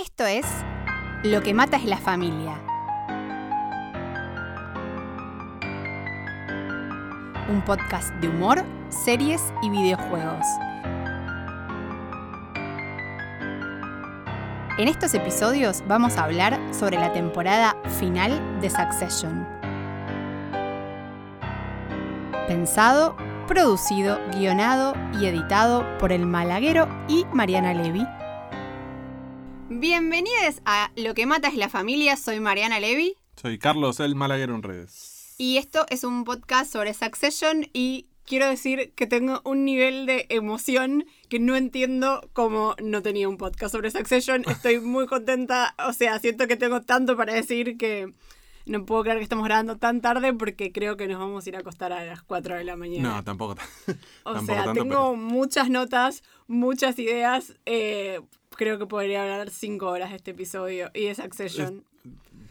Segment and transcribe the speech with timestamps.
[0.00, 0.46] Esto es
[1.24, 2.58] Lo que mata es la familia.
[7.50, 10.46] Un podcast de humor, series y videojuegos.
[14.78, 19.46] En estos episodios vamos a hablar sobre la temporada final de Succession.
[22.48, 28.06] Pensado, producido, guionado y editado por el Malaguero y Mariana Levy.
[29.72, 33.14] Bienvenidos a Lo que mata es la familia, soy Mariana Levy.
[33.40, 35.36] Soy Carlos el Malaguero en redes.
[35.38, 40.26] Y esto es un podcast sobre Succession y quiero decir que tengo un nivel de
[40.28, 44.42] emoción que no entiendo cómo no tenía un podcast sobre Succession.
[44.48, 48.12] Estoy muy contenta, o sea, siento que tengo tanto para decir que
[48.66, 51.54] no puedo creer que estamos grabando tan tarde porque creo que nos vamos a ir
[51.54, 53.14] a acostar a las 4 de la mañana.
[53.14, 53.54] No, tampoco.
[54.24, 57.54] O tampoco sea, tanto, tengo muchas notas, muchas ideas.
[57.66, 58.20] eh,
[58.60, 61.82] creo que podría hablar 5 horas de este episodio y de Succession.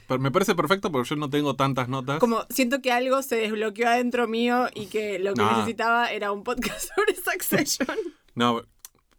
[0.07, 2.17] Pero me parece perfecto porque yo no tengo tantas notas.
[2.17, 5.51] Como siento que algo se desbloqueó adentro mío y que lo que No.
[5.51, 7.95] necesitaba era un podcast sobre Succession.
[8.33, 8.63] No,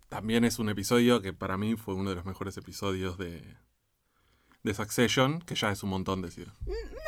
[0.08, 3.41] también es un episodio que para mí fue uno de los mejores episodios de,
[4.64, 6.48] de Succession, que ya es un montón decir.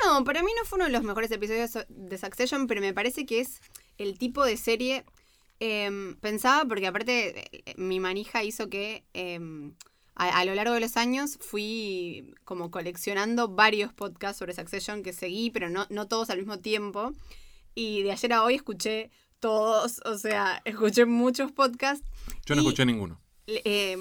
[0.07, 3.27] No, para mí no fue uno de los mejores episodios de Succession, pero me parece
[3.27, 3.61] que es
[3.99, 5.05] el tipo de serie.
[5.65, 9.75] Em, pensaba, porque aparte eh, mi manija hizo que em,
[10.15, 15.13] a, a lo largo de los años fui como coleccionando varios podcasts sobre Succession que
[15.13, 17.13] seguí, pero no, no todos al mismo tiempo.
[17.75, 22.07] Y de ayer a hoy escuché todos, o sea, escuché muchos podcasts
[22.45, 23.21] Yo no Y- escuché ninguno.
[23.47, 23.97] eh,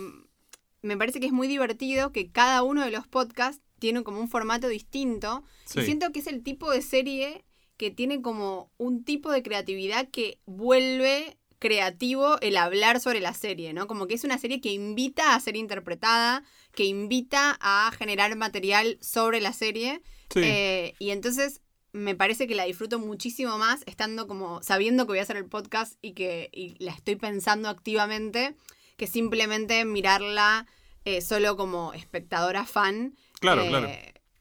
[0.82, 4.28] me parece que es muy divertido que cada uno de los podcasts tiene como un
[4.30, 5.44] formato distinto.
[5.76, 7.46] Y siento que es el tipo de serie
[7.78, 13.72] que tiene como un tipo de creatividad que vuelve creativo el hablar sobre la serie,
[13.72, 13.86] ¿no?
[13.86, 18.98] Como que es una serie que invita a ser interpretada, que invita a generar material
[19.00, 20.02] sobre la serie.
[20.32, 20.42] Sí.
[20.44, 21.62] Eh, y entonces
[21.94, 25.46] me parece que la disfruto muchísimo más estando como sabiendo que voy a hacer el
[25.46, 28.56] podcast y que y la estoy pensando activamente
[28.98, 30.66] que simplemente mirarla
[31.06, 33.16] eh, solo como espectadora fan.
[33.40, 33.90] claro, Eh, claro.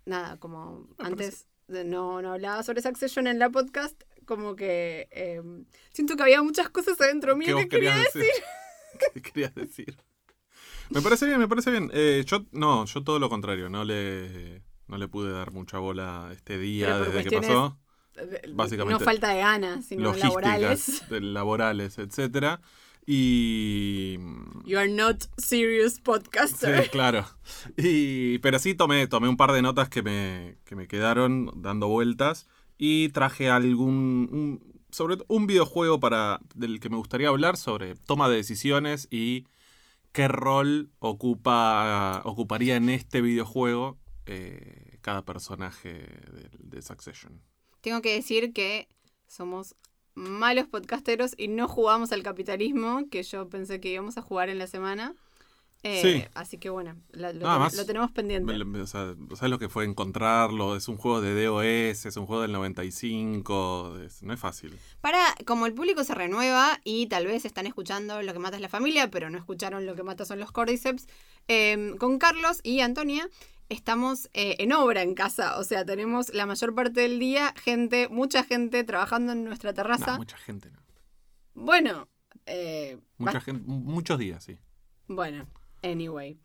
[0.06, 5.42] Nada, como Me antes no, no hablaba sobre Succession en la podcast, como que eh,
[5.92, 8.22] siento que había muchas cosas adentro mío ¿Qué vos que quería decir.
[8.22, 8.42] decir?
[9.14, 9.96] ¿Qué querías decir?
[10.90, 11.90] Me parece bien, me parece bien.
[11.92, 13.68] Eh, yo, no, yo todo lo contrario.
[13.68, 17.76] No le, no le pude dar mucha bola este día desde que pasó.
[18.54, 21.02] Básicamente, no falta de ganas, sino laborales.
[21.10, 22.60] laborales, etcétera.
[23.06, 24.16] Y
[24.64, 26.88] You are not serious Sí, podcaster.
[26.90, 27.26] claro.
[27.76, 31.88] Y, pero sí tomé, tomé un par de notas que me, que me quedaron dando
[31.88, 32.46] vueltas
[32.82, 38.30] y traje algún, un- sobre un videojuego para, del que me gustaría hablar sobre toma
[38.30, 39.44] de decisiones y
[40.12, 47.42] qué rol ocupa, ocuparía en este videojuego eh, cada personaje de, de Succession.
[47.82, 48.88] Tengo que decir que
[49.26, 49.74] somos
[50.14, 54.58] malos podcasteros y no jugamos al capitalismo, que yo pensé que íbamos a jugar en
[54.58, 55.14] la semana.
[55.82, 56.24] Eh, Sí.
[56.34, 58.52] Así que bueno, la- lo, ten- tenemos pendiente.
[58.52, 60.76] O sea, ¿sabes lo que fue encontrarlo?
[60.76, 64.78] Es un juego de DOS, es un juego del 95, es- no es fácil.
[65.00, 68.62] Para, como el público se renueva y tal vez están escuchando Lo que mata es
[68.62, 71.06] la familia, pero no escucharon Lo que mata son los Cordyceps,
[71.48, 73.28] eh, con Carlos y Antonia
[73.70, 75.58] estamos eh, en obra en casa.
[75.58, 80.12] O sea, tenemos la mayor parte del día gente, mucha gente trabajando en nuestra terraza.
[80.12, 80.80] No, mucha gente, no.
[81.54, 82.08] bueno,
[82.46, 84.58] eh, Mucha gente, muchos días, sí.
[85.06, 85.46] Bueno,
[85.82, 86.38] anyway.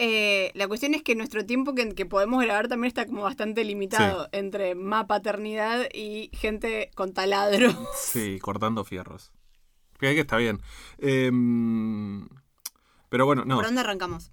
[0.00, 3.64] Eh, la cuestión es que nuestro tiempo que, que podemos grabar también está como bastante
[3.64, 7.68] limitado entre ma paternidad y gente con taladro.
[7.98, 9.32] Sí, cortando fierros.
[9.98, 10.60] Fíjate que está bien.
[10.98, 12.28] Em,
[13.08, 13.56] pero bueno, no.
[13.56, 14.30] ¿Por dónde arrancamos?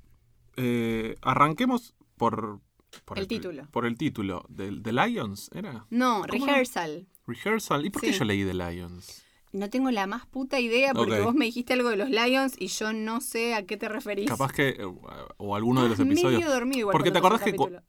[0.57, 2.59] eh, arranquemos por,
[3.03, 3.67] por El título.
[3.71, 4.45] Por el título.
[4.47, 5.85] ¿De, The Lions era?
[5.89, 7.07] No, rehearsal.
[7.25, 7.85] Rehearsal.
[7.85, 8.19] ¿Y por qué Sí.
[8.19, 9.24] yo leí The Lions?
[9.55, 12.67] No tengo la más puta idea porque vos me dijiste algo de los Lions y
[12.67, 14.27] yo no sé a qué te referís.
[14.29, 14.69] Capaz que.
[14.69, 14.85] eh,
[15.37, 16.41] O alguno de los episodios.
[16.41, 17.83] medio dormido igual Porque te acordás que cu- capítulo.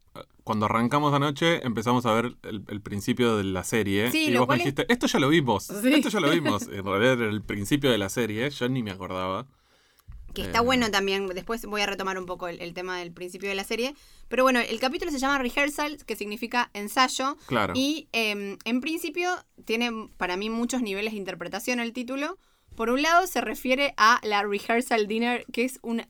[0.44, 4.10] cuando arrancamos anoche empezamos a ver el, el principio de la serie.
[4.12, 5.64] Sí, y vos me es- dijiste, esto ya lo vimos.
[5.82, 5.92] Sí.
[5.94, 6.62] Esto ya lo vimos.
[6.68, 8.48] En realidad era el principio de la serie.
[8.50, 9.46] Yo ni me acordaba.
[10.36, 10.62] Que está Eh.
[10.62, 13.64] bueno también, después voy a retomar un poco el, el tema del principio de la
[13.64, 13.94] serie.
[14.28, 17.36] Pero bueno, el capítulo se llama Rehearsal, que significa ensayo.
[17.46, 17.72] Claro.
[17.76, 19.30] Y eh, en principio
[19.64, 22.38] tiene para mí muchos niveles de interpretación el título.
[22.76, 26.04] Por un lado se refiere a la rehearsal dinner, que es una,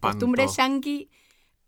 [0.00, 1.08] costumbre yankee,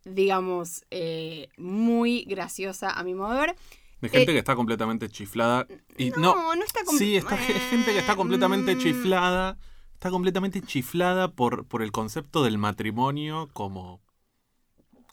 [0.05, 3.57] digamos, eh, muy graciosa a mi modo de ver.
[4.01, 5.67] De gente Eh, que está completamente chiflada.
[5.97, 9.59] Y no, no, no, está com- sí, está ge- gente que está completamente Mm, chiflada.
[10.01, 14.01] Está completamente chiflada por, por el concepto del matrimonio como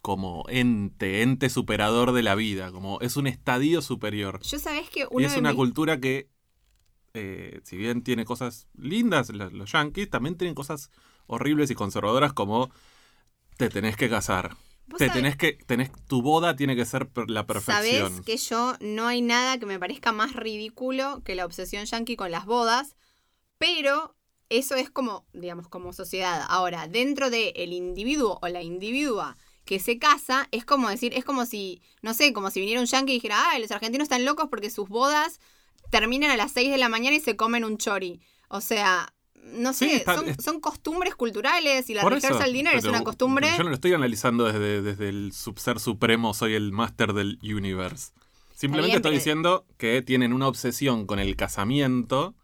[0.02, 4.42] como ente, ente superador de la vida, como es un estadio superior.
[4.44, 6.30] Yo sabés que Y es una cultura que,
[7.14, 10.90] eh, si bien tiene cosas lindas, la- los yankees también tienen cosas
[11.26, 12.72] horribles y conservadoras como
[13.58, 14.56] te tenés que casar.
[14.88, 18.14] ¿Vos Te tenés que, tenés, tu boda tiene que ser la perfección.
[18.14, 22.16] Sabés que yo no hay nada que me parezca más ridículo que la obsesión yankee
[22.16, 22.96] con las bodas,
[23.58, 24.14] pero
[24.50, 26.46] eso es como, digamos, como sociedad.
[26.50, 31.26] Ahora, dentro del el individuo o la individua que se casa, es como decir, es
[31.26, 34.24] como si, no sé, como si viniera un yankee y dijera, ah, los argentinos están
[34.24, 35.40] locos porque sus bodas
[35.92, 38.22] terminan a las 6 de la mañana y se comen un chori.
[38.48, 39.14] O sea,
[39.44, 42.86] no Sí, sé, está- son, es- son costumbres culturales y la eso, rehearsal dinner es
[42.86, 43.50] una costumbre.
[43.58, 47.38] Yo no lo estoy analizando desde, desde el sub- ser supremo, soy el máster del
[47.44, 48.12] universe.
[48.56, 52.36] Simplemente estoy pero- diciendo que tienen una obsesión con el casamiento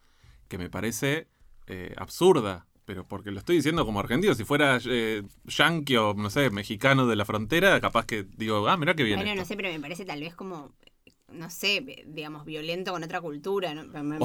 [0.49, 1.27] que me parece
[1.67, 2.65] eh, absurda.
[2.85, 4.35] Pero porque lo estoy diciendo como argentino.
[4.35, 8.75] Si fuera eh, yanqui o, no sé, mexicano de la frontera, capaz que digo, ah,
[8.75, 9.19] mirá qué bien.
[9.19, 9.41] Bueno, esto.
[9.41, 10.73] no sé, pero me parece tal vez como,
[11.31, 13.73] no sé, digamos, violento con otra cultura.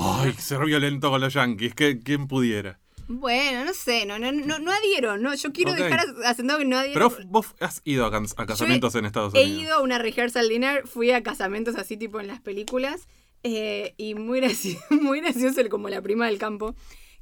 [0.00, 2.80] Ay, ser violento con los yanquis, que, ¿quién pudiera?
[3.06, 6.64] Bueno, no sé, no, no, no, no adhiero, no, yo quiero dejar as- asentado que
[6.66, 7.08] no adhiero.
[7.10, 9.62] Pero vos has ido a, a casamientos en Estados He Unidos.
[9.62, 13.06] ido a una rehearsal dinner, fui a casamentos así tipo en las películas,
[13.44, 16.74] eh, y muy gracioso, muy gracioso el- como la prima del campo,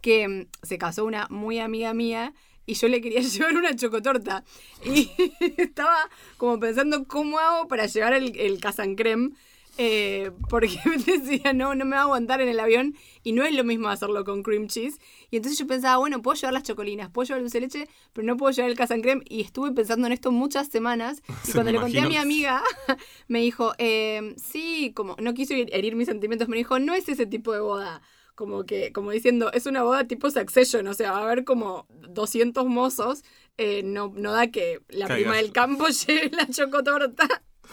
[0.06, 2.32] que mm, se casó una muy amiga mía
[2.64, 4.44] y yo le quería llevar una chocotorta.
[4.84, 5.10] Y
[5.56, 5.96] estaba
[6.36, 9.34] como pensando cómo hago para llevar el, el casancrem.
[9.78, 12.94] eh, porque decía, no, no me va a aguantar en el avión
[13.24, 14.98] y no es lo mismo hacerlo con cream cheese.
[15.30, 17.88] Y entonces yo pensaba, bueno, puedo llevar las chocolinas, puedo llevar el dulce de leche,
[18.12, 19.22] pero no puedo llevar el casancrem.
[19.28, 21.20] Y estuve pensando en esto muchas semanas.
[21.28, 22.62] Y Sí, cuando le conté a mi amiga,
[23.28, 27.08] me dijo, eh, sí, como no quiso her- herir mis sentimientos, me dijo, no es
[27.08, 28.00] ese tipo de boda.
[28.36, 31.86] Como que, como diciendo, es una boda tipo Succession, o sea, va a haber como
[32.10, 33.24] 200 mozos,
[33.56, 35.22] eh, no, no da que la Caigas.
[35.22, 37.26] prima del campo lleve la chocotorta.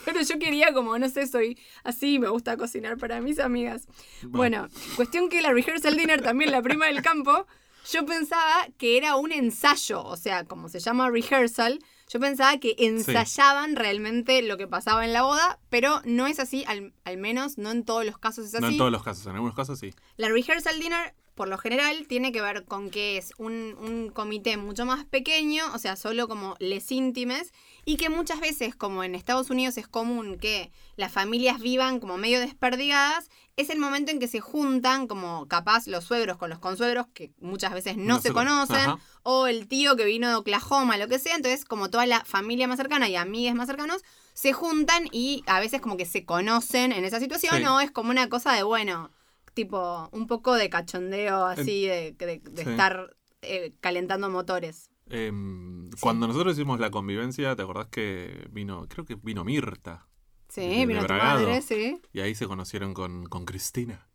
[0.06, 3.88] Pero yo quería como, no sé, soy así, me gusta cocinar para mis amigas.
[4.24, 7.46] Bueno, cuestión que la rehearsal dinner también, la prima del campo,
[7.92, 11.80] yo pensaba que era un ensayo, o sea, como se llama rehearsal,
[12.14, 16.64] yo pensaba que ensayaban realmente lo que pasaba en la boda, pero no es así,
[16.68, 18.62] al, al menos no en todos los casos es así.
[18.62, 19.96] No en todos los casos, en algunos casos sí.
[20.18, 24.58] La rehearsal dinner, por lo general, tiene que ver con que es un, un comité
[24.58, 27.52] mucho más pequeño, o sea, solo como les íntimes,
[27.84, 32.20] y que muchas veces, como en Estados Unidos es común que las familias vivan como
[32.20, 36.60] medio desperdigadas, es el momento en que se juntan, como capaz los suegros con los
[36.60, 39.00] consuegros, que muchas veces no, No se se- conocen, ajá.
[39.24, 42.68] o el tío que vino de Oklahoma, lo que sea, entonces como toda la familia
[42.68, 44.02] más cercana y amigas más cercanos,
[44.34, 47.66] se juntan y a veces como que se conocen en esa situación, Sí.
[47.66, 49.12] o es como una cosa de, bueno,
[49.54, 52.70] tipo un poco de cachondeo así, de, de- de Sí.
[52.72, 54.90] estar eh, calentando motores.
[55.10, 55.98] Em, Sí.
[56.00, 60.08] Cuando nosotros hicimos la convivencia, ¿te acordás que vino, creo que vino Mirta?
[60.54, 62.00] Sí, vino tu madre, sí.
[62.14, 64.08] Y ahí se conocieron con, con Cristina.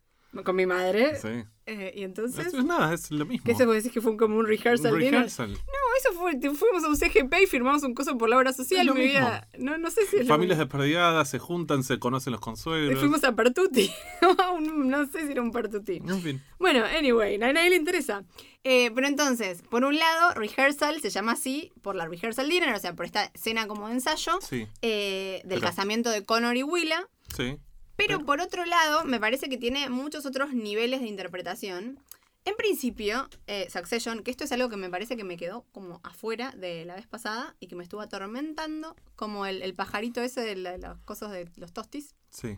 [0.45, 1.15] Con mi madre.
[1.19, 1.43] Sí.
[1.65, 3.43] Eh, y entonces, Es, es nada, es lo mismo.
[3.45, 5.51] ¿qué se puede decir que fue como un rehearsal Un rehearsal.
[5.51, 5.57] No,
[5.99, 8.93] eso fue, fuimos a un CGP y firmamos un coso por la obra social, lo
[8.93, 9.19] mi mismo.
[9.19, 9.47] vida.
[9.57, 10.65] No, no sé si es lo Familias mismo.
[10.65, 12.99] desperdigadas se juntan, se conocen los consuegros.
[12.99, 13.91] Fuimos a Pertuti.
[14.59, 15.97] No sé si era un Pertuti.
[15.97, 16.41] En fin.
[16.59, 18.23] Bueno, anyway, a nadie le interesa.
[18.63, 22.79] Eh, pero entonces, por un lado, rehearsal se llama así por la rehearsal dinner, o
[22.79, 26.63] sea, por esta escena como de ensayo Sí, eh, del Pero- casamiento de Connor y
[26.63, 27.07] Willa.
[27.35, 27.57] sí.
[27.95, 31.99] Pero Pero- por otro lado, me parece que tiene muchos otros niveles de interpretación.
[32.45, 35.99] En principio, eh, Succession, que esto es algo que me parece que me quedó como
[36.03, 40.41] afuera de la vez pasada y que me estuvo atormentando, como el, el pajarito ese
[40.41, 42.15] de la- las cosas de los tostis.
[42.29, 42.57] Sí.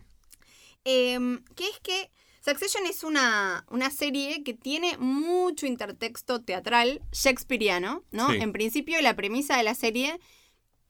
[0.84, 2.10] Em, que es que
[2.44, 8.30] Succession es una, una serie que tiene mucho intertexto teatral shakespeariano, ¿no?
[8.30, 8.36] Sí.
[8.38, 10.18] En principio, la premisa de la serie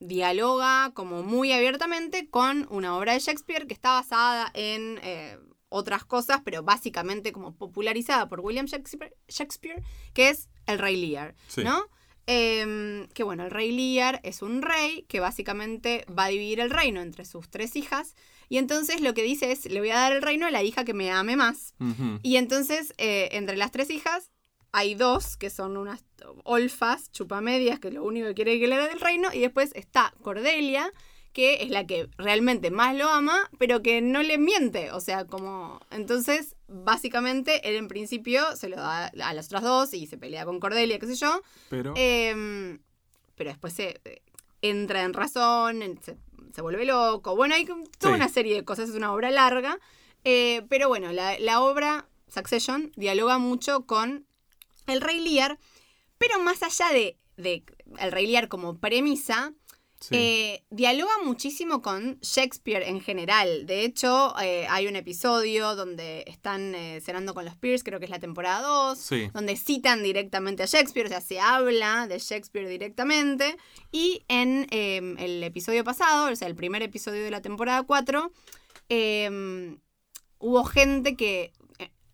[0.00, 5.38] dialoga como muy abiertamente con una obra de Shakespeare que está basada en eh,
[5.72, 11.34] otras cosas, pero básicamente como popularizada por William Shakespeare, Shakespeare que es El Rey Lear,
[11.48, 11.64] Sí.
[11.64, 11.88] ¿no?
[12.26, 16.70] Em, que bueno, el rey Lear es un rey que básicamente va a dividir el
[16.70, 18.14] reino entre sus tres hijas.
[18.48, 20.84] Y entonces lo que dice es, le voy a dar el reino a la hija
[20.84, 21.74] que me ame más.
[22.22, 24.30] Y entonces, eh, entre las tres hijas,
[24.70, 26.04] hay dos que son unas
[26.44, 29.28] olfas, chupamedias, que lo único que quiere es que le dé el reino.
[29.32, 30.92] Y después está Cordelia,
[31.32, 34.90] que es la que realmente más lo ama, pero que no le miente.
[34.92, 35.80] O sea, como.
[35.90, 40.44] Entonces, básicamente, él en principio se lo da a las otras dos y se pelea
[40.44, 41.40] con Cordelia, qué sé yo.
[41.70, 41.94] Pero.
[41.96, 42.80] Em,
[43.34, 44.22] pero después se eh,
[44.60, 46.16] entra en razón, se,
[46.54, 47.34] se vuelve loco.
[47.34, 48.08] Bueno, hay toda Sí.
[48.08, 49.78] una serie de cosas, es una obra larga.
[50.24, 54.26] Eh, pero bueno, la, la obra Succession dialoga mucho con
[54.86, 55.58] el Rey Lear,
[56.18, 57.64] pero más allá de, de
[57.98, 59.52] el Rey Lear como premisa,
[60.02, 60.14] Sí.
[60.16, 63.66] Eh, dialoga muchísimo con Shakespeare en general.
[63.66, 68.06] De hecho, eh, hay un episodio donde están eh, cenando con los Peers, creo que
[68.06, 69.30] es la temporada 2, Sí.
[69.32, 73.56] donde citan directamente a Shakespeare, o sea, se habla de Shakespeare directamente.
[73.92, 78.32] Y en eh, el episodio pasado, o sea, el primer episodio de la temporada 4,
[78.88, 79.76] eh,
[80.38, 81.52] hubo gente que,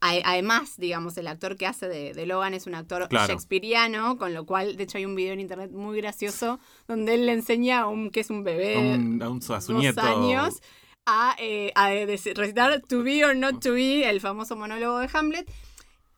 [0.01, 3.27] además, digamos, el actor que hace de, de Logan es un actor Claro.
[3.29, 7.27] shakespeariano, con lo cual, de hecho, hay un video en internet muy gracioso donde él
[7.27, 9.83] le enseña a un que es un bebé A un- a un- a su dos
[9.83, 10.01] nieto.
[10.01, 10.61] años
[11.07, 15.51] a, eh, a recitar To Be or Not To Be, el famoso monólogo de Hamlet.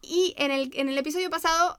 [0.03, 1.79] Y en el, en el episodio pasado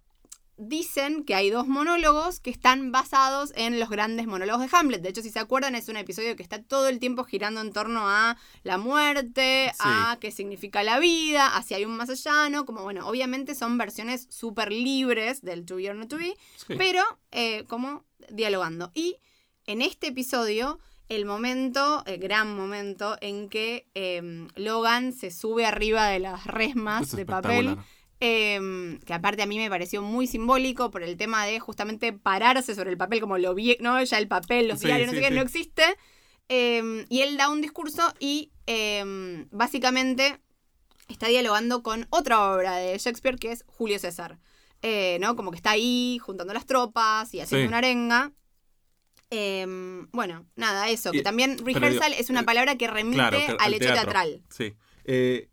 [0.63, 5.01] dicen que hay dos monólogos que están basados en los grandes monólogos de Hamlet.
[5.01, 7.74] De hecho, si se acuerdan, es un episodio que está todo el tiempo girando en
[7.74, 9.80] torno a la muerte, Sí.
[9.84, 12.65] a qué significa la vida, a si hay un más allá, ¿no?
[12.65, 16.75] Como, bueno, obviamente son versiones súper libres del To Be or Not To Be, Sí.
[16.77, 17.01] pero
[17.32, 18.91] eh, como dialogando.
[18.94, 19.18] Y
[19.65, 26.08] en este episodio, el momento, el gran momento en que eh, Logan se sube arriba
[26.08, 27.77] de las resmas Es de papel.
[28.22, 32.74] Eh, que aparte a mí me pareció muy simbólico por el tema de justamente pararse
[32.75, 34.01] sobre el papel, como lo vi, ¿no?
[34.04, 35.84] Ya el papel, los Sí, diarios, no sí, sé qué, no existe.
[36.48, 40.40] Eh, y él da un discurso y eh, básicamente
[41.08, 44.38] está dialogando con otra obra de Shakespeare que es Julio César.
[44.84, 45.36] Eh, ¿no?
[45.36, 48.32] Como que está ahí juntando las tropas y haciendo una arenga.
[50.12, 51.10] Bueno, nada, eso.
[51.13, 53.74] Y- que también rehearsal digo, es una eh, palabra que remite claro, que- al al
[53.74, 54.01] hecho teatro.
[54.04, 54.44] teatral.
[54.50, 54.74] Sí.
[55.06, 55.50] Eh,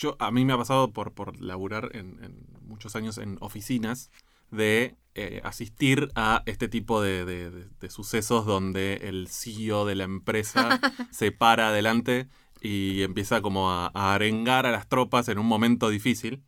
[0.00, 4.10] yo, a mí me ha pasado por, por laburar en, en muchos años en oficinas
[4.50, 9.94] de eh, asistir a este tipo de, de- de- de sucesos donde el CEO de
[9.94, 10.80] la empresa
[11.12, 12.28] se para adelante
[12.62, 16.42] y empieza como a, a arengar a las tropas en un momento difícil.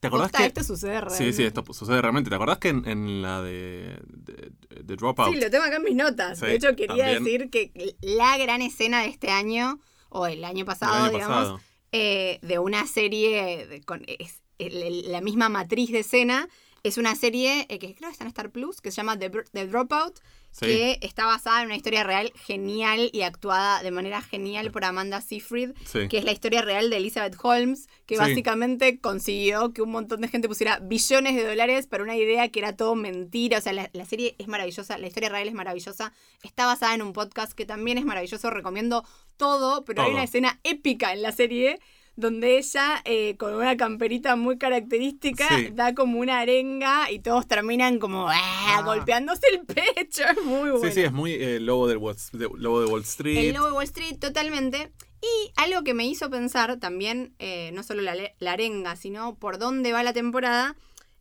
[0.00, 0.46] ¿Te acordás que...?
[0.46, 1.24] esto sucede realmente.
[1.24, 2.30] Sí, sí, esto sucede realmente.
[2.30, 4.52] ¿Te acordás que en, en la de, de,
[4.82, 5.34] de Dropout?
[5.34, 6.38] Sí, lo tengo acá en mis notas.
[6.38, 7.24] Sí, de hecho, quería también.
[7.24, 9.78] decir que la gran escena de este año,
[10.08, 11.60] o el año pasado, año digamos, pasado.
[11.92, 16.48] Eh, de una serie con es- el- la misma matriz de escena,
[16.82, 19.30] es una serie eh, que creo que está en Star Plus, que se llama The,
[19.52, 20.20] The Dropout,
[20.52, 20.66] Sí.
[20.66, 25.20] que está basada en una historia real genial y actuada de manera genial por Amanda
[25.20, 26.08] Seyfried, Sí.
[26.08, 28.20] que es la historia real de Elizabeth Holmes, que Sí.
[28.20, 32.58] básicamente consiguió que un montón de gente pusiera billones de dólares para una idea que
[32.58, 33.58] era todo mentira.
[33.58, 36.12] O sea, la, la serie es maravillosa, la historia real es maravillosa.
[36.42, 39.04] Está basada en un podcast que también es maravilloso, recomiendo
[39.36, 41.78] todo, pero hay una escena épica en la serie
[42.20, 45.68] donde ella, eh, con una camperita muy característica, Sí.
[45.72, 48.34] da como una arenga y todos terminan como "Ah",
[48.78, 48.82] Ah.
[48.84, 50.22] golpeándose el pecho.
[50.38, 50.80] Es muy bueno.
[50.86, 53.36] Sí, sí, es muy eh, lobo, del Wall, de, lobo de Wall Street.
[53.38, 54.92] El lobo de Wall Street, totalmente.
[55.22, 58.14] Y algo que me hizo pensar también, eh, no solo la,
[58.52, 60.76] arenga, sino por dónde va la temporada,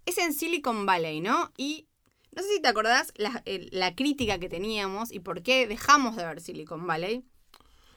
[0.06, 1.52] es en Silicon Valley, ¿no?
[1.58, 1.88] Y
[2.36, 6.26] no sé si te acordás la, la crítica que teníamos y por qué dejamos de
[6.26, 7.24] ver Silicon Valley.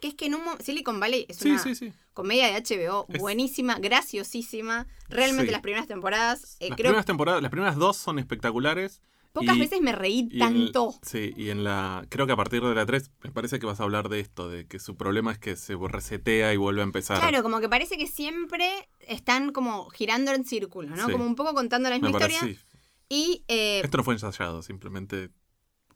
[0.03, 1.93] Que es que en un Silicon Valley es una sí, sí.
[2.13, 4.85] comedia de HBO Es- buenísima, graciosísima.
[5.07, 9.01] Realmente las primeras temporadas, eh, las creo primeras temporadas, las primeras dos son espectaculares.
[9.31, 10.93] pocas y- veces me reí en- tanto.
[11.03, 12.05] sí, y en la.
[12.09, 14.49] Creo que a partir de la 3 me parece que vas a hablar de esto,
[14.49, 17.17] de que su problema es que se resetea y vuelve a empezar.
[17.19, 18.69] Claro, como que parece que siempre
[19.07, 21.09] están como girando en círculo, ¿no?
[21.09, 22.39] Como un poco contando la misma me historia.
[22.41, 22.59] parece.
[22.59, 22.65] sí.
[23.07, 25.29] Y, eh, Esto no fue ensayado, simplemente.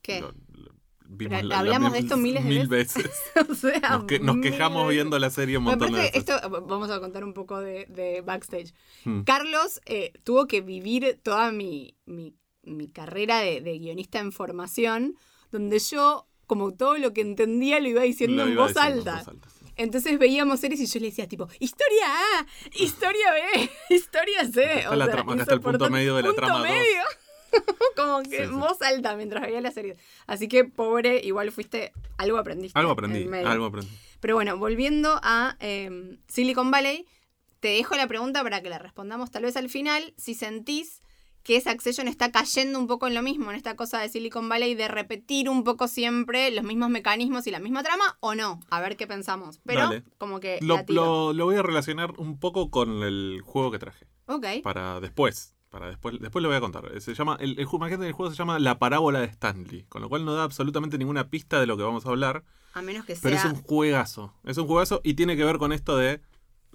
[0.02, 0.22] ¿qué?
[0.22, 0.77] lo- lo-
[1.10, 3.04] vimos la- la- hablamos de esto miles de mil veces.
[3.04, 3.20] veces.
[3.50, 4.96] o sea, Nos, que- nos quejamos veces.
[4.96, 6.16] viendo la serie un montón de veces.
[6.16, 8.74] esto, vamos a contar un poco de, de backstage.
[9.06, 9.22] Hmm.
[9.22, 15.16] Carlos eh, tuvo que vivir toda mi, mi, mi carrera de, de guionista en formación,
[15.52, 18.92] donde yo, como todo lo que entendía, lo iba diciendo Lo en iba voz diciendo
[19.02, 19.18] en alta.
[19.20, 19.48] voz alta.
[19.80, 24.88] Entonces veíamos series y yo le decía tipo, historia A, historia B, historia C.
[24.88, 27.02] O la sea, trama, está el punto medio de la Punto trama medio.
[27.96, 28.56] Como que en sí.
[28.56, 29.98] voz alta mientras veía la serie.
[30.28, 32.78] Así que pobre, igual fuiste, algo aprendiste.
[32.78, 33.92] Algo en aprendí, algo aprendí.
[34.20, 37.06] Pero bueno, volviendo a eh, Silicon Valley,
[37.60, 40.14] te dejo la pregunta para que la respondamos tal vez al final.
[40.18, 41.02] Si sentís
[41.44, 44.76] que Succession está cayendo un poco en lo mismo, en esta cosa de Silicon Valley,
[44.76, 48.60] de repetir un poco siempre los mismos mecanismos y la misma trama, o no.
[48.70, 49.60] A ver qué pensamos.
[49.66, 50.04] Pero Dale.
[50.18, 50.60] como que...
[50.62, 54.08] Lo- lo voy a relacionar un poco con el juego que traje.
[54.26, 54.46] Ok.
[54.62, 55.56] Para después.
[55.70, 56.90] Para después, después lo voy a contar.
[57.02, 59.84] Se llama, el, imagínate, el juego se llama La Parábola de Stanley.
[59.90, 62.44] Con lo cual no da absolutamente ninguna pista de lo que vamos a hablar.
[62.74, 63.22] A menos que sea...
[63.24, 64.34] Pero es un juegazo.
[64.46, 66.22] Es un juegazo y tiene que ver con esto de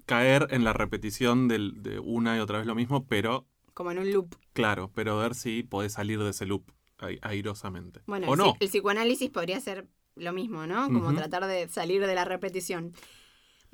[0.05, 3.99] caer en la repetición del- de una y otra vez lo mismo, pero Como en
[4.01, 4.35] un loop.
[4.53, 6.65] claro, pero ver si podés salir de ese loop
[6.99, 8.01] ai- airosamente.
[8.07, 8.45] Bueno, o el, no.
[8.53, 10.89] psi- el psicoanálisis podría ser lo mismo, ¿no?
[10.89, 12.93] Como tratar de salir de la repetición.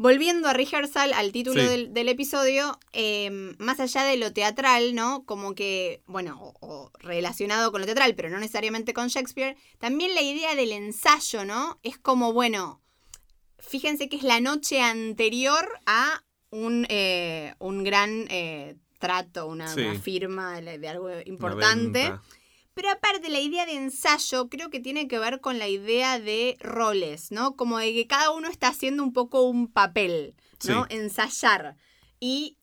[0.01, 1.69] Volviendo a rehearsal, al título Sí.
[1.69, 5.25] del, del episodio, eh, más allá de lo teatral, ¿no?
[5.25, 10.15] Como que, bueno, o, o relacionado con lo teatral, pero no necesariamente con Shakespeare, también
[10.15, 11.81] la idea del ensayo, ¿no?
[11.83, 12.81] Es como, bueno,
[13.59, 19.81] fíjense que es la noche anterior a un, eh, un gran eh, trato, una, Sí.
[19.81, 21.99] una firma de, algo Una importante.
[22.03, 22.23] venta.
[22.79, 26.57] Pero aparte, la idea de ensayo creo que tiene que ver con la idea de
[26.61, 27.57] roles, ¿no?
[27.57, 30.37] Como de que cada uno está haciendo un poco un papel,
[30.69, 30.85] ¿no?
[30.85, 30.95] Sí.
[30.95, 31.77] Ensayar.
[32.21, 32.57] Y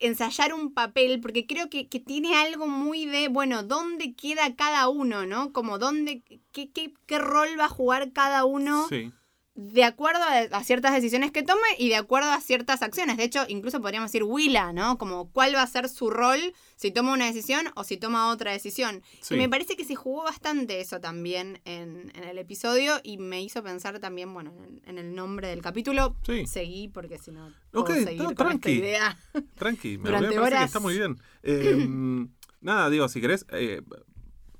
[0.00, 4.88] ensayar un papel, porque creo que, que tiene algo muy de, bueno, ¿dónde queda cada
[4.88, 5.52] uno, ¿no?
[5.52, 9.12] Como dónde, qué, qué, qué rol va a jugar cada uno Sí.
[9.56, 13.16] De acuerdo a, a ciertas decisiones que tome y de acuerdo a ciertas acciones.
[13.16, 14.98] De hecho, incluso podríamos decir Willa, ¿no?
[14.98, 16.40] Como cuál va a ser su rol
[16.74, 19.02] si toma una decisión o si toma otra decisión.
[19.20, 19.34] Sí.
[19.34, 23.42] Y me parece que se jugó bastante eso también en, en el episodio y me
[23.42, 26.16] hizo pensar también, bueno, en, en el nombre del capítulo.
[26.26, 26.46] Sí.
[26.48, 28.70] Seguí porque si no Ok, puedo seguir no, con esta tranqui.
[28.72, 29.16] idea.
[29.54, 30.66] Tranqui, me, Durante me parece que horas.
[30.66, 31.16] está muy bien.
[31.44, 32.26] Eh,
[32.60, 33.82] nada, digo, si querés, eh,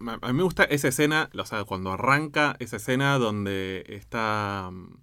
[0.09, 4.97] a mí me gusta esa escena, o sea, cuando arranca esa escena donde está um,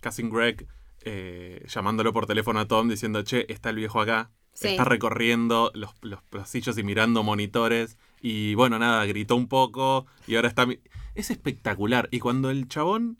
[0.00, 0.66] Cousin Greg
[1.02, 4.30] eh, llamándolo por teléfono a Tom diciendo, che, está el viejo acá.
[4.52, 4.68] Sí.
[4.68, 7.98] Está recorriendo los, los pasillos y mirando monitores.
[8.20, 10.66] Y bueno, nada, gritó un poco y ahora está...
[11.16, 12.08] Es espectacular.
[12.12, 13.18] Y cuando el chabón,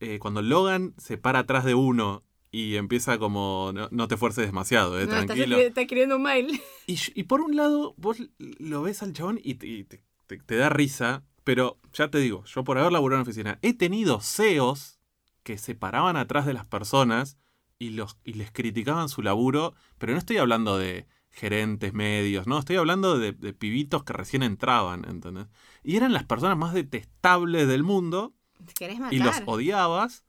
[0.00, 4.46] eh, cuando Logan se para atrás de uno y empieza como, no, no te fuerces
[4.46, 5.56] demasiado, eh, No, tranquilo.
[5.58, 6.60] está escribiendo un mail.
[6.86, 10.68] Y, y por un lado, vos lo ves al chabón y te- te- te da
[10.68, 14.98] risa, pero ya te digo, yo por haber laburado en oficina, he tenido CEOs
[15.42, 17.36] que se paraban atrás de las personas
[17.78, 22.58] y, los, y les criticaban su laburo, pero no estoy hablando de gerentes medios, no,
[22.58, 25.46] estoy hablando de, de pibitos que recién entraban, ¿entendés?
[25.82, 28.32] Y eran las personas más detestables del mundo
[28.64, 30.24] ¿Te querés y los odiabas,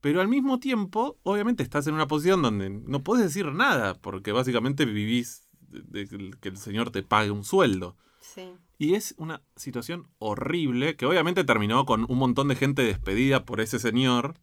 [0.00, 4.32] pero al mismo tiempo, obviamente estás en una posición donde no puedes decir nada, porque
[4.32, 7.96] básicamente vivís de, de que el señor te pague un sueldo.
[8.20, 8.54] Sí.
[8.78, 13.60] Y es una situación horrible que obviamente terminó con un montón de gente despedida por
[13.60, 14.34] ese señor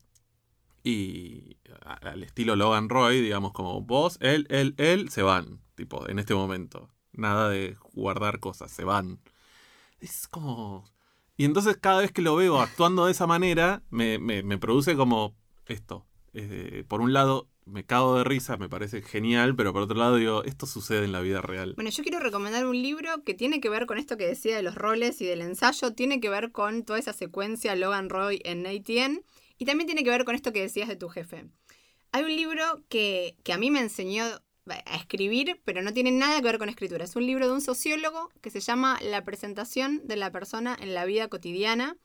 [0.84, 6.20] y al estilo Logan Roy, digamos como vos, él, él, él, se van, tipo, en
[6.20, 6.90] este momento.
[7.14, 9.20] Nada de guardar cosas, se van.
[10.00, 10.92] Es como...
[11.38, 14.96] Y entonces cada vez que lo veo actuando de esa manera, me, me- me produce
[14.96, 16.06] como esto.
[16.88, 20.44] Por un lado, me cago de risa, me parece genial, pero por otro lado digo,
[20.44, 21.74] esto sucede en la vida real.
[21.76, 24.62] Bueno, yo quiero recomendar un libro que tiene que ver con esto que decía de
[24.62, 28.66] los roles y del ensayo, tiene que ver con toda esa secuencia Logan Roy en
[28.68, 29.24] ATN
[29.58, 31.46] y también tiene que ver con esto que decías de tu jefe.
[32.12, 34.26] Hay un libro que, que a mí me enseñó
[34.68, 37.04] a escribir, pero no tiene nada que ver con escritura.
[37.04, 40.94] Es un libro de un sociólogo que se llama La presentación de la persona en
[40.94, 41.98] la vida cotidiana.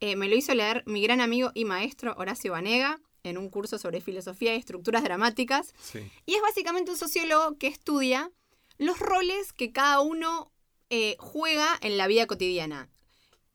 [0.00, 3.78] Eh, me lo hizo leer mi gran amigo y maestro Horacio Banega en un curso
[3.78, 5.74] sobre filosofía y estructuras dramáticas.
[5.80, 6.00] Sí.
[6.26, 8.30] Y es básicamente un sociólogo que estudia
[8.78, 10.50] los roles que cada uno
[10.90, 12.88] eh, juega en la vida cotidiana.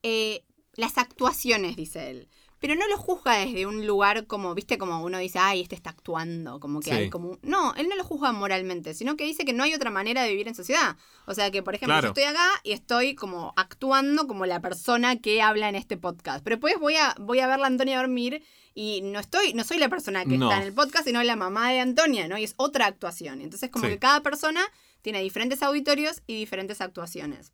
[0.04, 0.44] Eh,
[0.76, 2.28] las actuaciones, dice él.
[2.60, 5.90] Pero no lo juzga desde un lugar como, viste, como uno dice, ay, este está
[5.92, 6.96] actuando, como que Sí.
[6.96, 7.32] hay como...
[7.32, 7.40] un-".
[7.44, 10.30] No, él no lo juzga moralmente, sino que dice que no hay otra manera de
[10.30, 10.96] vivir en sociedad.
[11.28, 12.08] O sea que, por ejemplo, Claro.
[12.08, 16.44] yo estoy acá y estoy como actuando como la persona que habla en este podcast.
[16.44, 18.42] Pero después voy a, voy a verla a Antonia dormir
[18.78, 20.50] y no estoy, no soy la persona que No.
[20.52, 22.38] está en el podcast, sino la mamá de Antonia, ¿no?
[22.38, 23.42] Y es otra actuación.
[23.42, 23.92] Entonces, como Sí.
[23.94, 24.62] que cada persona
[25.02, 27.54] tiene diferentes auditorios y diferentes actuaciones.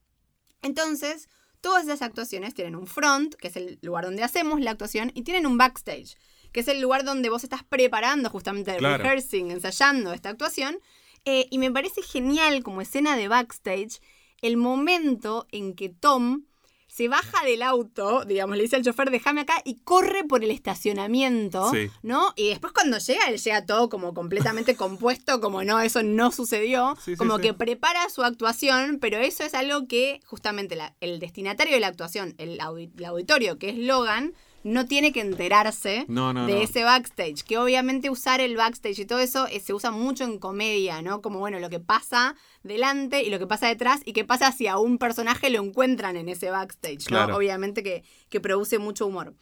[0.61, 1.29] Entonces,
[1.61, 5.21] todas esas actuaciones tienen un front, que es el lugar donde hacemos la actuación, y
[5.23, 6.15] tienen un backstage,
[6.51, 9.03] que es el lugar donde vos estás preparando justamente el Claro.
[9.03, 10.79] rehearsing, ensayando esta actuación.
[11.25, 13.99] Eh, y me parece genial como escena de backstage
[14.41, 16.45] el momento en que Tom
[16.93, 20.51] se baja del auto, digamos, le dice al chofer, déjame acá, y corre por el
[20.51, 21.89] estacionamiento, Sí.
[22.03, 22.33] ¿no?
[22.35, 26.97] Y después cuando llega, él llega todo como completamente compuesto, como no, eso no sucedió,
[27.03, 27.43] Sí, como sí.
[27.43, 31.87] que prepara su actuación, pero eso es algo que justamente la- el destinatario de la
[31.87, 36.53] actuación, el, audi- el auditorio, que es Logan, no tiene que enterarse No, no, de
[36.55, 36.61] no.
[36.61, 37.43] ese backstage.
[37.43, 41.21] Que obviamente usar el backstage y todo eso eh, se usa mucho en comedia, ¿no?
[41.21, 44.67] Como bueno, lo que pasa delante y lo que pasa detrás y qué pasa si
[44.67, 47.07] a un personaje lo encuentran en ese backstage.
[47.33, 49.33] Obviamente que, que produce mucho humor.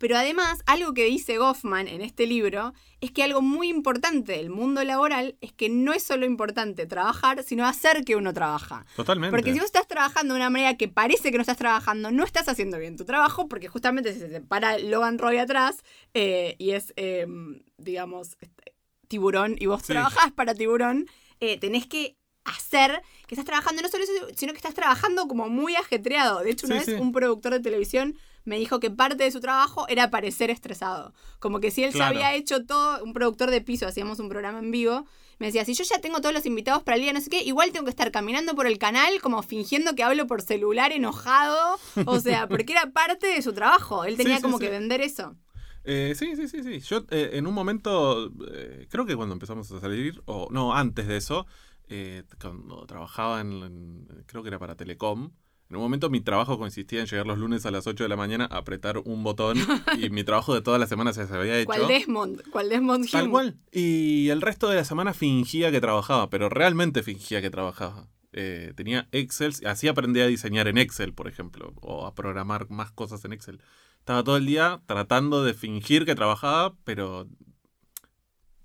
[0.00, 4.48] Pero además, algo que dice Goffman en este libro es que algo muy importante del
[4.48, 8.86] mundo laboral es que no es solo importante trabajar, sino hacer que uno trabaja.
[8.96, 9.30] Totalmente.
[9.30, 12.24] Porque si vos estás trabajando de una manera que parece que no estás trabajando, no
[12.24, 15.84] estás haciendo bien tu trabajo, porque justamente se te para Logan Roy atrás
[16.14, 17.26] eh, y es, eh,
[17.76, 18.72] digamos, este,
[19.06, 19.88] tiburón y vos Sí.
[19.92, 21.08] trabajás para tiburón,
[21.40, 25.50] eh, tenés que hacer que estás trabajando no solo eso, sino que estás trabajando como
[25.50, 26.40] muy ajetreado.
[26.42, 27.02] De hecho, una Sí, vez sí.
[27.02, 31.12] un productor de televisión me dijo que parte de su trabajo era parecer estresado.
[31.38, 32.14] Como que si él Claro.
[32.18, 35.06] ya había hecho todo, un productor de piso, hacíamos un programa en vivo,
[35.38, 37.42] me decía, si yo ya tengo todos los invitados para el día, no sé qué,
[37.42, 41.78] igual tengo que estar caminando por el canal como fingiendo que hablo por celular enojado.
[42.06, 44.04] O sea, porque era parte de su trabajo.
[44.04, 44.64] Él tenía Sí, sí, como sí.
[44.64, 45.36] que vender eso.
[45.84, 46.80] Eh, sí, sí, sí, sí.
[46.80, 51.06] Yo eh, en un momento, eh, creo que cuando empezamos a salir, o no, antes
[51.06, 51.46] de eso,
[51.88, 55.30] eh, cuando trabajaba en, en- creo que era para Telecom,
[55.70, 58.16] en un momento mi trabajo consistía en llegar los lunes a las 8 de la
[58.16, 59.56] mañana, apretar un botón
[59.98, 61.66] y mi trabajo de toda la semana se había hecho.
[61.66, 62.42] ¿Cuál Desmond?
[62.50, 63.30] ¿Cuál Desmond Tal Hume?
[63.30, 63.58] cual.
[63.70, 68.08] Y el resto de la semana fingía que trabajaba, pero realmente fingía que trabajaba.
[68.32, 72.90] Eh, tenía Excel, así aprendí a diseñar en Excel, por ejemplo, o a programar más
[72.90, 73.62] cosas en Excel.
[74.00, 77.28] Estaba todo el día tratando de fingir que trabajaba, pero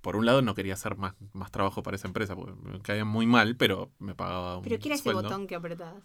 [0.01, 3.05] por un lado no quería hacer más, más trabajo para esa empresa, porque me caía
[3.05, 5.23] muy mal, pero me pagaba un ¿Pero qué era ese sueldo.
[5.23, 6.03] botón que apretabas?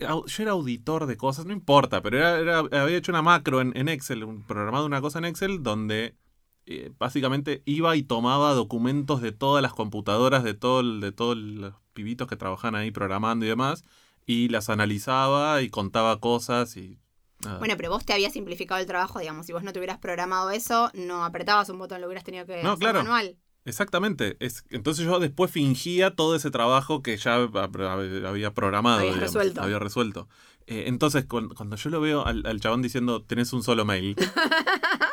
[0.00, 3.72] Yo era auditor de cosas, no importa, pero era, era- había hecho una macro en,
[3.76, 6.14] en Excel, un, programado una cosa en Excel donde
[6.66, 11.36] eh, básicamente iba y tomaba documentos de todas las computadoras, de, todo el- de todos
[11.36, 13.84] los pibitos que trabajaban ahí programando y demás,
[14.26, 16.98] y las analizaba y contaba cosas y...
[17.44, 17.58] nada.
[17.58, 19.46] Bueno, pero vos te habías simplificado el trabajo, digamos.
[19.46, 22.62] Si vos no te hubieras programado eso, no apretabas un botón, lo hubieras tenido que
[22.62, 22.98] No, hacer claro.
[23.02, 23.36] manual.
[23.64, 24.36] Exactamente.
[24.40, 29.00] Es, entonces yo después fingía todo ese trabajo que ya hab- había programado.
[29.00, 29.62] Digamos, resuelto.
[29.62, 30.28] Había resuelto.
[30.66, 34.16] Eh, entonces, cuando, cuando yo lo veo al, al chabón diciendo, tenés un solo mail,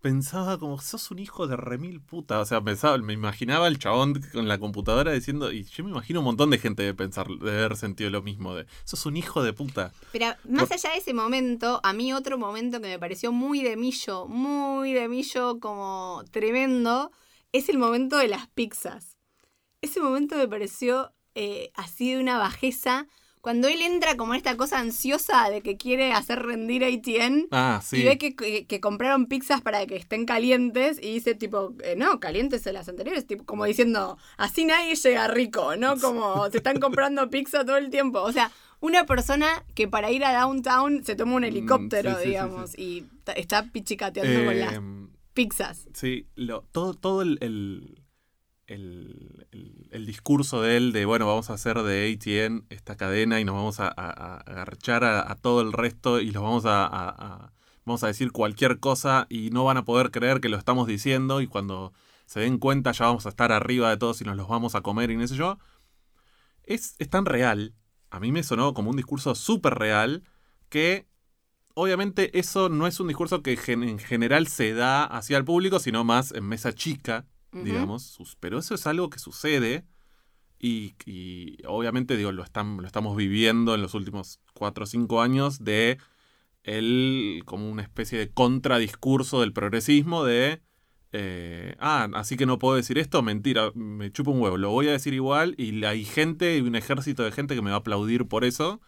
[0.00, 2.38] pensaba como, sos un hijo de remil puta.
[2.40, 6.20] O sea, pensaba, me imaginaba al chabón con la computadora diciendo, y yo me imagino
[6.20, 9.42] un montón de gente de pensar, de haber sentido lo mismo, de, sos un hijo
[9.42, 9.92] de puta.
[10.12, 13.62] Pero más Por- allá de ese momento, a mí otro momento que me pareció muy
[13.62, 17.10] de millo, muy de millo, como tremendo,
[17.52, 19.16] es el momento de las pizzas.
[19.80, 23.06] Ese momento me pareció eh, así de una bajeza.
[23.40, 27.46] Cuando él entra como en esta cosa ansiosa de que quiere hacer rendir a ATN
[27.52, 27.98] Ah, sí.
[27.98, 31.94] y ve que, que- que compraron pizzas para que estén calientes y dice tipo, eh,
[31.96, 35.96] no, calientes en las anteriores, tipo como diciendo, así nadie llega rico, ¿no?
[36.00, 38.20] Como se están comprando pizza todo el tiempo.
[38.22, 42.20] O sea, una persona que para ir a downtown se toma un helicóptero, Mm, sí,
[42.22, 43.06] sí, digamos, y
[43.36, 45.07] está pichicateando con las Em,
[45.94, 46.26] Sí,
[46.72, 48.04] todo, todo el, el,
[48.66, 49.46] el-
[49.90, 53.54] el- discurso de él de, bueno, vamos a hacer de ATN esta cadena y nos
[53.54, 57.52] vamos a, agarchar a, todo el resto y los vamos a-
[57.84, 61.40] vamos a decir cualquier cosa y no van a poder creer que lo estamos diciendo
[61.40, 61.92] y cuando
[62.26, 64.82] se den cuenta ya vamos a estar arriba de todos y nos los vamos a
[64.82, 65.58] comer y no sé yo.
[66.64, 67.74] Es, es tan real,
[68.10, 70.22] a mí me sonó como un discurso súper real
[70.68, 71.06] que
[71.80, 75.78] obviamente eso no es un discurso que gen- en general se da hacia el público,
[75.78, 77.26] sino más en mesa chica,
[77.64, 78.18] digamos.
[78.40, 79.84] Pero eso es algo que sucede
[80.58, 85.22] y, y obviamente digo, lo, están, lo estamos viviendo en los últimos cuatro o cinco
[85.22, 85.98] años de
[86.64, 90.60] él como una especie de contradiscurso del progresismo de...
[91.12, 94.88] eh, ah, así que no puedo decir esto, mentira, me chupo un huevo, lo voy
[94.88, 97.80] a decir igual y hay gente, y un ejército de gente que me va a
[97.80, 98.80] aplaudir por eso,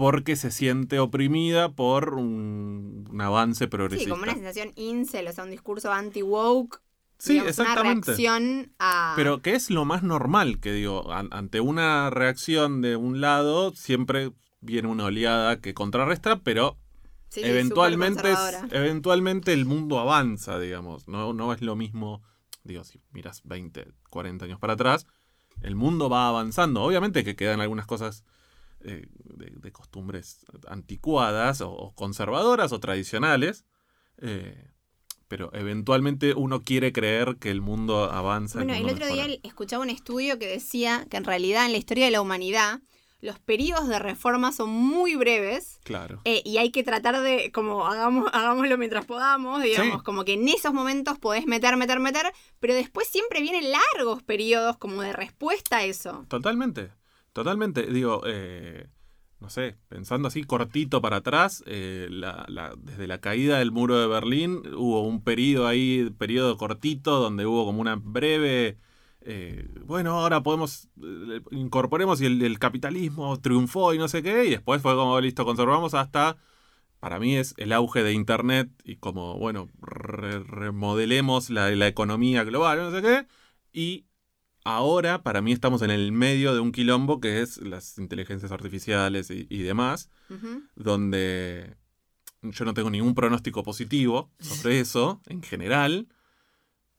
[0.00, 4.10] porque se siente oprimida por un, un avance Sí, progresista.
[4.12, 6.80] como una sensación incel, o sea, un discurso anti-woke.
[7.18, 8.06] Sí, digamos, Una exactamente.
[8.12, 9.12] reacción a...
[9.14, 13.72] Pero que es lo más normal, que digo, an- ante una reacción de un lado,
[13.76, 14.32] siempre
[14.62, 16.78] viene una oleada que contrarresta, pero
[17.28, 18.32] Sí, eventualmente,
[18.70, 21.08] eventualmente el mundo avanza, digamos.
[21.08, 22.22] No, no es lo mismo,
[22.64, 25.06] digo, si miras 20, 40 años para atrás,
[25.60, 26.82] el mundo va avanzando.
[26.82, 28.24] Obviamente que quedan algunas cosas
[28.84, 33.64] eh, de, de costumbres anticuadas o, o conservadoras o tradicionales.
[34.18, 34.66] eh,
[35.28, 38.58] pero eventualmente uno quiere creer que el mundo avanza.
[38.58, 42.06] Bueno, el otro día escuchaba un estudio que decía que en realidad en la historia
[42.06, 42.80] de la humanidad
[43.20, 46.20] los periodos de reforma son muy breves Claro.
[46.24, 50.04] eh, y hay que tratar de, como hagamos, hagámoslo mientras podamos, digamos, Sí.
[50.04, 54.78] como que en esos momentos podés meter, meter, meter, pero después siempre vienen largos periodos
[54.78, 56.24] como de respuesta a eso.
[56.28, 56.90] Totalmente,
[57.32, 57.86] totalmente.
[57.86, 58.88] Digo, eh,
[59.40, 64.06] no sé, pensando así cortito para atrás, eh, la- desde la caída del muro de
[64.06, 68.78] Berlín hubo un periodo ahí, periodo cortito, donde hubo como una breve...
[69.22, 74.50] eh, bueno, ahora podemos, eh, incorporemos y el, capitalismo triunfó y no sé qué, y
[74.50, 76.36] después fue como, listo, conservamos hasta,
[77.00, 82.44] para mí es el auge de Internet y como, bueno, re- remodelemos la, la economía
[82.44, 83.26] global, no sé qué,
[83.72, 84.06] y
[84.64, 89.30] ahora para mí estamos en el medio de un quilombo que es las inteligencias artificiales
[89.30, 90.10] y, y demás,
[90.76, 91.76] donde
[92.42, 96.08] yo no tengo ningún pronóstico positivo sobre eso en general,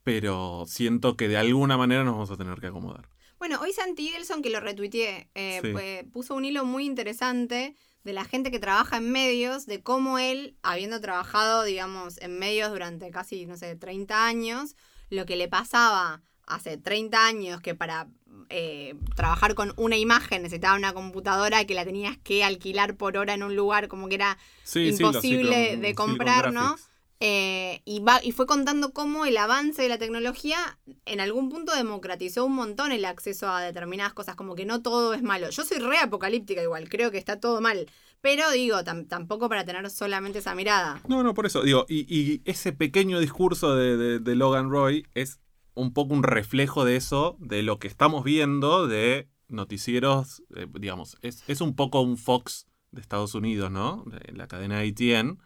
[0.04, 3.08] pero siento que de alguna manera nos vamos a tener que acomodar.
[3.40, 5.70] Bueno, hoy Santi Idelson, que lo retuiteé, eh, Sí.
[5.72, 10.20] pues, puso un hilo muy interesante de la gente que trabaja en medios, de cómo
[10.20, 14.76] él, habiendo trabajado, digamos, en medios durante casi, no sé, 30 años,
[15.10, 16.22] lo que le pasaba
[16.56, 18.08] hace 30 años que para
[18.50, 23.34] eh, trabajar con una imagen necesitaba una computadora que la tenías que alquilar por hora
[23.34, 26.76] en un lugar como que era Sí, sí, los imposible de comprar, ¿no?
[27.24, 31.76] Eh, y, va, y fue contando cómo el avance de la tecnología en algún punto
[31.76, 35.52] democratizó un montón el acceso a determinadas cosas, como que no todo es malo.
[35.52, 37.86] Yo soy re apocalíptica igual, creo que está todo mal,
[38.22, 41.00] pero digo, tam- tampoco para tener solamente esa mirada.
[41.08, 41.62] No, no, por eso.
[41.62, 45.41] Digo, y, y ese pequeño discurso de, de- de Logan Roy es
[45.74, 51.18] un poco un reflejo de eso, de lo que estamos viendo de noticieros, eh, digamos,
[51.22, 54.04] es, es un poco un Fox de Estados Unidos, ¿no?
[54.08, 55.38] De la cadena ATN.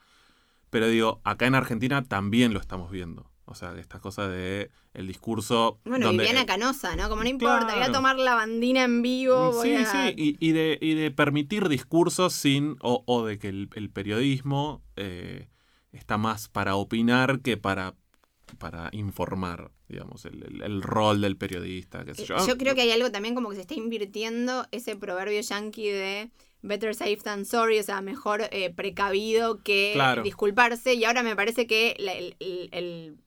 [0.70, 3.32] Pero digo, acá en Argentina también lo estamos viendo.
[3.46, 5.80] O sea, esta cosa de el discurso.
[5.86, 7.10] Bueno, donde, Viviana Canosa, ¿no?
[7.10, 9.52] Como no importa, voy a tomar la bandina en vivo.
[9.52, 13.38] voy Sí, a- sí, y, y de, y de permitir discursos sin, o, o de
[13.38, 15.48] que el, el periodismo eh,
[15.92, 17.94] está más para opinar que para,
[18.58, 22.48] para informar, digamos, el, el- el rol del periodista, qué sé Eh, yo.
[22.48, 26.32] Yo creo que hay algo también como que se está invirtiendo ese proverbio yankee de
[26.62, 30.24] better safe than sorry, o sea, mejor eh, precavido que Claro.
[30.24, 30.94] disculparse.
[30.96, 33.18] Y ahora me parece que la, el- el- el-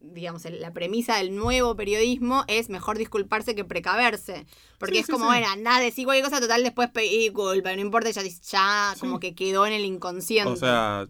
[0.00, 4.46] digamos, la premisa del nuevo periodismo es mejor disculparse que precaverse.
[4.78, 5.30] Porque Sí, es sí, como, sí.
[5.32, 9.00] bueno, anda, decir cualquier cosa, total, después pedí disculpa, no importa, ya, ya Sí.
[9.00, 10.50] como que quedó en el inconsciente.
[10.50, 11.06] O sea,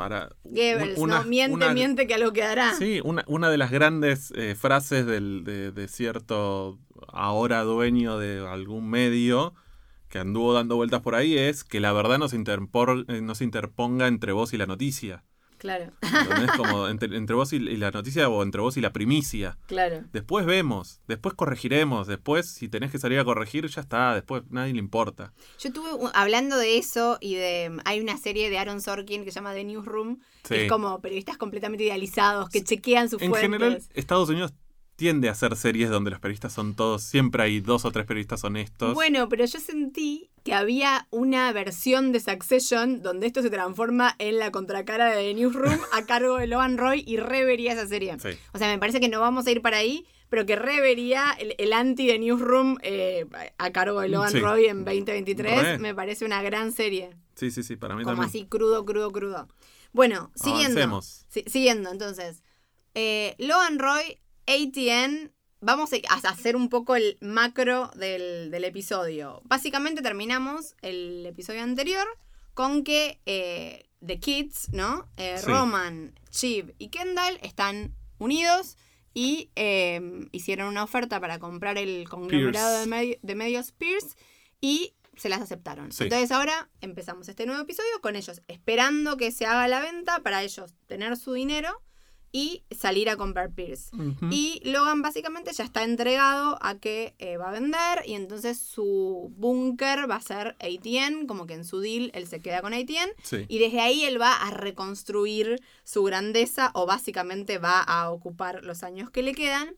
[0.00, 0.30] para...
[0.44, 1.28] Goebbels, una- ¿no?
[1.28, 2.74] Miente, una- miente que a lo quedará.
[2.74, 8.46] Sí, una, una de las grandes eh, frases del, de, de cierto ahora dueño de
[8.48, 9.52] algún medio
[10.08, 13.34] que anduvo dando vueltas por ahí es que la verdad no se, interpor- eh, no
[13.34, 15.22] se interponga entre vos y la noticia.
[15.60, 16.50] Claro, ¿Entendés?
[16.56, 19.58] Como entre, entre vos y, y la noticia o entre vos y la primicia.
[19.66, 20.02] claro.
[20.12, 24.72] Después vemos, después corregiremos, después si tenés que salir a corregir ya está, después nadie
[24.72, 25.32] le importa.
[25.58, 27.78] Yo estuve u- hablando de eso y de.
[27.84, 30.18] Hay una serie de Aaron Sorkin que se llama The Newsroom.
[30.48, 33.50] que es como periodistas completamente idealizados que chequean sus En fuentes.
[33.50, 34.54] general, Estados Unidos
[35.00, 38.44] tiende a hacer series donde los periodistas son todos, siempre hay dos o tres periodistas
[38.44, 38.92] honestos.
[38.92, 44.38] Bueno, pero yo sentí que había una versión de Succession donde esto se transforma en
[44.38, 48.14] la contracara de Newsroom a cargo de Logan Roy y revería esa serie.
[48.20, 48.28] Sí.
[48.52, 51.54] O sea, me parece que no vamos a ir para ahí, pero que revería el,
[51.56, 54.40] el anti de Newsroom eh, a cargo de Logan Sí.
[54.40, 55.62] Roy en 2023.
[55.62, 55.78] Re.
[55.78, 57.16] Me parece una gran serie.
[57.36, 58.28] Sí, sí, sí, para mí Como también.
[58.28, 59.48] así crudo, crudo, crudo.
[59.92, 61.00] Bueno, siguiendo.
[61.02, 62.42] Si- siguiendo, entonces.
[62.94, 64.18] Eh, Logan Roy,
[64.50, 65.32] ATN.
[65.60, 69.42] Vamos a hacer un poco el macro del, del episodio.
[69.44, 72.06] Básicamente terminamos el episodio anterior
[72.54, 75.08] con que eh, The Kids, ¿no?
[75.16, 75.46] Eh, Sí.
[75.46, 78.76] Roman, Chiv y Kendall están unidos
[79.12, 84.16] y eh, hicieron una oferta para comprar el conglomerado de, medios Pierce
[84.60, 85.92] y se las aceptaron.
[85.92, 86.04] Sí.
[86.04, 90.42] Entonces ahora empezamos este nuevo episodio con ellos esperando que se haga la venta para
[90.42, 91.82] ellos tener su dinero
[92.32, 93.90] y salir a comprar Pierce.
[94.30, 99.32] Y Logan básicamente ya está entregado a que eh, va a vender y entonces su
[99.36, 103.10] búnker va a ser ATN, como que en su deal él se queda con ATN
[103.24, 103.46] Sí.
[103.48, 108.82] y desde ahí él va a reconstruir su grandeza o básicamente va a ocupar los
[108.82, 109.74] años que le quedan.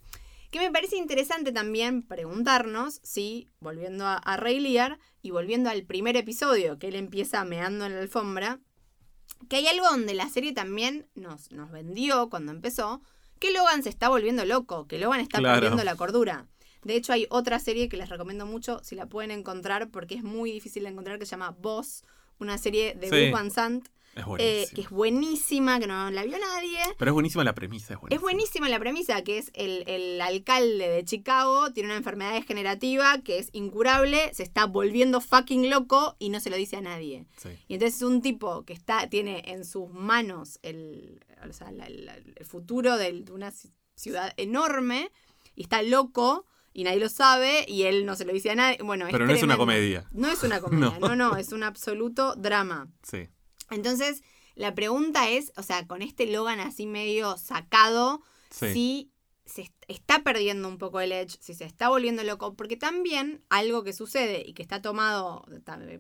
[0.51, 5.85] Que me parece interesante también preguntarnos si, volviendo a, a Ray Lear y volviendo al
[5.85, 8.61] primer episodio, que él empieza meando en la alfombra,
[9.49, 13.01] que hay algo donde la serie también nos, nos vendió cuando empezó,
[13.39, 15.57] que Logan se está volviendo loco, que Logan está Claro.
[15.61, 16.47] perdiendo la cordura.
[16.85, 20.25] De hecho, hay otra serie que les recomiendo mucho, si la pueden encontrar, porque es
[20.25, 22.05] muy difícil de encontrar, que se llama Boss,
[22.39, 23.25] una serie de Sí.
[23.25, 26.79] Gus Van Sant, Es eh, que es buenísima, que no la vio nadie.
[26.99, 28.17] Pero es buenísima la premisa, es buenísima.
[28.17, 33.19] Es buenísima la premisa, que es el, el alcalde de Chicago, tiene una enfermedad degenerativa
[33.23, 37.27] que es incurable, se está volviendo fucking loco y no se lo dice a nadie.
[37.39, 37.49] Sí.
[37.69, 41.89] Y entonces es un tipo que está, tiene en sus manos el, o sea, la-
[41.89, 45.11] la- el futuro de una ci- ciudad enorme
[45.55, 48.79] y está loco y nadie lo sabe y él no se lo dice a nadie.
[48.83, 50.07] Bueno, Pero no es una comedia.
[50.13, 51.09] No es una comedia, No.
[51.09, 52.89] no, no, es un absoluto drama.
[53.03, 53.29] Sí.
[53.71, 54.23] Entonces,
[54.55, 58.73] la pregunta es, o sea, con este Logan así medio sacado, Sí.
[58.73, 59.09] si
[59.45, 63.43] se est- está perdiendo un poco el edge, si se está volviendo loco, porque también
[63.49, 65.45] algo que sucede y que está tomado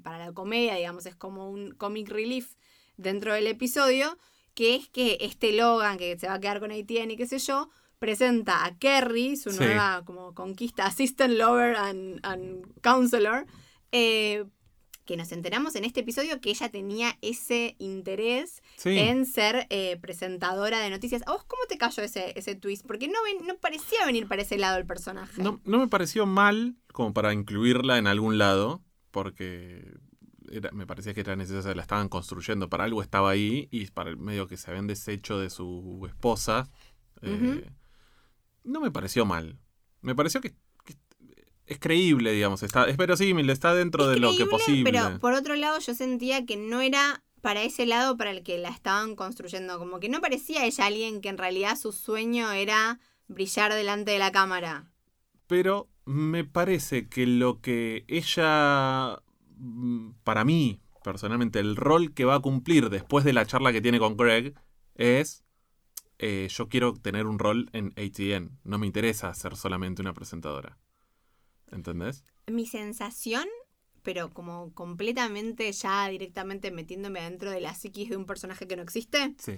[0.03, 2.55] para la comedia, digamos, es como un comic relief
[2.97, 4.17] dentro del episodio,
[4.55, 7.39] que es que este Logan que se va a quedar con ATN y qué sé
[7.39, 9.59] yo, presenta a Kerry, su Sí.
[9.61, 13.47] nueva como conquista, assistant lover and, and counselor,
[13.93, 14.45] eh,
[15.05, 18.99] que nos enteramos en este episodio que ella tenía ese interés Sí.
[18.99, 21.23] en ser eh, presentadora de noticias.
[21.27, 22.87] ¿A vos cómo te cayó ese, ese twist?
[22.87, 25.43] Porque no, ven- no parecía venir para ese lado el personaje.
[25.43, 29.93] No, no me pareció mal como para incluirla en algún lado, porque
[30.51, 34.11] era- me parecía que era necesaria, la estaban construyendo, para algo estaba ahí y para
[34.11, 36.71] el medio que se habían deshecho de su esposa.
[37.23, 37.69] eh.
[38.65, 39.59] No me pareció mal.
[40.01, 40.55] Me pareció que
[41.73, 44.91] es creíble, digamos, está, es verosímil, está dentro de lo que posible.
[44.91, 48.57] Pero por otro lado, yo sentía que no era para ese lado para el que
[48.59, 49.79] la estaban construyendo.
[49.79, 54.19] Como que no parecía ella alguien que en realidad su sueño era brillar delante de
[54.19, 54.91] la cámara.
[55.47, 59.19] Pero me parece que lo que ella,
[59.57, 63.83] mm, para mí, personalmente, el rol que va a cumplir después de la charla que
[63.83, 64.55] tiene con Greg
[64.95, 65.45] es,
[66.19, 68.59] eh, yo quiero tener un rol en ATN.
[68.63, 70.79] No me interesa ser solamente una presentadora.
[71.73, 72.23] ¿Entendés?
[72.47, 73.47] Mi sensación,
[74.03, 78.83] pero como completamente ya directamente metiéndome adentro de la psiquis de un personaje que no
[78.83, 79.57] existe, Sí.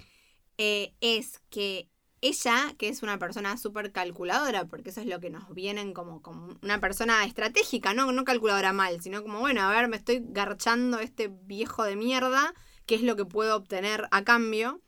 [0.59, 5.29] eh, es que ella, que es una persona súper calculadora, porque eso es lo que
[5.29, 8.11] nos vienen como, como una persona estratégica, ¿no?
[8.12, 12.55] no calculadora mal, sino como, bueno, a ver, me estoy garchando este viejo de mierda,
[12.87, 14.81] ¿qué es lo que puedo obtener a cambio?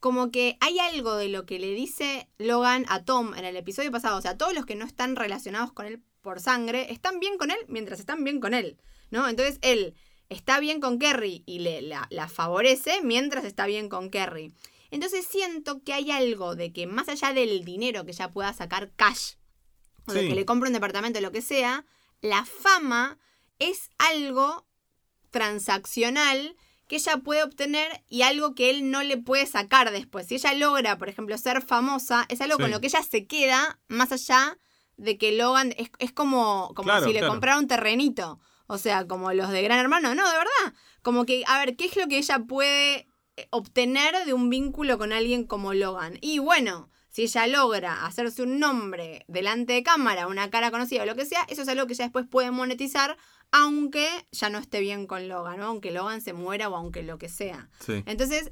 [0.00, 3.90] Como que hay algo de lo que le dice Logan a Tom en el episodio
[3.90, 7.38] pasado, o sea, todos los que no están relacionados con él por sangre, están bien
[7.38, 8.76] con él mientras están bien con él,
[9.10, 9.28] ¿no?
[9.28, 9.94] Entonces él
[10.28, 14.52] está bien con Kerry y le, la, la favorece mientras está bien con Kerry.
[14.90, 18.92] Entonces siento que hay algo de que más allá del dinero que ella pueda sacar
[18.96, 19.34] cash,
[20.06, 21.84] o de que le compre un departamento, lo que sea,
[22.20, 23.18] la fama
[23.58, 24.66] es algo
[25.30, 26.56] transaccional
[26.88, 30.26] que ella puede obtener y algo que él no le puede sacar después.
[30.26, 33.80] Si ella logra, por ejemplo, ser famosa, es algo con lo que ella se queda
[33.88, 34.58] más allá
[34.96, 37.32] de que Logan es, es como, como Claro, si le claro.
[37.34, 38.40] comprara un terrenito.
[38.66, 40.74] O sea, como los de Gran Hermano, no, de verdad.
[41.02, 44.98] Como que, a ver, ¿qué es lo que ella puede eh, obtener de un vínculo
[44.98, 46.18] con alguien como Logan?
[46.20, 51.06] Y bueno, si ella logra hacerse un nombre delante de cámara, una cara conocida o
[51.06, 53.16] lo que sea, eso es algo que ella después puede monetizar,
[53.52, 55.66] aunque ya no esté bien con Logan, ¿no?
[55.66, 57.68] aunque Logan se muera o aunque lo que sea.
[57.80, 58.02] Sí.
[58.06, 58.50] Entonces,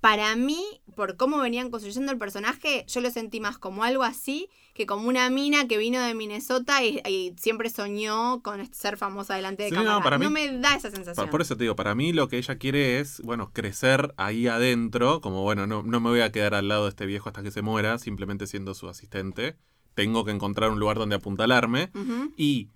[0.00, 0.60] para mí,
[0.96, 5.06] por cómo venían construyendo el personaje, yo lo sentí más como algo así que como
[5.06, 9.68] una mina que vino de Minnesota y, y siempre soñó con ser famosa delante de
[9.68, 9.92] Sí, cámara.
[9.92, 11.28] no, No, para mí- me da esa sensación.
[11.28, 15.20] Por eso te digo, para mí lo que ella quiere es, bueno, crecer ahí adentro,
[15.20, 17.50] como bueno, no, no me voy a quedar al lado de este viejo hasta que
[17.50, 19.56] se muera, simplemente siendo su asistente.
[19.94, 21.90] Tengo que encontrar un lugar donde apuntalarme.
[21.94, 22.32] Ujú.
[22.38, 22.70] Y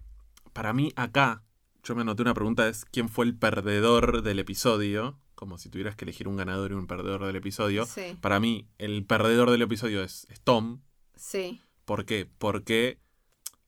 [0.57, 1.45] para mí acá,
[1.83, 5.97] yo me anoté una pregunta, es quién fue el perdedor del episodio, como si tuvieras
[5.97, 7.85] que elegir un ganador y un perdedor del episodio.
[7.87, 10.81] Sí, Para mí, el perdedor del episodio es, es Tom.
[11.15, 11.61] sí.
[11.85, 12.29] ¿Por qué?
[12.39, 12.99] Porque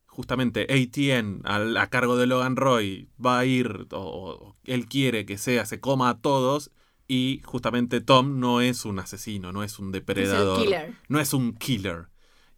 [0.07, 5.25] justamente ATN al- a, cargo de Logan Roy va a ir, o, o él quiere
[5.25, 6.71] que sea, se coma a todos,
[7.07, 10.93] y justamente Tom no es un asesino, no es un Es el depredador, killer.
[11.07, 12.08] no es un killer.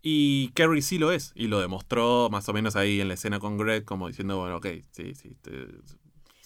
[0.02, 3.40] Y Kerry sí lo es, y lo demostró más o menos ahí en la escena
[3.40, 5.36] con Greg, como diciendo, bueno, ok, sí, sí.
[5.42, 5.68] te-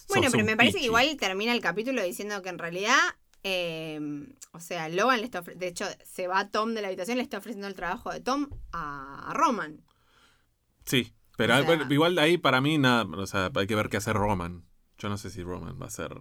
[0.08, 2.98] Bueno, pero me parece que igual termina el capítulo diciendo que en realidad,
[3.42, 3.98] eh,
[4.52, 7.22] o sea, Logan le está ofre- de hecho, se va Tom de la habitación, le
[7.22, 9.80] está ofreciendo el trabajo de Tom a, Roman.
[10.84, 13.96] Sí, pero O sea- igual ahí para mí nada, o sea, hay que ver qué
[13.96, 14.64] hace Roman.
[14.98, 16.14] Yo no sé si Roman va a ser...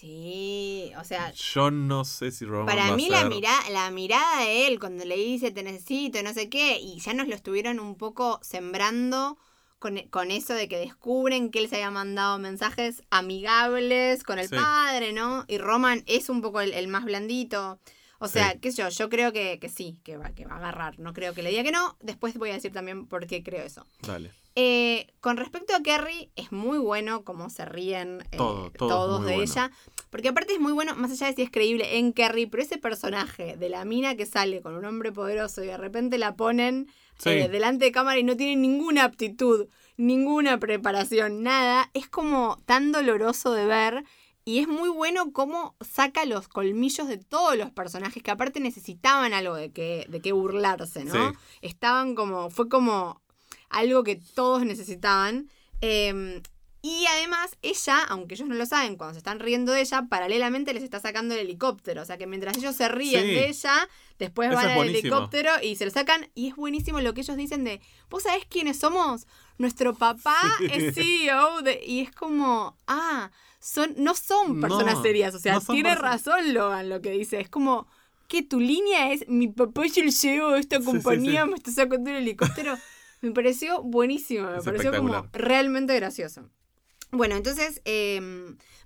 [0.00, 3.52] Sí, o sea, Yo no sé si Roman va Para a mí la, ser- mira,
[3.70, 7.28] la mirada de él cuando le dice te necesito, no sé qué, y ya nos
[7.28, 9.38] lo estuvieron un poco sembrando
[9.78, 14.48] con, con eso de que descubren que él se había mandado mensajes amigables con el
[14.48, 14.54] Sí.
[14.56, 15.44] padre, ¿no?
[15.48, 17.78] Y Roman es un poco el, el más blandito.
[18.20, 18.58] O sea, Sí.
[18.60, 20.98] qué sé yo, yo creo que, que sí, que va, que va a agarrar.
[20.98, 21.96] No creo que le diga que no.
[22.00, 23.86] Después voy a decir también por qué creo eso.
[24.02, 24.32] Dale.
[24.60, 29.28] Eh, con respecto a Kerry, es muy bueno cómo se ríen eh, Todo, todos muy
[29.30, 29.52] de bueno.
[29.52, 29.70] ella.
[30.10, 32.76] Porque aparte es muy bueno, más allá de si es creíble en Kerry, pero ese
[32.76, 36.88] personaje de la mina que sale con un hombre poderoso y de repente la ponen
[37.18, 37.30] Sí.
[37.30, 42.90] eh, delante de cámara y no tiene ninguna aptitud, ninguna preparación, nada, es como tan
[42.90, 44.04] doloroso de ver.
[44.44, 49.34] Y es muy bueno cómo saca los colmillos de todos los personajes que aparte necesitaban
[49.34, 51.30] algo de que, de que burlarse, ¿no?
[51.30, 51.36] Sí.
[51.60, 53.20] Estaban como, fue como
[53.70, 55.50] algo que todos necesitaban.
[55.80, 56.40] Eh,
[56.80, 60.72] y además, ella, aunque ellos no lo saben, cuando se están riendo de ella, paralelamente
[60.72, 62.02] les está sacando el helicóptero.
[62.02, 63.30] O sea que mientras ellos se ríen Sí.
[63.30, 66.28] de ella, después Eso van al helicóptero y se lo sacan.
[66.36, 69.26] Y es buenísimo lo que ellos dicen de, ¿vos sabés quiénes somos?
[69.58, 70.68] Nuestro papá Sí.
[70.72, 71.80] es CEO de...
[71.84, 75.34] Y es como, ah, son, no son personas No, serias.
[75.34, 77.40] O sea, no tiene razón Logan lo que dice.
[77.40, 77.88] Es como
[78.28, 81.50] que tu línea es, mi papá es el CEO de esta compañía, sí.
[81.50, 82.78] me está sacando el helicóptero.
[83.20, 86.48] Me pareció buenísimo, me Es pareció como realmente gracioso.
[87.10, 88.20] Bueno, entonces, eh,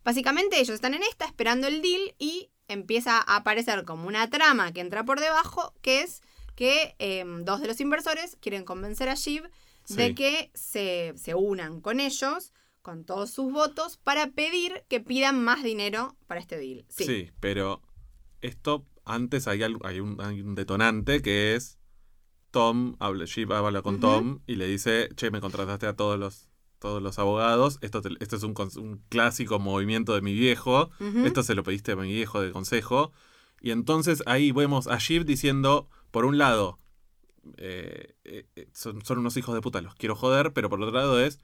[0.04, 4.72] básicamente ellos están en esta esperando el deal y empieza a aparecer como una trama
[4.72, 6.22] que entra por debajo, que es
[6.54, 9.48] que eh, dos de los inversores quieren convencer a Shiv
[9.88, 12.52] de que se, se unan con ellos
[12.82, 16.84] con todos sus votos para pedir que pidan más dinero para este deal.
[16.88, 17.04] Sí.
[17.04, 17.82] Sí, pero
[18.40, 21.78] esto antes hay, algo- hay, un, hay un detonante que es
[22.52, 23.98] Tom, habla, habla con.
[23.98, 26.48] Tom y le dice, che, me contrataste a todos los,
[26.78, 30.90] todos los abogados, esto, te- esto es un, un clásico movimiento de mi viejo,
[31.26, 33.10] esto se lo pediste a mi viejo de consejo.
[33.60, 36.78] Y entonces ahí vemos a Sheep diciendo, por un lado,
[37.56, 40.94] eh, eh, eh, son, son unos hijos de puta, los quiero joder, pero por otro
[40.94, 41.40] lado es,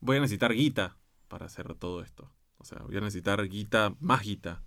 [0.00, 0.96] voy a necesitar guita
[1.28, 2.32] para hacer todo esto.
[2.58, 4.62] O sea, voy a necesitar guita, más guita.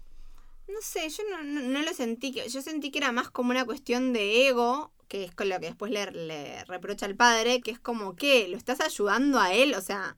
[0.68, 2.32] No sé, yo no, no, no lo sentí.
[2.32, 5.68] Yo sentí que era más como una cuestión de ego, que es con lo que
[5.68, 9.74] después le, le reprocha al padre, que es como que lo estás ayudando a él,
[9.76, 10.18] o sea,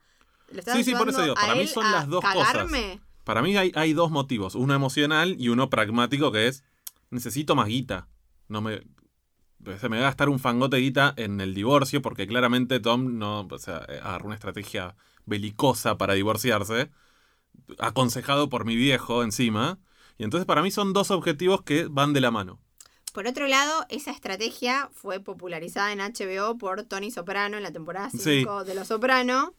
[0.50, 2.54] lo estás Sí, sí, por eso ayudando digo, para a mí son las dos cosas.
[2.54, 3.02] cagarme.
[3.24, 6.64] Para mí hay, hay dos motivos, uno emocional y uno pragmático que es,
[7.10, 8.10] necesito más guita.
[8.50, 8.82] No me,
[9.80, 13.18] se me va a gastar un fangote de guita en el divorcio porque claramente Tom
[13.18, 16.92] no, o sea, agarró una estrategia belicosa para divorciarse,
[17.80, 19.80] aconsejado por mi viejo encima.
[20.18, 22.60] Y entonces para mí son dos objetivos que van de la mano.
[23.14, 28.10] Por otro lado, esa estrategia fue popularizada en HBO por Tony Soprano en la temporada
[28.10, 29.54] 5 de Los Soprano.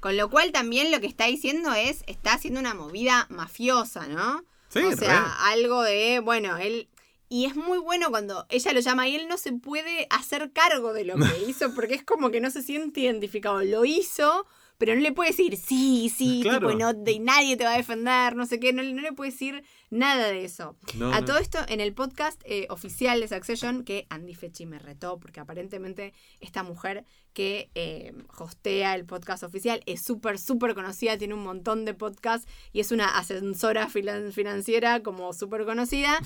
[0.00, 4.44] Con lo cual también lo que está diciendo es, está haciendo una movida mafiosa, ¿no?
[4.68, 6.88] Sí, o sea, algo de, bueno, él...
[7.30, 10.94] Y es muy bueno cuando ella lo llama y él no se puede hacer cargo
[10.94, 13.62] de lo que hizo porque es como que no se siente identificado.
[13.62, 14.46] Lo hizo,
[14.78, 16.68] pero no le puede decir, sí, sí, Claro.
[16.68, 19.32] tipo, no, de, nadie te va a defender, no sé qué, no, no le puede
[19.32, 20.76] decir nada de eso.
[20.94, 21.26] No, A no.
[21.26, 25.40] todo esto, en el podcast eh, oficial de Succession, que Andy Fechi me retó, porque
[25.40, 31.42] aparentemente esta mujer que eh, hostea el podcast oficial es súper, súper conocida, tiene un
[31.44, 36.18] montón de podcasts y es una ascensora financiera como súper conocida.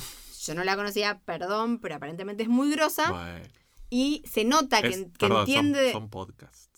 [0.42, 3.44] Yo no la conocía, perdón, pero aparentemente es muy grosa Bueno,
[3.90, 6.68] y se nota que, es- en- que perdón, son- entiende son podcasts.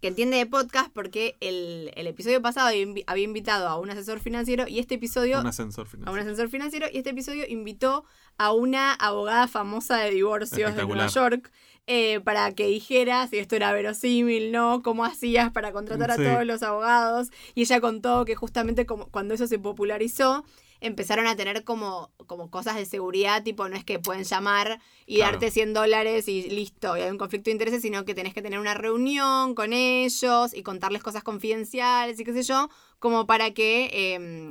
[0.00, 3.90] Que entiende de podcast porque el, el episodio pasado había invi- había invitado a un
[3.90, 6.22] asesor financiero y este episodio Un ascensor a un financiero.
[6.22, 8.04] asesor financiero y este episodio invitó
[8.38, 11.06] a una abogada famosa de divorcios de Nueva.
[11.08, 11.50] York
[11.86, 14.82] eh, para que dijera si esto era verosímil, ¿no?
[14.82, 16.24] ¿Cómo hacías para contratar Sí.
[16.24, 17.28] a todos los abogados?
[17.54, 20.44] Y ella contó que justamente como, cuando eso se popularizó,
[20.86, 25.16] empezaron a tener como, como cosas de seguridad, tipo no es que pueden llamar y
[25.16, 25.32] Claro.
[25.32, 28.42] darte 100 dólares y listo, y hay un conflicto de intereses, sino que tenés que
[28.42, 32.68] tener una reunión con ellos y contarles cosas confidenciales y qué sé yo,
[32.98, 34.50] como para que eh,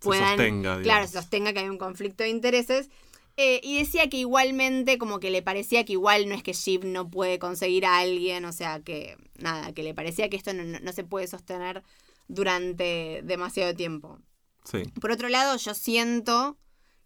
[0.00, 0.28] puedan...
[0.36, 0.82] sostenga, digamos.
[0.82, 2.90] Claro, se sostenga que hay un conflicto de intereses.
[3.36, 6.84] Eh, y decía que igualmente, como que le parecía que igual no es que Sheep
[6.84, 10.78] no puede conseguir a alguien, o sea que nada, que le parecía que esto no-
[10.78, 11.82] no se puede sostener
[12.28, 14.18] durante demasiado tiempo.
[14.64, 14.82] Sí.
[15.00, 16.58] Por otro lado, yo siento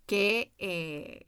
[0.06, 1.24] que, eh,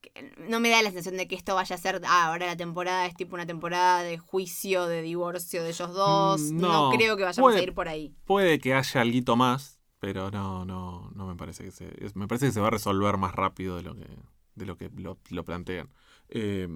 [0.00, 2.56] que no me da la sensación de que esto vaya a ser, ah, ahora la
[2.56, 6.40] temporada es tipo una temporada de juicio, de divorcio de ellos dos.
[6.52, 6.96] Mm, No, no.
[6.96, 8.14] creo que vayamos Puede- a ir por ahí.
[8.24, 11.86] Puede que haya algo más, pero no, no, no me parece que se.
[12.14, 14.06] me parece que se va a resolver más rápido de lo que,
[14.54, 15.88] de lo, que lo, lo plantean.
[16.28, 16.66] Eh,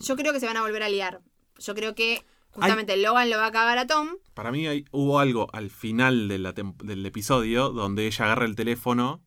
[0.00, 1.20] Yo creo que se van a volver a liar.
[1.58, 4.08] Yo creo que justamente Logan lo va a cagar a Tom.
[4.34, 8.56] para mí hay- hubo algo al final de la del episodio donde ella agarra el
[8.56, 9.22] teléfono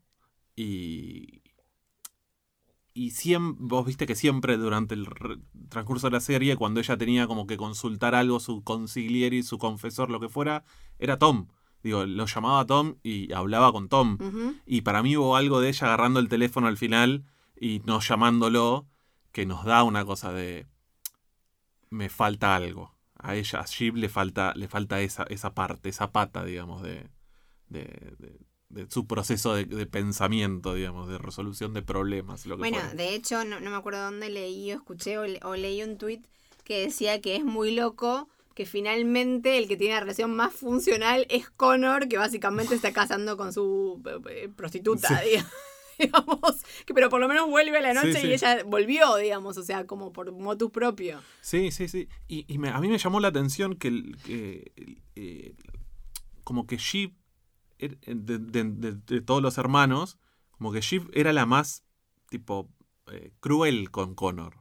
[0.56, 1.42] y.
[2.94, 5.08] Y siem- vos viste que siempre durante el
[5.70, 10.10] transcurso de la serie, cuando ella tenía como que consultar algo, su consigliere, su confesor,
[10.12, 10.66] lo que fuera,
[11.00, 11.48] era Tom.
[11.84, 14.18] Digo, lo llamaba a Tom y hablaba con Tom.
[14.66, 17.24] Y para mí hubo algo de ella agarrando el teléfono al final
[17.60, 18.88] y no llamándolo
[19.32, 20.68] que nos da una cosa de
[21.90, 22.94] me falta algo.
[23.24, 27.08] A ella, a le falta, le falta esa, esa parte, esa pata, digamos, de,
[27.70, 27.82] de,
[28.20, 32.80] de- de su proceso de, de pensamiento, digamos, de resolución de problemas, lo que Bueno,
[32.80, 32.94] fuera.
[32.96, 35.98] de hecho, no, no me acuerdo dónde leí o escuché o, le- o leí un
[35.98, 36.26] tuit
[36.64, 41.26] que decía que es muy loco que finalmente el que tiene la relación más funcional
[41.30, 45.30] es Connor, que básicamente está casando con su eh, eh, prostituta, Sí.
[45.32, 45.52] digamos.
[46.06, 48.28] digamos, que pero por lo menos vuelve a la noche Sí, sí.
[48.28, 51.20] y ella volvió, digamos, o sea, como por motus propio.
[51.42, 52.08] Sí, sí, sí.
[52.28, 55.56] Y, y me- a mí me llamó la atención que, el- que, el- eh,
[56.44, 57.14] como que Sheep,
[57.80, 60.18] er- de, de- de- de todos los hermanos,
[60.52, 61.84] como que Sheep era la más,
[62.30, 62.70] tipo,
[63.12, 64.56] eh, cruel con Connor.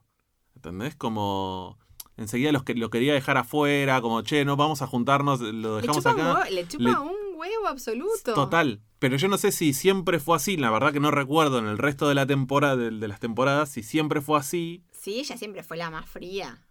[0.56, 0.94] ¿Entendés?
[0.96, 1.78] Como
[2.16, 5.82] enseguida los que, lo quería dejar afuera, como, che, no vamos a juntarnos, lo Le
[5.82, 6.50] dejamos chupa, un acá.
[6.50, 8.34] le chupa Le- un huevo absoluto.
[8.34, 8.82] Total.
[8.98, 10.56] Pero yo no sé si siempre fue así.
[10.56, 13.70] La verdad que no recuerdo en el resto de la temporada, de, de las temporadas,
[13.70, 14.84] si siempre fue así.
[14.92, 16.66] Sí, ella siempre fue la más fría.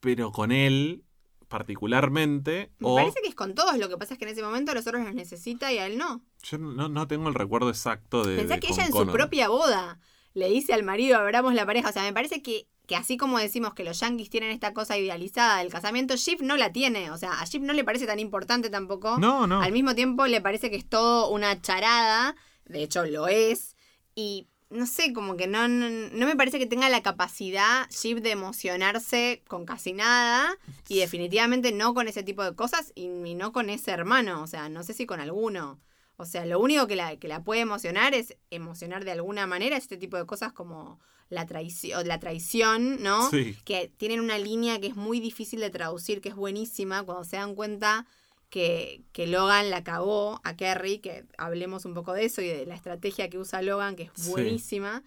[0.00, 1.04] Pero con él,
[1.50, 2.72] particularmente.
[2.78, 4.72] Me o parece que es con todos, lo que pasa es que en ese momento
[4.72, 6.24] a los otros los necesita y a él no.
[6.42, 8.36] Yo no, no tengo el recuerdo exacto de.
[8.36, 10.00] Pensá de que ella en su propia boda
[10.32, 11.90] le dice al marido, abramos la pareja.
[11.90, 14.98] O sea, me parece que, que así como decimos que los yankees tienen esta cosa
[14.98, 17.12] idealizada del casamiento, Shiv no la tiene.
[17.12, 19.16] O sea, a Shiv no le parece tan importante tampoco.
[19.16, 19.62] No, no.
[19.62, 22.34] Al mismo tiempo le parece que es todo una charada.
[22.64, 23.76] De hecho, lo es.
[24.16, 28.22] Y no sé, como que no, no, no me parece que tenga la capacidad Shiv
[28.22, 30.58] de emocionarse con casi nada.
[30.88, 32.90] Y definitivamente no con ese tipo de cosas.
[32.96, 34.42] Y, y no con ese hermano.
[34.42, 35.78] O sea, no sé si con alguno.
[36.20, 39.76] O sea, lo único que la, que la puede emocionar es emocionar de alguna manera
[39.76, 41.00] este tipo de cosas como
[41.30, 43.30] la traición, la traición, ¿no?
[43.30, 43.56] Sí.
[43.64, 47.36] Que tienen una línea que es muy difícil de traducir, que es buenísima, cuando se
[47.36, 48.06] dan cuenta
[48.50, 52.66] que, que Logan la cagó a Kerry, que hablemos un poco de eso y de
[52.66, 54.30] la estrategia que usa Logan, que es Sí.
[54.30, 55.02] buenísima,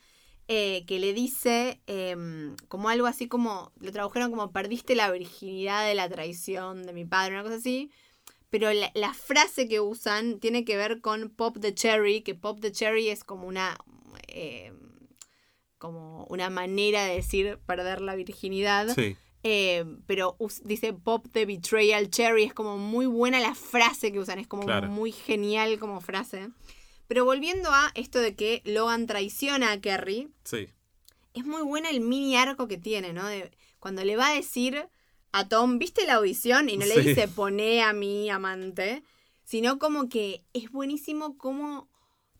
[0.47, 5.85] eh, que le dice em, como algo así como, lo tradujeron como perdiste la virginidad
[5.85, 7.91] de la traición de mi padre, una cosa así.
[8.53, 12.59] Pero la, la frase que usan tiene que ver con Pop the Cherry, que Pop
[12.61, 13.75] the Cherry es como una.
[14.27, 14.71] eh,
[15.79, 18.93] como una manera de decir perder la virginidad.
[18.93, 19.17] Sí.
[19.43, 22.43] Eh, pero dice Pop the Betrayal Cherry.
[22.43, 24.37] Es como muy buena la frase que usan.
[24.39, 24.87] Es como Claro.
[24.89, 26.49] muy genial como frase.
[27.07, 30.69] Pero volviendo a esto de que Logan traiciona a Kerry, Sí.
[31.33, 33.27] es muy buena el mini arco que tiene, ¿no?
[33.27, 34.87] De, cuando le va a decir
[35.33, 36.69] a Tom, ¿viste la audición?
[36.69, 37.09] Y no le Sí.
[37.09, 39.03] dice, poné a mi amante,
[39.43, 41.89] sino como que es buenísimo como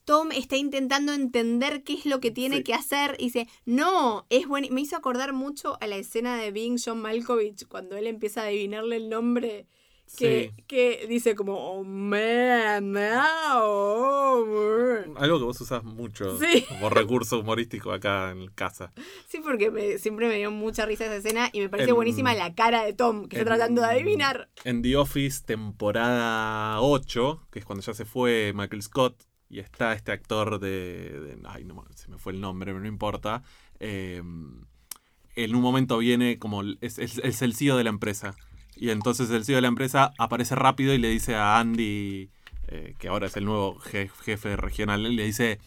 [0.06, 2.64] Tom está intentando entender qué es lo que tiene Sí.
[2.64, 4.68] que hacer y dice, no, es bueno.
[4.72, 8.46] Me hizo acordar mucho a la escena de Being John Malkovich cuando él empieza a
[8.48, 9.66] adivinarle el nombre.
[10.18, 10.64] Que, Sí.
[10.68, 13.04] que dice como, oh man, now.
[15.18, 16.66] Algo que vos usás mucho Sí.
[16.68, 18.94] como recurso humorístico acá en casa.
[19.28, 22.34] Sí, porque me- siempre me dio mucha risa esa escena y me parece En- buenísima
[22.36, 24.50] la cara de Tom, que está en- tratando de adivinar.
[24.64, 29.94] En The Office, temporada 8, que es cuando ya se fue Michael Scott, y está
[29.94, 31.20] este actor de.
[31.20, 33.44] de- ay, no, se me fue el nombre, pero no importa.
[33.80, 34.22] eh,
[35.36, 36.62] en un momento viene como.
[36.82, 38.36] es- es el CEO de la empresa.
[38.76, 42.30] Y entonces el CEO de la empresa aparece rápido y le dice a Andy,
[42.68, 45.60] eh, que ahora es el nuevo je- jefe regional, le dice: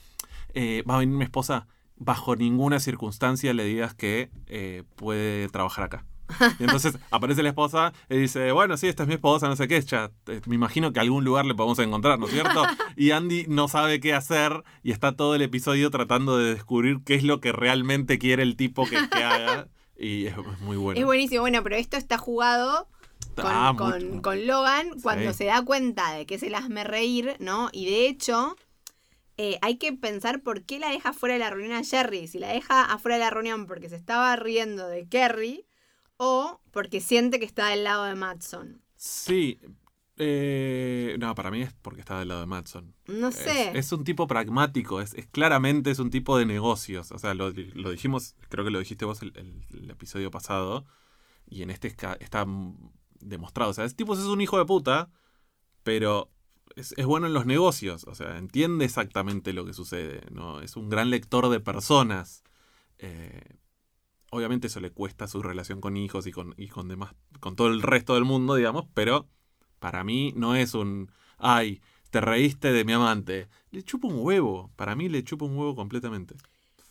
[0.55, 1.67] eh, Va a venir mi esposa.
[1.99, 6.05] Bajo ninguna circunstancia le digas que eh, puede trabajar acá.
[6.59, 9.67] Y entonces aparece la esposa y dice, bueno, sí, esta es mi esposa, no sé
[9.69, 10.11] qué, ya
[10.47, 12.65] me imagino que algún lugar le podemos encontrar, ¿no es cierto?
[12.97, 17.15] Y Andy no sabe qué hacer y está todo el episodio tratando de descubrir qué
[17.15, 19.69] es lo que realmente quiere el tipo que, que haga.
[19.99, 21.01] Y es, es muy bueno.
[21.01, 22.87] Es buenísimo, bueno, pero esto está jugado
[23.37, 23.75] con, Ah,
[24.23, 25.39] con- Logan cuando Sí.
[25.39, 27.69] se da cuenta de que es el hazme reír, ¿no?
[27.73, 28.57] Y de hecho,
[29.37, 32.27] eh, hay que pensar por qué la deja fuera de la reunión a Jerry.
[32.29, 35.67] Si la deja afuera de la reunión porque se estaba riendo de Kerry
[36.17, 38.81] o porque siente que está del lado de Matson.
[38.97, 39.59] Sí.
[40.19, 42.95] eh, no, para mí es porque está del lado de Matson.
[43.07, 43.77] No sé.
[43.79, 47.13] Es, un tipo pragmático, es, es claramente es un tipo de negocios.
[47.13, 50.87] O sea, lo, lo dijimos, creo que lo dijiste vos el, el- el episodio pasado.
[51.47, 52.47] Y en este está
[53.21, 53.71] demostrado.
[53.71, 55.11] O sea, ese tipo es un hijo de puta,
[55.83, 56.31] pero
[56.75, 58.05] es, es bueno en los negocios.
[58.05, 60.23] O sea, entiende exactamente lo que sucede.
[60.31, 60.61] ¿no?
[60.61, 62.43] Es un gran lector de personas.
[62.99, 63.59] Eh,
[64.31, 67.69] obviamente eso le cuesta su relación con hijos y con, y con demás, con todo
[67.69, 69.29] el resto del mundo, digamos, pero
[69.79, 73.49] para mí no es un ay, te reíste de mi amante.
[73.71, 74.71] Le chupa un huevo.
[74.77, 76.35] Para mí le chupa un huevo completamente.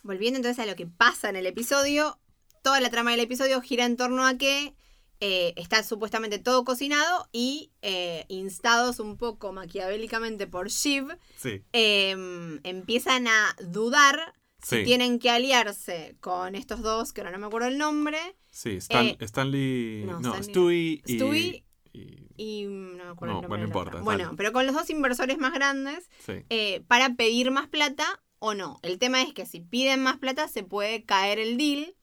[0.02, 2.18] Volviendo entonces a lo que pasa en el episodio,
[2.62, 4.74] toda la trama del episodio gira en torno a que
[5.20, 11.62] eh, está supuestamente todo cocinado y eh, instados un poco maquiavélicamente por Shiv, Sí.
[11.72, 14.84] eh, empiezan a dudar si Sí.
[14.84, 18.18] tienen que aliarse con estos dos, que ahora no me acuerdo el nombre,
[18.50, 20.04] Sí, Stan- Eh, Stanley.
[20.06, 21.14] no, No, Stanley- Stewie y.
[21.18, 23.48] Stewie y- y no me acuerdo No, el nombre.
[23.48, 24.00] bueno, importa.
[24.00, 26.44] Bueno, pero con los dos inversores más grandes sí.
[26.88, 28.78] para pedir más plata o no.
[28.82, 31.94] El tema es que si piden más plata se puede caer el deal.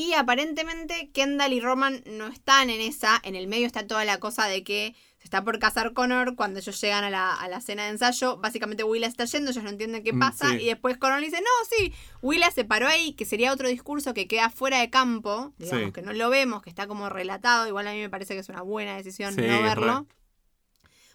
[0.00, 3.20] Y aparentemente Kendall y Roman no están en esa.
[3.24, 6.36] En el medio está toda la cosa de que se está por casar Connor.
[6.36, 9.64] Cuando ellos llegan a la, a la cena de ensayo, básicamente Willa está yendo, ellos
[9.64, 10.50] no entienden qué Mm, pasa.
[10.50, 10.58] sí.
[10.62, 11.92] Y después Connor le dice, no, sí,
[12.22, 15.52] Willa se paró ahí, que sería otro discurso que queda fuera de campo.
[15.58, 15.92] Digamos Sí.
[15.92, 17.66] que no lo vemos, que está como relatado.
[17.66, 20.06] Igual a mí me parece que es una buena decisión Sí, no verlo.
[20.08, 20.17] re.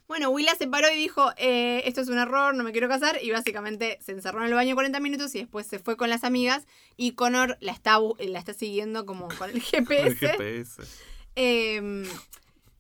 [0.08, 3.20] Bueno, Willa se paró y dijo, eh, esto es un error, no me quiero casar,
[3.22, 6.24] y básicamente se encerró en el baño 40 minutos y después se fue con las
[6.24, 6.66] amigas
[6.98, 10.08] y Connor la está, la está siguiendo como con el GPS.
[10.08, 10.82] El GPS.
[11.36, 12.04] Eh,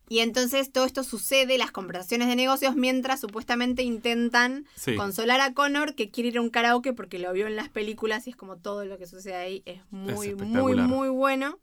[0.09, 4.95] y entonces todo esto sucede, las conversaciones de negocios, mientras supuestamente intentan Sí.
[4.95, 8.27] consolar a Connor que quiere ir a un karaoke porque lo vio en las películas
[8.27, 11.57] y es como todo lo que sucede ahí es muy, muy, muy bueno.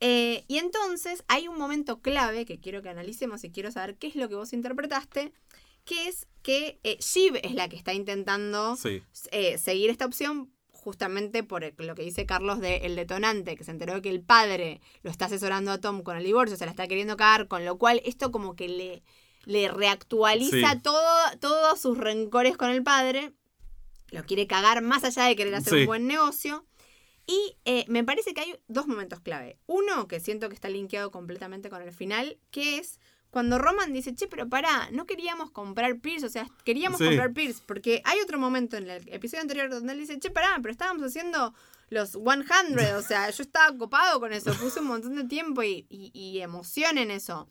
[0.00, 4.06] Eh, y entonces hay un momento clave que quiero que analicemos y quiero saber qué
[4.06, 5.32] es lo que vos interpretaste,
[5.84, 9.02] que es que eh, Shiv es la que está intentando Sí.
[9.32, 13.72] eh, seguir esta opción justamente por lo que dice Carlos de el detonante, que se
[13.72, 16.70] enteró de que el padre lo está asesorando a Tom con el divorcio, se la
[16.70, 19.02] está queriendo cagar, con lo cual esto como que le,
[19.44, 20.80] le reactualiza Sí.
[20.82, 21.02] todo,
[21.40, 23.32] todos sus rencores con el padre,
[24.10, 25.80] lo quiere cagar más allá de querer hacer Sí.
[25.80, 26.64] un buen negocio.
[27.28, 29.58] Y eh, me parece que hay dos momentos clave.
[29.66, 32.98] Uno, que siento que está linkeado completamente con el final, que es
[33.30, 37.04] cuando Roman dice, che, pero pará, no queríamos comprar Pierce, o sea, queríamos Sí.
[37.04, 40.56] comprar Pierce, porque hay otro momento en el episodio anterior donde él dice, che, pará,
[40.62, 41.52] pero estábamos haciendo
[41.90, 45.86] los 100, o sea, yo estaba copado con eso, puse un montón de tiempo y,
[45.90, 47.46] y- y emoción en eso.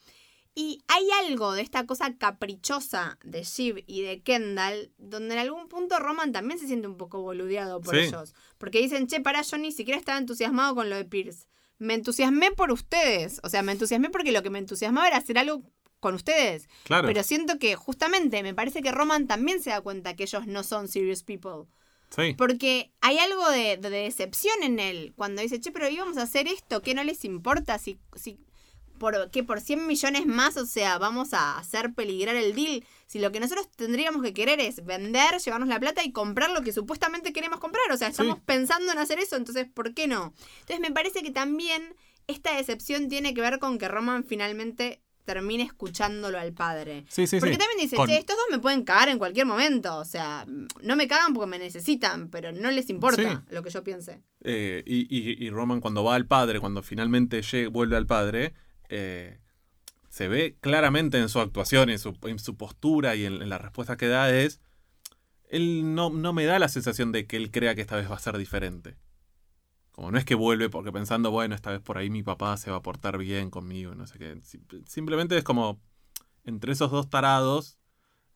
[0.60, 5.68] Y hay algo de esta cosa caprichosa de Shiv y de Kendall, donde en algún
[5.68, 8.06] punto Roman también se siente un poco boludeado por Sí.
[8.06, 8.34] ellos.
[8.58, 11.46] Porque dicen, che, pará, yo ni siquiera estaba entusiasmado con lo de Pierce.
[11.78, 13.40] Me entusiasmé por ustedes.
[13.44, 15.62] O sea, me entusiasmé porque lo que me entusiasmaba era hacer algo
[16.00, 16.68] con ustedes.
[16.86, 17.08] Claro.
[17.08, 20.64] Pero siento que justamente me parece que Roman también se da cuenta que ellos no
[20.64, 21.70] son serious people.
[22.10, 22.34] sí.
[22.36, 25.14] Porque hay algo de, de decepción en él.
[25.16, 27.78] Cuando dice, che, pero íbamos a hacer esto, ¿qué no les importa?
[27.78, 28.40] Si, si
[28.98, 32.84] por, que por 100 millones más, o sea, vamos a hacer peligrar el deal.
[33.06, 36.62] Si lo que nosotros tendríamos que querer es vender, llevarnos la plata y comprar lo
[36.62, 37.90] que supuestamente queremos comprar.
[37.92, 38.42] O sea, estamos Sí.
[38.46, 40.34] pensando en hacer eso, entonces, ¿por qué no?
[40.62, 41.96] Entonces, me parece que también
[42.28, 47.04] esta decepción tiene que ver con que Roman finalmente termine escuchándolo al padre.
[47.10, 47.60] Sí, sí, Porque sí.
[47.60, 49.98] también dice, Con- che, estos dos me pueden cagar en cualquier momento.
[49.98, 50.46] O sea,
[50.82, 54.22] no me cagan porque me necesitan, pero no les importa lo que yo piense.
[54.44, 58.54] Eh, y, y- y Roman cuando va al padre, cuando finalmente llega- vuelve al padre,
[58.90, 59.40] eh,
[60.10, 63.58] se ve claramente en su actuación, en su, en su postura y en, en la
[63.60, 64.62] respuesta que da es,
[65.50, 68.16] él no, no me da la sensación de que él crea que esta vez va
[68.16, 68.98] a ser diferente.
[69.92, 72.70] Como no es que vuelve porque pensando, bueno, esta vez por ahí mi papá se
[72.72, 74.40] va a portar bien conmigo, no sé qué.
[74.44, 75.82] Sim- Simplemente es como
[76.46, 77.78] entre esos dos tarados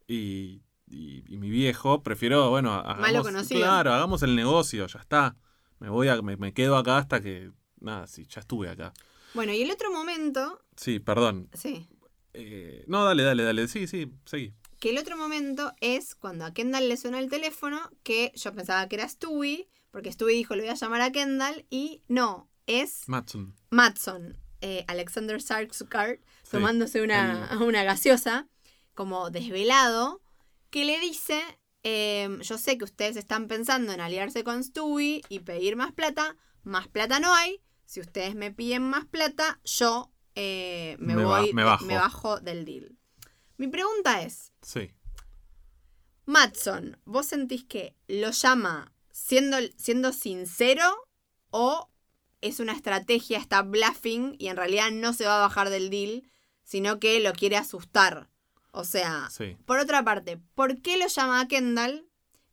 [0.08, 3.28] y, y- y mi viejo, prefiero, bueno, hagamos,
[3.60, 5.38] claro, hagamos el negocio, ya está.
[5.80, 8.93] Me voy a, me, me quedo acá hasta que, nada, sí, ya estuve acá.
[9.34, 11.49] Bueno, y el otro momento, Sí, perdón.
[11.53, 11.88] sí,
[12.34, 13.67] Eh, no, dale, dale, dale.
[13.67, 14.53] Sí, sí, seguí.
[14.79, 18.88] que el otro momento es cuando a Kendall le suena el teléfono, que yo pensaba
[18.88, 23.03] que era Stewie, porque Stewie dijo le voy a llamar a Kendall, y no, es
[23.07, 23.53] Matson.
[23.69, 28.47] Matson, eh, Alexander Skarsgård, Sí, tomándose una, una gaseosa,
[28.95, 30.21] como desvelado,
[30.69, 31.41] que le dice,
[31.84, 36.38] em, yo sé que ustedes están pensando en aliarse con Stewie y pedir más plata,
[36.63, 37.61] más plata no hay,
[37.92, 41.84] si ustedes me piden más plata, yo eh, me, Me ba- voy, me bajo.
[41.86, 42.98] me bajo del deal.
[43.58, 44.94] Mi pregunta es, Sí.
[46.26, 50.86] Matson, ¿vos sentís que lo llama siendo, siendo sincero
[51.50, 51.89] o
[52.39, 56.24] es una estrategia, está bluffing y en realidad no se va a bajar del deal,
[56.64, 58.30] sino que lo quiere asustar?
[58.72, 59.58] O sea, Sí.
[59.66, 62.08] por otra parte, ¿por qué lo llama a Kendall?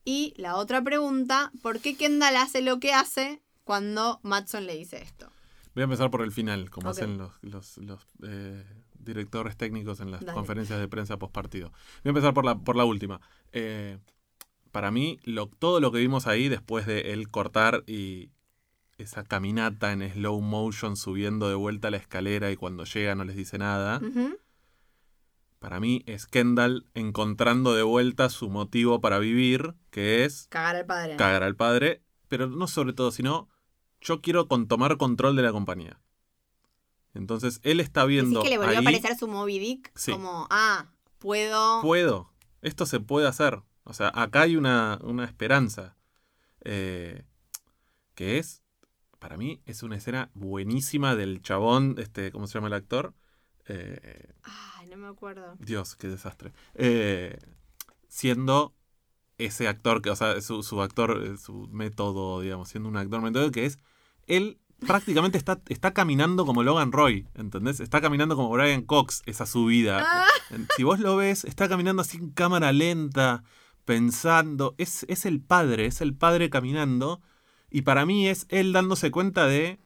[0.05, 5.03] Y la otra pregunta, ¿por qué Kendall hace lo que hace cuando Matson le dice
[5.03, 5.31] esto?
[5.75, 8.65] Voy a empezar por el final, como hacen los, los, los, eh,
[8.99, 10.33] directores técnicos en las Dale.
[10.33, 11.69] conferencias de prensa post partido.
[12.03, 13.21] Voy a empezar por la, por la última.
[13.53, 13.99] Eh,
[14.73, 18.31] para mí, lo, todo lo que vimos ahí después de él cortar y
[18.97, 23.37] esa caminata en slow motion subiendo de vuelta la escalera y cuando llega no les
[23.37, 24.01] dice nada,
[25.59, 30.87] para mí es Kendall encontrando de vuelta su motivo para vivir, que es Cagar al
[30.87, 31.17] padre.
[31.17, 33.51] cagar al padre, pero no sobre todo, sino
[34.01, 36.01] yo quiero con tomar control de la compañía.
[37.15, 40.13] Entonces él está viendo que le volvió ahí, a aparecer su Moby Dick Sí.
[40.13, 40.87] como, ah,
[41.19, 41.81] puedo...
[41.83, 42.31] puedo,
[42.63, 43.63] esto se puede hacer.
[43.85, 45.97] O sea, acá hay una, una esperanza.
[46.65, 47.25] eh,
[48.15, 48.63] que es,
[49.21, 53.15] para mí, es una escena buenísima del chabón, este, ¿cómo se llama el actor?
[53.69, 55.55] Eh, Ay, no me acuerdo.
[55.59, 56.53] Dios, qué desastre.
[56.75, 57.39] Eh,
[58.09, 58.75] siendo
[59.39, 63.23] ese actor, que, o sea, su, su actor, eh, su método, digamos, siendo un actor
[63.23, 63.79] método que es,
[64.29, 67.81] él prácticamente está, está caminando como Logan Roy, ¿entendés?
[67.81, 70.05] Está caminando como Brian Cox, esa subida.
[70.07, 70.27] Ah.
[70.77, 73.43] Si vos lo ves, está caminando así en cámara lenta,
[73.85, 77.21] pensando, es, es el padre, es el padre caminando,
[77.71, 79.81] y para mí es él dándose cuenta de,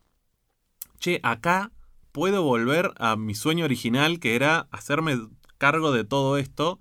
[0.98, 1.72] che, acá
[2.12, 5.18] puedo volver a mi sueño original, que era hacerme
[5.58, 6.80] cargo de todo esto.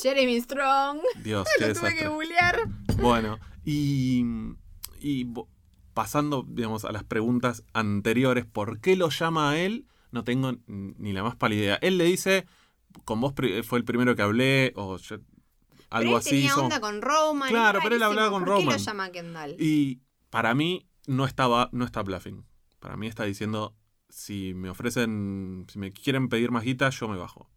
[0.00, 1.00] Jeremy Strong.
[1.22, 2.68] Dios, qué Lo tuve que googlear.
[2.98, 4.24] Bueno, y,
[5.00, 5.26] y
[6.00, 9.84] pasando, digamos, a las preguntas anteriores, ¿por qué lo llama a él?
[10.12, 11.78] No tengo ni la más pálida idea.
[11.82, 12.46] Él le dice,
[13.04, 13.34] con vos
[13.64, 15.24] fue el primero que hablé, o yo- algo
[15.90, 16.30] pero él así.
[16.30, 16.64] tenía hizo.
[16.64, 17.50] onda con Roman.
[17.50, 19.56] Claro, pero él hablaba con ¿Por qué lo llama a Kendall?
[19.58, 22.46] Y para mí no estaba, no está bluffing.
[22.78, 23.76] Para mí está diciendo,
[24.08, 27.50] si me ofrecen, si me quieren pedir más guita, yo me bajo.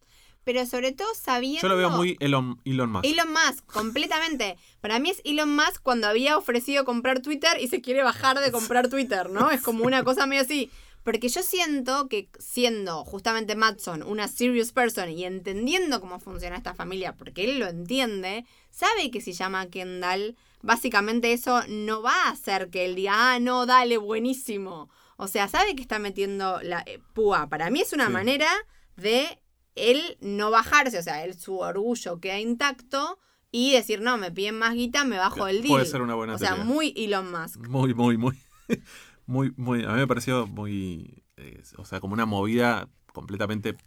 [0.44, 1.62] Pero sobre todo sabiendo...
[1.62, 3.06] Yo lo veo muy Elon, Elon Musk.
[3.06, 4.58] Elon Musk, completamente.
[4.82, 8.52] Para mí es Elon Musk cuando había ofrecido comprar Twitter y se quiere bajar de
[8.52, 9.52] comprar Twitter, ¿no?
[9.52, 10.70] Es como una cosa medio así.
[11.04, 16.74] Porque yo siento que siendo justamente Matson una serious person y entendiendo cómo funciona esta
[16.74, 22.14] familia, porque él lo entiende, sabe que si llama a Kendall, básicamente eso no va
[22.28, 24.90] a hacer que él diga, ah, no, dale, buenísimo.
[25.18, 27.48] O sea, sabe que está metiendo la eh, púa.
[27.48, 28.14] Para mí es una Sí.
[28.14, 28.50] manera
[28.96, 29.40] de
[29.76, 33.20] él no bajarse, o sea, él su orgullo queda intacto
[33.52, 35.70] y decir, no, me piden más guita, me bajo el deal.
[35.74, 37.68] Puede ser una buena O sea, muy Elon Musk.
[37.68, 38.38] Muy, muy, muy.
[39.26, 39.84] Muy, muy.
[39.86, 41.24] A mí me pareció muy.
[41.38, 43.78] eh, o sea, como una movida completamente.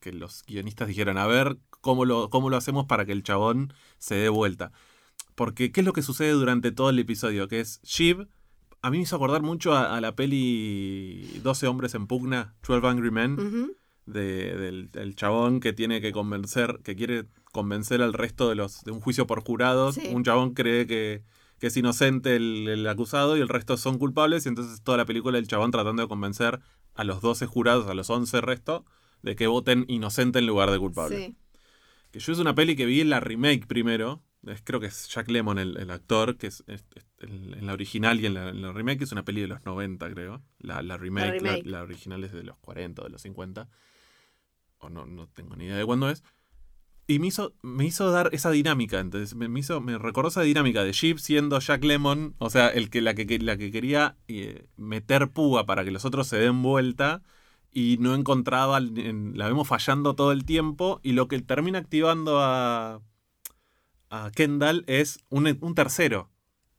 [0.00, 3.72] Que los guionistas dijeron, a ver, ¿cómo lo, ¿cómo lo hacemos para que el chabón
[3.98, 4.72] se dé vuelta?
[5.34, 7.48] Porque, ¿qué es lo que sucede durante todo el episodio?
[7.48, 8.28] Que es Shiv.
[8.82, 12.86] A mí me hizo acordar mucho a, a la peli 12 hombres en pugna, 12
[12.86, 13.76] Angry Men, Ujú.
[14.06, 18.82] De- del, del chabón que tiene que convencer, que quiere convencer al resto de los
[18.84, 19.96] de un juicio por jurados.
[19.96, 20.08] Sí.
[20.12, 21.22] Un chabón cree que,
[21.58, 24.46] que es inocente el, el acusado y el resto son culpables.
[24.46, 26.60] Y entonces toda la película el chabón tratando de convencer
[26.94, 28.84] a los 12 jurados, a los 11 resto,
[29.22, 31.16] de que voten inocente en lugar de culpable.
[31.26, 31.36] Sí.
[32.12, 34.22] Que yo es una peli que vi en la remake primero.
[34.46, 37.66] Es- creo que es Jack Lemmon el, el actor, que es, es- es- el- en
[37.66, 40.42] la original y en la, en la remake es una peli de los 90, creo.
[40.60, 41.66] La, la remake, la, remake.
[41.66, 43.68] la original es de los 40 o de los 50.
[44.78, 46.22] O no, no tengo ni idea de cuándo es.
[47.08, 48.98] Y me hizo, me hizo dar esa dinámica.
[48.98, 52.90] Entonces, me, me hizo, recordó esa dinámica de Jeep siendo Jack Lemmon, o sea, el
[52.90, 56.62] que, la, que, la que quería eh, meter púa para que los otros se den
[56.62, 57.22] vuelta
[57.72, 62.40] y no encontraba, en- la vemos fallando todo el tiempo y lo que termina activando
[62.40, 63.02] a,
[64.10, 66.30] a Kendall es un, un tercero.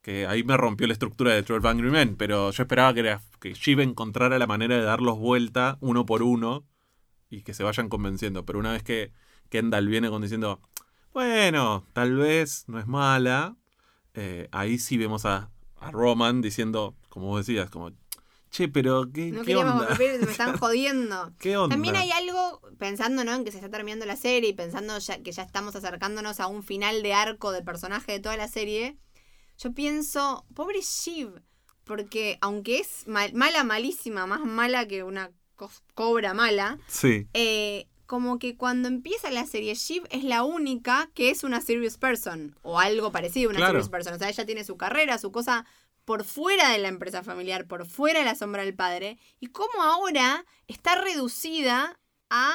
[0.02, 3.22] Que ahí me rompió la estructura de 12 Angry Men, pero yo esperaba que, era,
[3.42, 6.66] que Shiv encontrara la manera de darlos vuelta uno por uno
[7.30, 8.46] y que se vayan convenciendo.
[8.46, 9.12] Pero una vez que
[9.50, 10.62] Kendall viene con diciendo,
[11.14, 13.56] bueno, tal vez no es mala,
[14.14, 15.50] eh, ahí sí vemos a,
[15.80, 17.92] a Roman diciendo, como vos decías, como,
[18.50, 19.96] che, pero ¿qué, No qué queríamos onda?
[19.98, 21.34] me están jodiendo.
[21.40, 21.74] ¿Qué onda?
[21.74, 23.34] También hay algo, pensando ¿no?
[23.34, 26.48] en que se está terminando la serie y pensando ya, que ya estamos acercándonos a
[26.48, 28.98] un final de arco de personaje de toda la serie,
[29.58, 31.42] yo pienso, pobre Shiv,
[31.84, 35.32] porque aunque es mal- mala, malísima, más mala que una
[35.94, 41.30] cobra mala, Sí, eh, como que cuando empieza la serie, Shiv es la única que
[41.30, 43.74] es una serious person, o algo parecido a una Claro.
[43.74, 44.14] serious person.
[44.14, 45.66] O sea, ella tiene su carrera, su cosa
[46.06, 49.82] por fuera de la empresa familiar, por fuera de la sombra del padre, y cómo
[49.84, 52.00] ahora está reducida
[52.30, 52.54] a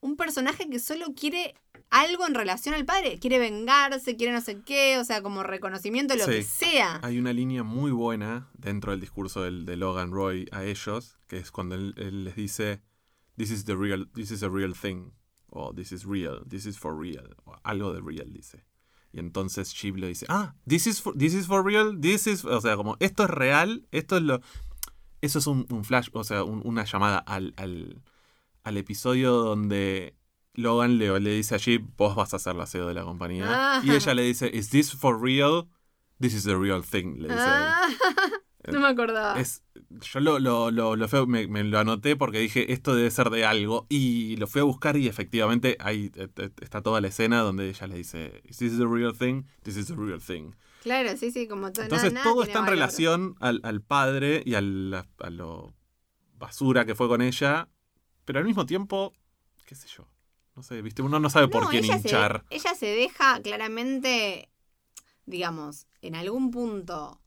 [0.00, 1.56] un personaje que solo quiere
[1.94, 6.16] algo en relación al padre, quiere vengarse, quiere no sé qué, o sea, como reconocimiento,
[6.16, 6.30] lo Sí.
[6.32, 6.98] que sea.
[7.02, 11.36] hay una línea muy buena dentro del discurso del, de Logan Roy a ellos, que
[11.38, 12.82] es cuando él, él les dice,
[13.36, 15.12] this is the real, this is a real thing,
[15.50, 18.64] o this is real, this is for real, o algo de real dice.
[19.12, 22.44] Y entonces Shiv lo dice, ah, this is for, this is for real, this is,
[22.44, 24.40] o sea, como esto es real, esto es lo,
[25.20, 28.02] eso es un, un flash, o sea, un- una llamada al, al,
[28.64, 30.16] al episodio donde
[30.54, 33.46] Logan le, le dice a Shiv, vos vas a ser la CEO de la compañía.
[33.48, 33.82] Ah.
[33.84, 35.66] Y ella le dice, is this for real?
[36.20, 37.40] This is the real thing, le dice.
[37.40, 37.88] Ah,
[38.72, 39.38] no me acordaba.
[39.40, 43.10] Es, yo lo, lo, lo, lo fui- me, me lo anoté porque dije, esto debe
[43.10, 43.86] ser de algo.
[43.88, 47.68] Y lo fui a buscar y efectivamente ahí eh, eh, está toda la escena donde
[47.68, 49.42] ella le dice, is this the real thing?
[49.64, 50.52] This is the real thing.
[50.82, 51.82] Claro, sí, sí, como todo.
[51.84, 52.78] Entonces nada- todo está en valor.
[52.78, 55.74] relación al, al padre y al, a, a lo
[56.38, 57.68] basura que fue con ella.
[58.24, 59.12] Pero al mismo tiempo,
[59.66, 60.06] qué sé yo.
[60.56, 62.44] No sé, viste, uno no sabe por quién ella hinchar.
[62.48, 64.50] Se, ella se deja claramente,
[65.26, 67.20] digamos, en algún punto,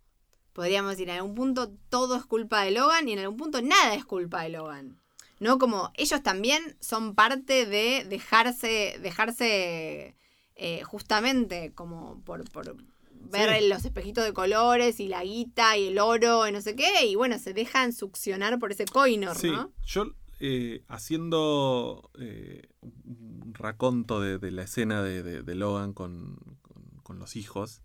[0.53, 3.95] podríamos decir, en algún punto todo es culpa de Logan y en algún punto nada
[3.95, 5.01] es culpa de Logan.
[5.39, 5.59] ¿No?
[5.59, 10.15] Como ellos también son parte de dejarse, dejarse
[10.55, 12.75] eh, justamente como por, por
[13.11, 13.67] ver Sí.
[13.67, 17.15] los espejitos de colores y la guita y el oro y no sé qué, y
[17.15, 19.71] bueno, se dejan succionar por ese coinor, Sí, ¿no?
[19.86, 20.05] yo
[20.40, 26.84] eh, haciendo eh, un raconto de, de la escena de, de- de Logan con, con-
[27.04, 27.82] con los hijos,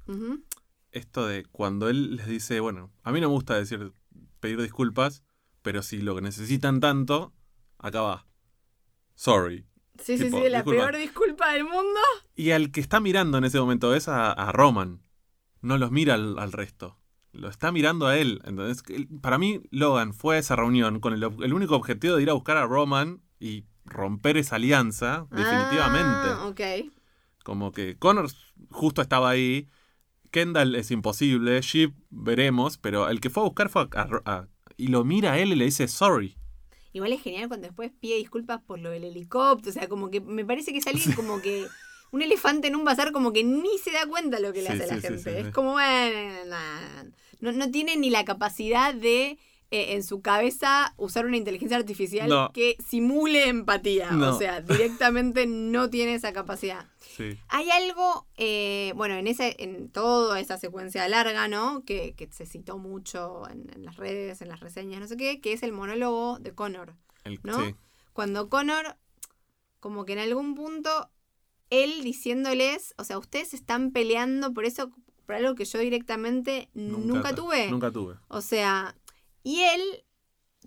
[0.90, 3.92] esto de cuando él les dice, bueno, a mí no me gusta decir,
[4.40, 5.22] pedir disculpas,
[5.62, 7.32] pero si lo que necesitan tanto,
[7.78, 8.26] acá va.
[9.14, 9.66] Sorry.
[9.98, 10.70] Sí, sí, sí, la disculpa.
[10.90, 12.00] peor disculpa del mundo.
[12.34, 15.02] Y al que está mirando en ese momento es a, a Roman.
[15.60, 16.98] No los mira al, al resto.
[17.32, 18.40] Lo está mirando a él.
[18.44, 18.82] Entonces,
[19.20, 22.56] para mí, Logan fue a esa reunión con el, único objetivo de ir a buscar
[22.58, 26.28] a Roman y romper esa alianza, definitivamente.
[26.28, 26.60] Ah, ok.
[27.42, 28.30] Como que Connor
[28.70, 29.68] justo estaba ahí.
[30.30, 31.60] Kendall es imposible.
[31.60, 32.76] Sheep veremos.
[32.78, 35.52] Pero el que fue a buscar fue a, a- a- y lo mira a él
[35.52, 36.36] y le dice sorry.
[36.92, 39.70] igual es genial cuando después pide disculpas por lo del helicóptero.
[39.70, 41.66] O sea, como que me parece que es alguien como que.
[42.12, 44.84] Un elefante en un bazar como que ni se da cuenta lo que le hace
[44.84, 45.22] a la sí, gente.
[45.22, 45.46] sí.
[45.48, 47.04] Es como, bueno, nah.
[47.40, 49.38] no, no tiene ni la capacidad de
[49.70, 52.52] eh, en su cabeza usar una inteligencia artificial No.
[52.52, 54.10] que simule empatía.
[54.10, 54.34] No.
[54.36, 56.86] O sea, directamente no tiene esa capacidad.
[57.16, 57.38] Sí.
[57.48, 61.82] Hay algo, eh, bueno, en ese, en toda esa secuencia larga, ¿no?
[61.86, 65.40] Que, que se citó mucho en, en las redes, en las reseñas, no sé qué,
[65.40, 66.94] que es el monólogo de Connor.
[67.24, 67.58] El- ¿No?
[67.64, 67.74] sí.
[68.12, 68.98] Cuando Connor,
[69.80, 71.08] como que en algún punto,
[71.72, 74.90] él diciéndoles, o sea, ustedes están peleando por eso,
[75.26, 77.70] por algo que yo directamente nunca, tuve.
[77.70, 78.16] Nunca tuve.
[78.28, 78.94] O sea,
[79.42, 79.80] y él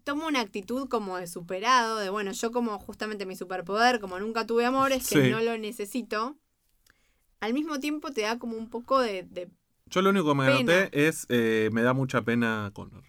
[0.04, 4.46] toma una actitud como de superado, de bueno, yo como justamente mi superpoder, como nunca
[4.46, 5.30] tuve amor, es que Sí.
[5.32, 6.38] no lo necesito.
[7.40, 9.24] Al mismo tiempo te da como un poco de...
[9.24, 9.50] de-
[9.88, 13.04] Yo lo único que me anoté es eh, me da mucha pena Connor.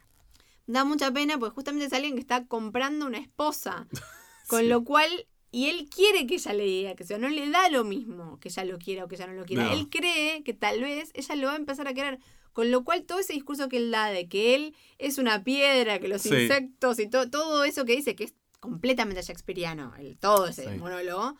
[0.66, 3.86] da mucha pena porque justamente es alguien que está comprando una esposa.
[4.48, 4.68] Con Sí.
[4.68, 5.08] lo cual...
[5.52, 8.48] Y él quiere que ella le diga que sea, no le da lo mismo que
[8.48, 9.64] ella lo quiera o que ella no lo quiera.
[9.64, 9.72] No.
[9.72, 12.18] Él cree que tal vez ella lo va a empezar a querer.
[12.52, 15.98] Con lo cual todo ese discurso que él da de que él es una piedra,
[15.98, 16.30] que los Sí.
[16.34, 20.78] insectos y to- todo eso que dice, que es completamente shakespeariano, el, todo ese Sí.
[20.78, 21.36] monólogo,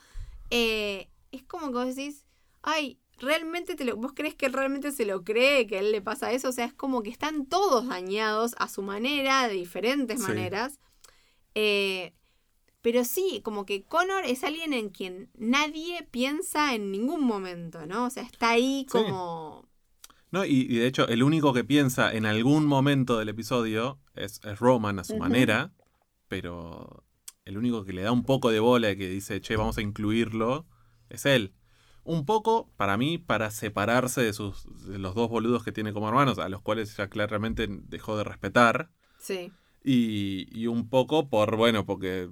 [0.51, 2.25] eh, es como que vos decís,
[2.63, 6.03] ay, realmente te lo, vos crees que realmente se lo cree, que a él le
[6.03, 10.21] pasa eso, o sea, es como que están todos dañados a su manera, de diferentes
[10.21, 10.27] Sí.
[10.29, 10.79] maneras.
[11.55, 12.13] Eh,
[12.87, 18.07] pero sí, como que Connor es alguien en quien nadie piensa en ningún momento, ¿no?
[18.07, 18.91] O sea, está ahí Sí.
[18.93, 19.69] como...
[20.31, 24.41] No, y, y de hecho, el único que piensa en algún momento del episodio es,
[24.45, 25.73] es Roman a su manera,
[26.29, 27.03] pero
[27.45, 29.83] el único que le da un poco de bola y que dice, che, vamos a
[29.83, 30.65] incluirlo,
[31.09, 31.55] es él.
[32.05, 36.09] Un poco, para mí, para separarse de, sus, de los dos boludos que tiene como
[36.09, 38.93] hermanos, a los cuales ya claramente dejó de respetar.
[39.19, 39.51] Sí.
[39.83, 42.29] Y, y un poco por, bueno, porque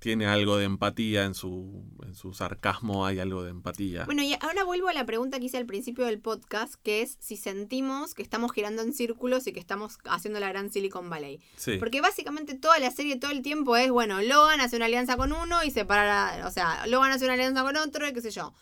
[0.00, 4.06] tiene algo de empatía en su, en su sarcasmo, hay algo de empatía.
[4.06, 7.18] Bueno, y ahora vuelvo a la pregunta que hice al principio del podcast, que es
[7.20, 11.40] si sentimos que estamos girando en círculos y que estamos haciendo la gran Silicon Valley.
[11.56, 11.76] sí.
[11.76, 15.32] Porque básicamente toda la serie todo el tiempo es, bueno, Logan hace una alianza con
[15.32, 18.54] uno y separa, o sea, Logan hace una alianza con otro y qué sé yo.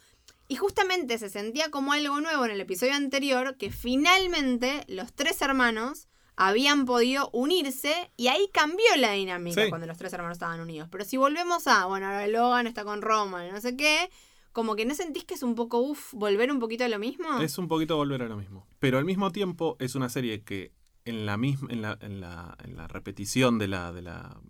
[0.48, 5.40] Y justamente se sentía como algo nuevo en el episodio anterior que finalmente los tres
[5.40, 6.08] hermanos
[6.40, 9.68] habían podido unirse y ahí cambió la dinámica Sí.
[9.70, 10.88] cuando los tres hermanos estaban unidos.
[10.88, 14.08] Pero si volvemos a, bueno, ahora Logan está con Roman y no sé qué,
[14.52, 17.40] como que no sentís que es un poco, uff, volver un poquito a lo mismo.
[17.40, 18.68] Es un poquito volver a lo mismo.
[18.78, 20.72] Pero al mismo tiempo es una serie que
[21.04, 24.40] en la misma, en la, en la, en la repetición de la, de la,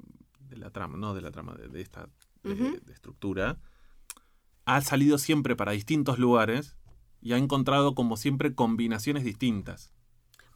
[0.40, 2.08] de la trama, no de la trama, de, de esta
[2.44, 3.58] de estructura,
[4.66, 6.76] ha salido siempre para distintos lugares
[7.22, 9.90] y ha encontrado como siempre combinaciones distintas.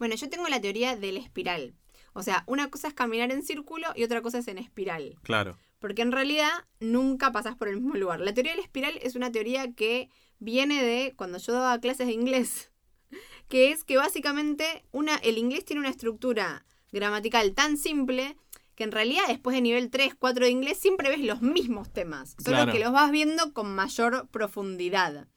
[0.02, 1.76] Bueno, yo tengo la teoría del espiral.
[2.12, 5.14] O sea, una cosa es caminar en círculo y otra cosa es en espiral.
[5.22, 5.56] Claro.
[5.78, 6.50] Porque en realidad
[6.80, 8.18] nunca pasas por el mismo lugar.
[8.18, 12.14] La teoría del espiral es una teoría que viene de cuando yo daba clases de
[12.14, 12.72] inglés.
[13.48, 18.36] Que es que básicamente una, el inglés tiene una estructura gramatical tan simple
[18.74, 22.34] que en realidad después de nivel 3, 4 de inglés siempre ves los mismos temas.
[22.42, 22.72] Solo Claro.
[22.72, 25.28] que los vas viendo con mayor profundidad.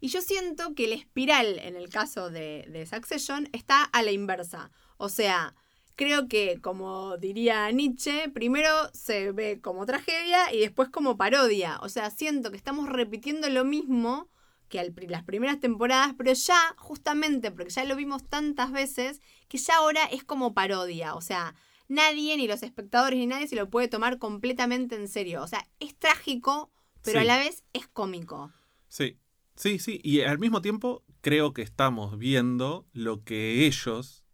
[0.00, 4.12] Y yo siento que el espiral, en el caso de, de Succession, está a la
[4.12, 4.70] inversa.
[4.96, 5.54] O sea,
[5.96, 11.78] creo que, como diría Nietzsche, primero se ve como tragedia y después como parodia.
[11.82, 14.28] O sea, siento que estamos repitiendo lo mismo
[14.68, 19.58] que al las primeras temporadas, pero ya, justamente porque ya lo vimos tantas veces, que
[19.58, 21.14] ya ahora es como parodia.
[21.14, 21.54] O sea,
[21.88, 25.42] nadie, ni los espectadores, ni nadie se lo puede tomar completamente en serio.
[25.42, 26.72] O sea, es trágico,
[27.02, 28.52] pero a la vez es cómico.
[28.88, 29.18] Sí,
[29.56, 30.00] sí, sí.
[30.02, 34.24] Y al mismo tiempo creo que estamos viendo lo que ellos,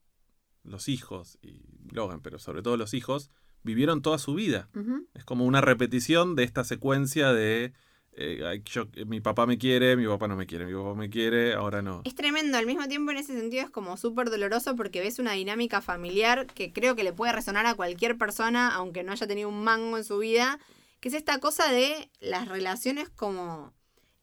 [0.63, 1.63] los hijos, y
[1.93, 3.31] Logan, pero sobre todo los hijos,
[3.63, 4.69] vivieron toda su vida.
[5.15, 7.73] Es como una repetición de esta secuencia de
[8.13, 11.55] eh, yo- mi papá me quiere, mi papá no me quiere, mi papá me quiere,
[11.55, 12.03] ahora no.
[12.05, 15.33] Es tremendo, al mismo tiempo en ese sentido es como súper doloroso porque ves una
[15.33, 19.49] dinámica familiar que creo que le puede resonar a cualquier persona, aunque no haya tenido
[19.49, 20.59] un mango en su vida,
[20.99, 23.73] que es esta cosa de las relaciones como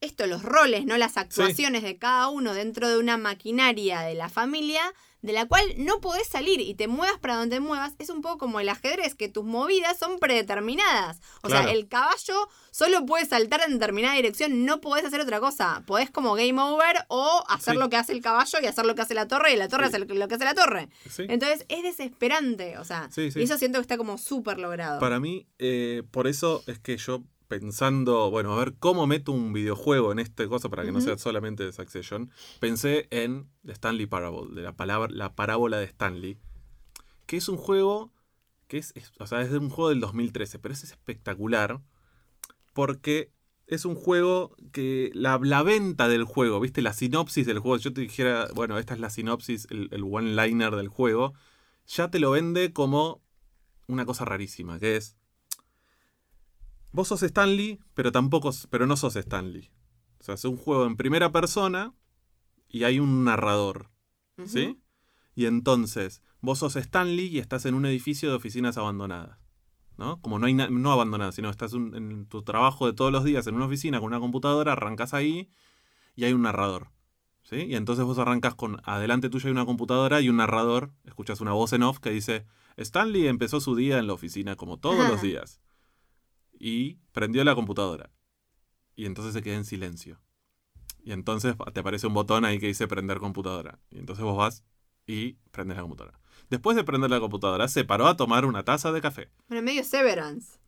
[0.00, 0.96] esto, los roles, ¿no?
[0.98, 4.80] Las actuaciones de cada uno dentro de una maquinaria de la familia,
[5.22, 8.22] de la cual no podés salir y te muevas para donde te muevas, es un
[8.22, 11.20] poco como el ajedrez, que tus movidas son predeterminadas.
[11.42, 11.64] O Claro.
[11.64, 15.82] sea, el caballo solo puede saltar en determinada dirección, no podés hacer otra cosa.
[15.86, 17.80] Podés como game over o hacer Sí.
[17.80, 19.84] lo que hace el caballo y hacer lo que hace la torre y la torre
[19.90, 19.96] Sí.
[19.96, 20.88] hace lo que hace la torre.
[21.10, 21.24] Sí.
[21.28, 25.00] Entonces es desesperante, o sea, y eso siento que está como súper logrado.
[25.00, 29.52] Para mí, eh, por eso es que yo pensando, bueno, a ver cómo meto un
[29.52, 32.30] videojuego en este cosa para que no sea solamente de Succession,
[32.60, 36.38] pensé en The Stanley Parable, de la, palabra, la parábola de Stanley,
[37.26, 38.12] que es un juego
[38.68, 41.80] que es, es- o sea, es de un juego del 2013, pero es espectacular
[42.74, 43.32] porque
[43.66, 47.84] es un juego que la, la venta del juego, viste, la sinopsis del juego, si
[47.84, 51.34] yo te dijera, bueno, esta es la sinopsis, el, el one-liner del juego,
[51.86, 53.20] ya te lo vende como
[53.86, 55.16] una cosa rarísima, que es,
[56.92, 59.70] vos sos Stanley, pero tampoco, pero no sos Stanley.
[60.20, 61.94] O sea, es un juego en primera persona
[62.68, 63.90] y hay un narrador.
[64.46, 64.78] ¿Sí?
[65.34, 69.38] Y entonces, vos sos Stanley y estás en un edificio de oficinas abandonadas.
[69.96, 70.20] ¿No?
[70.20, 73.48] Como no hay no abandonadas, sino estás un- en tu trabajo de todos los días
[73.48, 75.50] en una oficina con una computadora, arrancas ahí
[76.14, 76.92] y hay un narrador.
[77.42, 77.56] ¿Sí?
[77.64, 81.52] Y entonces vos arrancas con adelante tuyo hay una computadora y un narrador, escuchas una
[81.52, 85.20] voz en off que dice, Stanley empezó su día en la oficina como todos los
[85.22, 85.60] días.
[86.58, 88.10] Y prendió la computadora.
[88.96, 90.20] Y entonces se queda en silencio.
[91.04, 93.78] Y entonces te aparece un botón ahí que dice prender computadora.
[93.90, 94.64] Y entonces vos vas
[95.06, 96.20] y prendes la computadora.
[96.50, 99.30] Después de prender la computadora, se paró a tomar una taza de café.
[99.48, 100.58] Bueno, medio Severance.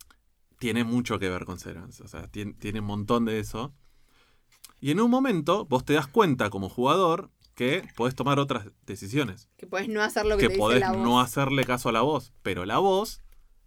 [0.58, 2.02] Tiene mucho que ver con Severance.
[2.02, 3.74] O sea, tiene, tiene un montón de eso.
[4.80, 9.48] Y en un momento, vos te das cuenta como jugador que podés tomar otras decisiones.
[9.56, 11.02] Que podés no hacer lo que, Que te dice podés la voz.
[11.02, 12.32] no hacerle caso a la voz.
[12.42, 13.20] Pero la voz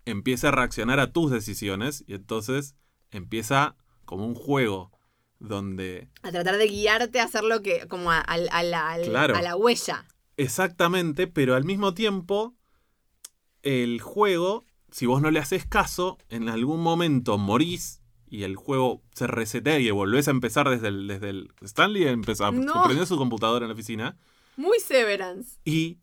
[0.06, 2.04] empieza a reaccionar a tus decisiones.
[2.08, 2.76] Y entonces
[3.12, 3.76] empieza
[4.06, 4.92] como un juego
[5.40, 7.88] donde A tratar de guiarte a hacer lo que.
[7.88, 9.36] como a, a- a la, Claro.
[9.36, 10.06] a la huella.
[10.38, 12.56] Exactamente, pero al mismo tiempo,
[13.62, 19.04] el juego, si vos no le haces caso, en algún momento morís y el juego
[19.14, 21.08] se resetea y volvés a empezar desde el.
[21.08, 22.84] Desde el Stanley empezó, No.
[22.84, 24.18] prendió su computadora en la oficina
[24.58, 25.60] Muy Severance.
[25.66, 26.00] y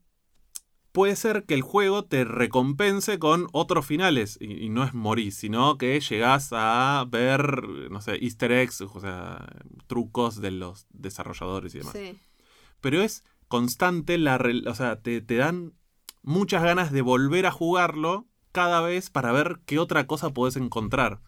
[0.93, 5.33] puede ser que el juego te recompense con otros finales y, y no es morir,
[5.33, 9.47] sino que llegás a ver, no sé, easter eggs, o sea,
[9.87, 12.19] trucos de los desarrolladores y demás Sí.
[12.81, 15.75] pero es constante la o sea, te, te dan
[16.23, 21.21] muchas ganas de volver a jugarlo cada vez para ver qué otra cosa podés encontrar.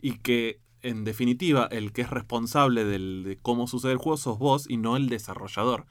[0.00, 4.38] Y que, en definitiva, el que es responsable del- de cómo sucede el juego sos
[4.38, 5.86] vos y no el desarrollador.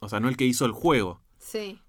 [0.00, 1.20] O sea, no el que hizo el juego.
[1.38, 1.80] Sí.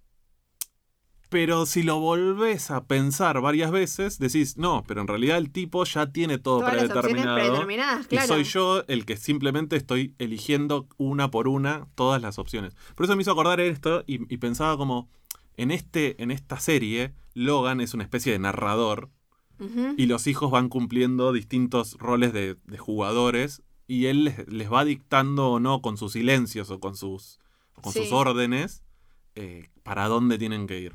[1.30, 5.84] Pero si lo volvés a pensar varias veces, decís, no, pero en realidad el tipo
[5.84, 7.36] ya tiene todo Todas las predeterminado.
[7.38, 8.27] predeterminadas, Y claro.
[8.27, 12.75] soy yo el que simplemente estoy eligiendo una por una todas las opciones.
[12.95, 15.07] Por eso me hizo acordar esto y, y pensaba como,
[15.55, 19.09] en, este, en esta serie, Logan es una especie de narrador
[19.97, 24.86] y los hijos van cumpliendo distintos roles de, de jugadores y él les, les va
[24.86, 27.39] dictando o no con sus silencios o con sus,
[27.82, 28.03] con Sí.
[28.03, 28.84] sus órdenes
[29.36, 30.93] eh, para dónde tienen que ir.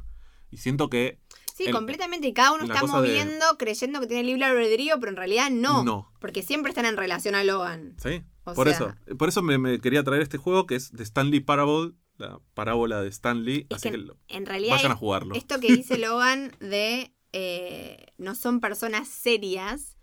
[0.55, 1.19] Y siento que
[1.55, 2.27] Sí, el- completamente.
[2.29, 5.85] Y cada uno está de- moviendo, creyendo que tiene libre albedrío, pero en realidad no.
[5.85, 6.13] no.
[6.21, 7.97] Porque siempre están en relación a Logan.
[8.03, 9.17] Sí, O por sea- eso.
[9.17, 13.03] Por eso me, me quería traer este juego que es de Stanley Parable, la parábola
[13.03, 13.67] de Stanley.
[13.71, 15.35] Es así que que lo- En realidad, vayan a jugarlo.
[15.35, 19.97] esto que dice Logan de eh, no son personas serias,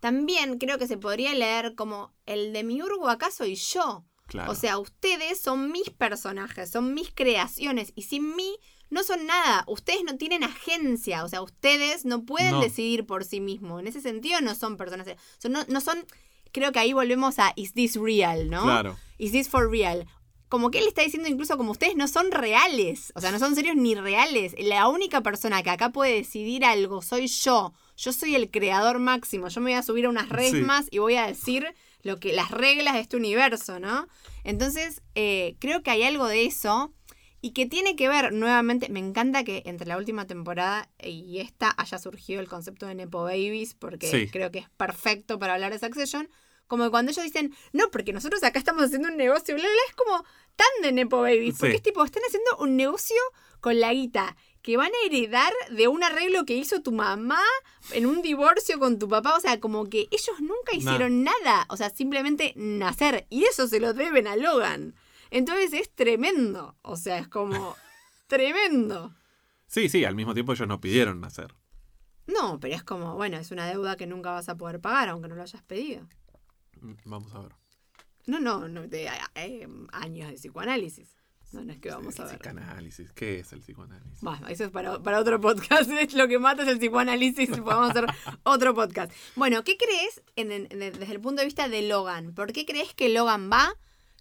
[0.00, 4.04] también creo que se podría leer como el de Miurgo acá soy yo.
[4.26, 4.52] Claro.
[4.52, 8.58] O sea, ustedes son mis personajes, son mis creaciones y sin mí
[8.90, 9.64] no son nada.
[9.66, 12.60] Ustedes no tienen agencia, o sea, ustedes no pueden No.
[12.60, 13.80] decidir por sí mismos.
[13.80, 15.06] En ese sentido no son personas.
[15.38, 16.04] Son, no, no son,
[16.52, 18.62] creo que ahí volvemos a is this real, ¿no?
[18.62, 18.96] Claro.
[19.18, 20.06] Is this for real?
[20.48, 23.54] Como que él está diciendo incluso como ustedes no son reales, o sea, no son
[23.54, 24.54] serios ni reales.
[24.58, 27.74] La única persona que acá puede decidir algo soy yo.
[27.98, 29.48] Yo soy el creador máximo.
[29.48, 31.66] Yo me voy a subir a unas resmas y voy a decir
[32.02, 34.06] lo que las reglas de este universo, ¿no?
[34.44, 36.94] Entonces, eh, creo que hay algo de eso
[37.40, 41.72] y que tiene que ver nuevamente, me encanta que entre la última temporada y esta
[41.76, 44.28] haya surgido el concepto de Nepo Babies, porque Sí.
[44.30, 46.28] creo que es perfecto para hablar de Succession.
[46.66, 49.82] Como cuando ellos dicen, no, porque nosotros acá estamos haciendo un negocio, bla, bla, bla,
[49.88, 50.24] es como
[50.54, 53.16] tan de Nepo Babies, porque es tipo, están haciendo un negocio
[53.60, 57.40] con la guita que van a heredar de un arreglo que hizo tu mamá
[57.92, 61.76] en un divorcio con tu papá, o sea, como que ellos nunca hicieron nada, o
[61.78, 64.94] sea, simplemente nacer, y eso se lo deben a Logan.
[65.30, 67.76] Entonces es tremendo, o sea, es como
[68.28, 69.14] tremendo.
[69.66, 71.54] Sí, sí, al mismo tiempo ellos no pidieron nacer.
[72.26, 75.28] No, pero es como, bueno, es una deuda que nunca vas a poder pagar, aunque
[75.28, 76.06] no lo hayas pedido.
[76.80, 77.52] Mm, Vamos a ver.
[78.26, 81.16] No, no, no de eh, años de psicoanálisis.
[81.52, 82.38] No, no es que vamos a ver.
[82.38, 83.10] psicoanálisis.
[83.12, 84.20] ¿Qué es el psicoanálisis?
[84.20, 85.90] Bueno, eso es para, para otro podcast.
[85.98, 87.48] Es lo que mata es el psicoanálisis.
[87.48, 88.04] Podemos hacer
[88.42, 89.10] otro podcast.
[89.34, 92.34] Bueno, ¿qué crees en- en- en- desde el punto de vista de Logan?
[92.34, 93.72] ¿Por qué crees que Logan va?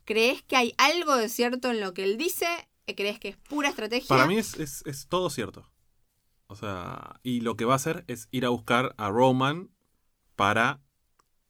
[0.07, 2.47] ¿Crees que hay algo de cierto en lo que él dice?
[2.95, 4.07] ¿Crees que es pura estrategia?
[4.07, 5.69] Para mí es, es, todo cierto.
[6.47, 9.69] O sea, y lo que va a hacer es ir a buscar a Roman
[10.37, 10.79] para,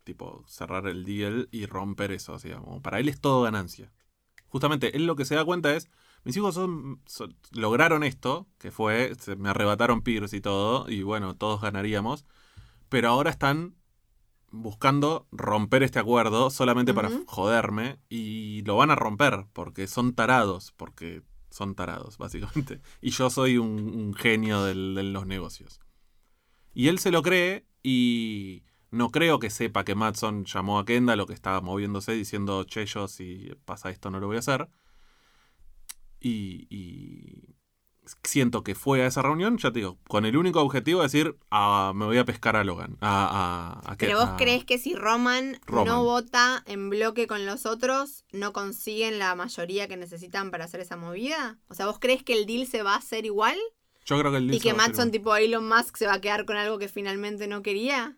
[0.04, 2.34] tipo, cerrar el deal y romper eso.
[2.34, 3.94] Así, como para él es todo ganancia.
[4.48, 5.88] Justamente, él lo que se da cuenta es,
[6.24, 11.04] Mis hijos son, son- lograron esto, que fue, se me arrebataron Pierce y todo, y
[11.04, 12.26] bueno, todos ganaríamos,
[12.90, 13.77] pero ahora están
[14.58, 20.74] buscando romper este acuerdo solamente para joderme, y lo van a romper, porque son tarados,
[20.78, 22.82] porque son tarados, básicamente.
[23.02, 25.80] Y yo soy un, un genio del- de los negocios.
[26.74, 31.20] Y él se lo cree y no creo que sepa que Matson llamó a Kendall
[31.22, 34.70] o que estaba moviéndose diciendo, che, yo si pasa esto no lo voy a hacer.
[36.20, 37.56] Y, y
[38.24, 41.36] siento que fue a esa reunión, ya te digo, con el único objetivo de decir,
[41.52, 42.98] ah, me voy a pescar a Logan.
[43.02, 45.86] A, a- a Pero vos a- crees que si Roman, Roman.
[45.86, 50.80] no vota en bloque con los otros, no consiguen la mayoría que necesitan para hacer
[50.80, 51.60] esa movida?
[51.68, 53.58] O sea, ¿vos crees que el deal se va a hacer igual?
[54.06, 56.22] Yo creo que el Y deal se que Matson tipo Elon Musk se va a
[56.22, 58.18] quedar con algo que finalmente no quería.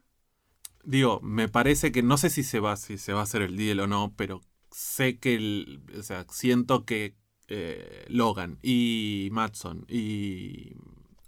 [0.84, 3.58] Digo, me parece que no sé si se va, si se va a hacer el
[3.58, 7.16] deal o no, pero sé que el, o sea, siento que
[7.50, 10.74] eh, Logan y Matson y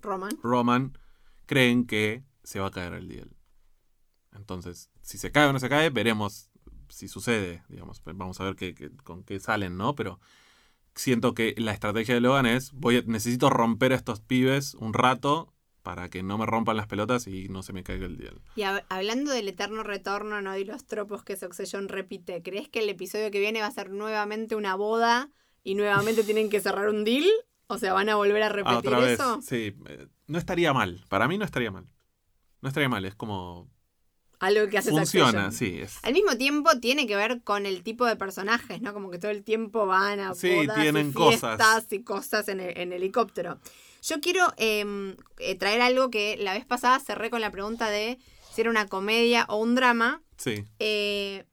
[0.02, 0.38] Roman.
[0.42, 0.98] Roman
[1.46, 3.30] creen que se va a caer el deal.
[4.36, 6.50] Entonces, si se cae o no se cae, veremos
[6.90, 8.02] si sucede, digamos.
[8.06, 9.96] Vamos a ver qué, qué- con qué salen, ¿no?
[9.96, 10.20] Pero
[10.96, 14.94] siento que la estrategia de Logan es, voy a- necesito romper a estos pibes un
[14.94, 15.54] rato
[15.84, 18.42] para que no me rompan las pelotas y no se me caiga el deal.
[18.56, 20.56] Y hab- hablando del eterno retorno, ¿no?
[20.58, 23.90] Y los tropos que Succession repite, ¿crees que el episodio que viene va a ser
[23.90, 25.30] nuevamente una boda
[25.64, 27.26] y nuevamente tienen que cerrar un deal?
[27.68, 29.40] O sea, ¿van a volver a Ah, repetir otra vez, eso?
[29.42, 29.76] sí.
[29.88, 31.04] eh, No estaría mal.
[31.10, 31.86] Para mí no estaría mal.
[32.62, 33.70] No estaría mal, es como...
[34.40, 35.80] Algo que hace Funciona, sí.
[35.82, 38.92] Es, Al mismo tiempo tiene que ver con el tipo de personajes, ¿no?
[38.94, 41.88] Como que todo el tiempo van a Sí, bodas tienen y cosas.
[41.92, 43.60] y cosas en, el- en helicóptero.
[44.02, 48.18] Yo quiero eh, eh, traer algo que la vez pasada cerré con la pregunta de
[48.52, 50.24] si era una comedia o un drama.
[50.38, 51.46] sí, Eh,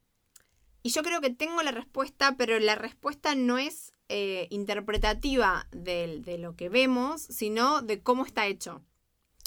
[0.83, 6.23] y yo creo que tengo la respuesta, pero la respuesta no es eh, interpretativa del-
[6.25, 8.83] de, lo que vemos, sino de cómo está hecho.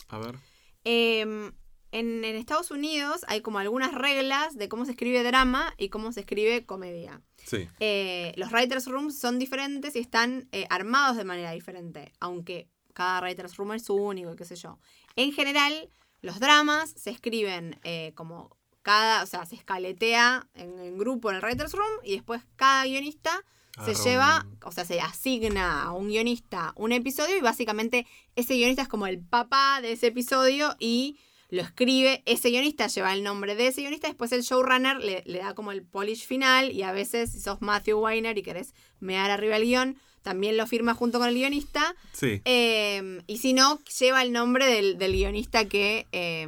[0.10, 0.36] a ver.
[0.84, 1.52] Em,
[1.92, 6.12] en, en Estados Unidos hay como algunas reglas de cómo se escribe drama y cómo
[6.12, 7.22] se escribe comedia.
[7.46, 12.70] Sí, Eh, los writers' rooms son diferentes y están eh, armados de manera diferente, aunque
[12.94, 14.80] cada writers' room es único y qué sé yo.
[15.16, 15.90] En general,
[16.22, 21.36] los dramas se escriben eh, como cada, o sea, se escaletea en, en grupo en
[21.38, 23.44] el writers' room y después cada guionista
[23.86, 28.06] se lleva, o sea, se asigna a un guionista un episodio y básicamente
[28.36, 31.18] ese guionista es como el papá de ese episodio y
[31.50, 35.40] lo escribe, ese guionista lleva el nombre de ese guionista, después el showrunner le, le
[35.40, 39.32] da como el polish final y a veces si sos Matthew Weiner y querés mear
[39.32, 41.96] arriba el guion, también lo firma junto con el guionista.
[42.14, 46.48] Sí, eh, y si no, lleva el nombre del, del guionista que, eh,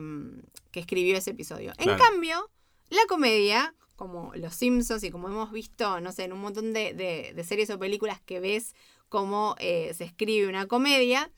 [0.71, 1.73] que escribió ese episodio.
[1.77, 2.49] En cambio,
[2.89, 6.93] la comedia, como Los Simpsons y como hemos visto, no sé, en un montón de,
[6.93, 8.75] de- de series o películas que ves
[9.07, 11.31] cómo eh, se escribe una comedia,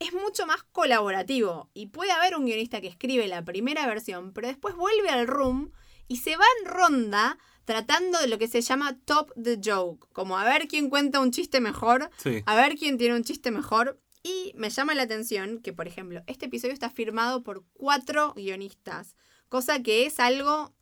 [0.00, 1.70] es mucho más colaborativo.
[1.74, 5.70] Y puede haber un guionista que escribe la primera versión, pero después vuelve al room
[6.08, 10.38] y se va en ronda tratando de lo que se llama top the joke, como
[10.38, 12.42] a ver quién cuenta un chiste mejor sí.
[12.46, 14.00] a ver quién tiene un chiste mejor.
[14.24, 19.14] Y me llama la atención que, por ejemplo, este episodio está firmado por cuatro guionistas,
[19.48, 20.74] cosa que es algo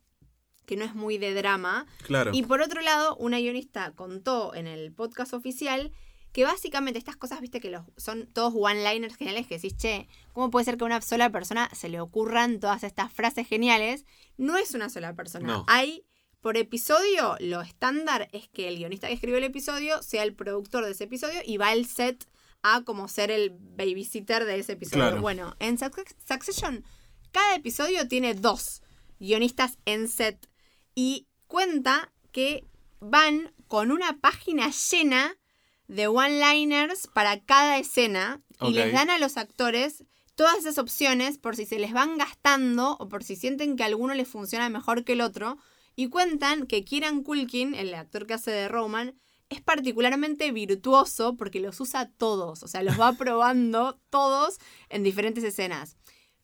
[0.67, 1.87] que no es muy de drama.
[2.03, 2.33] Claro.
[2.35, 5.93] Y por otro lado, una guionista contó en el podcast oficial
[6.33, 10.51] que básicamente estas cosas, viste, que los, son todos one-liners geniales que decís, che, ¿cómo
[10.51, 14.05] puede ser que a una sola persona se le ocurran todas estas frases geniales?
[14.37, 15.47] No es una sola persona.
[15.47, 15.64] No.
[15.67, 16.05] Hay,
[16.43, 20.85] por episodio, lo estándar es que el guionista que escribió el episodio sea el productor
[20.85, 22.29] de ese episodio y va al set
[22.62, 25.05] a como ser el babysitter de ese episodio.
[25.05, 25.21] Claro.
[25.23, 26.85] Bueno, en Suc- Succession,
[27.33, 28.83] cada episodio tiene dos
[29.19, 30.51] guionistas en set
[30.97, 32.65] y cuenta que
[32.99, 35.37] van con una página llena
[35.87, 41.55] de one-liners para cada escena y les dan a los actores todas esas opciones por
[41.55, 45.13] si se les van gastando o por si sienten que alguno les funciona mejor que
[45.13, 45.59] el otro
[45.95, 49.18] y cuentan que Kieran Culkin, el actor que hace de Roman,
[49.49, 54.59] es particularmente virtuoso porque los usa todos, o sea, los va probando todos
[54.89, 55.97] en diferentes escenas.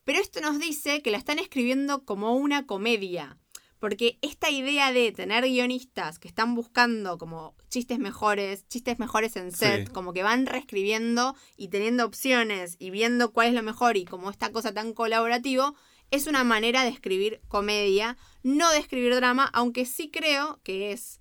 [0.05, 3.39] Pero esto nos dice que la están escribiendo como una comedia.
[3.83, 9.51] Porque esta idea de tener guionistas que están buscando como chistes mejores, chistes mejores en
[9.51, 9.93] set, Sí.
[9.93, 14.31] como que van reescribiendo y teniendo opciones y viendo cuál es lo mejor y como
[14.31, 15.75] esta cosa tan colaborativo,
[16.13, 21.19] es una manera de escribir comedia, no de escribir drama, aunque sí creo que es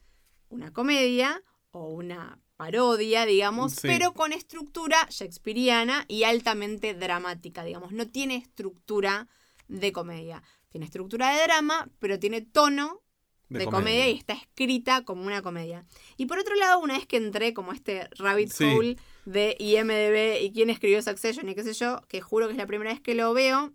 [0.49, 3.87] una comedia o una parodia, digamos, Sí.
[3.87, 7.91] pero con estructura shakespeariana y altamente dramática, digamos.
[7.91, 9.27] No tiene estructura
[9.67, 10.43] de comedia.
[10.71, 13.01] Tiene estructura de drama, pero tiene tono
[13.49, 13.79] De de, comedia.
[13.83, 14.09] comedia.
[14.09, 15.85] y está escrita como una comedia.
[16.17, 18.63] Y por otro lado, una vez que entré como este rabbit Sí.
[18.63, 22.57] hole de IMDB y quién escribió Succession y qué sé yo, que juro que es
[22.57, 23.73] la primera vez que lo veo,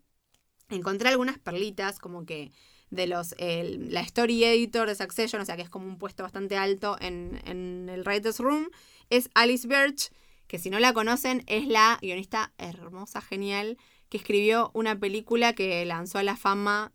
[0.70, 2.51] encontré algunas perlitas como que
[2.90, 6.23] de los el- la story editor de Succession, o sea que es como un puesto
[6.23, 8.68] bastante alto en, en el writers room,
[9.10, 10.10] es Alice Birch,
[10.47, 13.77] que si no la conocen es la guionista hermosa, genial,
[14.09, 16.93] que escribió una película que lanzó a la fama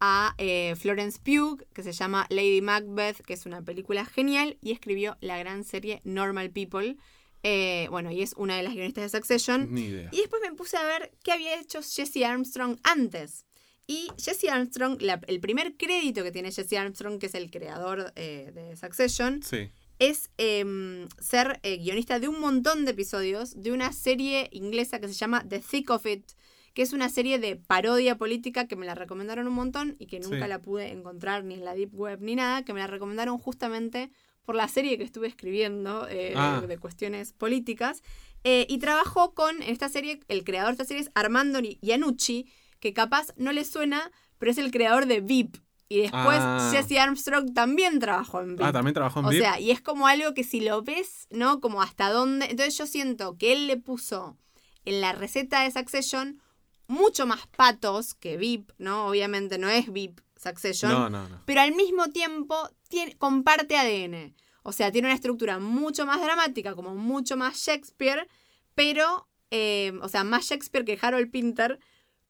[0.00, 4.72] a eh, Florence Pugh, que se llama Lady Macbeth, que es una película genial, y
[4.72, 6.96] escribió la gran serie Normal People.
[7.42, 9.72] Eh, bueno, y es una de las guionistas de Succession.
[9.72, 10.08] Ni idea.
[10.12, 13.46] Y después me puse a ver qué había hecho Jesse Armstrong antes.
[13.86, 18.12] Y Jesse Armstrong, la- el primer crédito que tiene Jesse Armstrong, que es el creador
[18.16, 19.70] eh, de Succession, Sí.
[20.00, 25.14] es em, ser guionista de un montón de episodios de una serie inglesa que se
[25.14, 26.32] llama The Thick of It,
[26.76, 30.20] que es una serie de parodia política que me la recomendaron un montón y que
[30.20, 30.48] nunca Sí.
[30.48, 34.10] la pude encontrar ni en la Deep Web ni nada, que me la recomendaron justamente
[34.44, 36.58] por la serie que estuve escribiendo eh, Ah.
[36.60, 38.02] de, de cuestiones políticas.
[38.44, 42.46] Eh, y trabajó con, en esta serie, el creador de esta serie es Armando Iannucci,
[42.78, 45.56] que capaz no le suena, pero es el creador de VIP.
[45.88, 46.70] Y después Ah.
[46.74, 48.62] Jesse Armstrong también trabajó en VIP.
[48.66, 49.40] Ah, también trabajó en O VIP.
[49.40, 51.60] sea, y es como algo que si lo ves, ¿no?
[51.62, 52.46] Como hasta dónde.
[52.50, 54.36] Entonces yo siento que él le puso
[54.84, 56.42] en la receta de Succession
[56.88, 59.06] mucho más patos que VIP, ¿no?
[59.08, 60.92] Obviamente no es VIP Succession.
[60.92, 61.40] no, no, no.
[61.46, 62.56] Pero al mismo tiempo
[62.88, 64.34] tiene, comparte ADN.
[64.62, 68.26] O sea, tiene una estructura mucho más dramática, como mucho más Shakespeare,
[68.74, 71.78] pero, eh, o sea, más Shakespeare que Harold Pinter,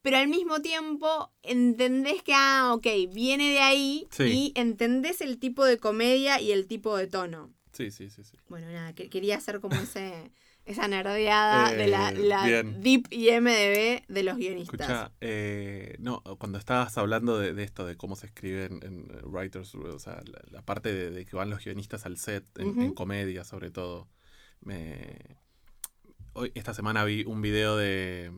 [0.03, 4.23] pero al mismo tiempo entendés que, ah, ok, viene de ahí Sí.
[4.25, 7.53] y entendés el tipo de comedia y el tipo de tono.
[7.73, 8.37] Sí, sí, sí, sí.
[8.49, 10.31] Bueno, nada, que- quería hacer como ese,
[10.67, 12.63] esa nerdeada de la, Eh, la.
[12.63, 14.81] Deep IMDB de los guionistas.
[14.81, 19.09] Escucha, eh, no, cuando estabas hablando de, de esto, de cómo se escribe en, en
[19.25, 22.93] Writers, o sea, la, la parte de, de que van los guionistas al set, en,
[22.95, 24.09] comedia sobre todo,
[24.61, 25.39] me...
[26.33, 28.31] Hoy, esta semana vi un video de,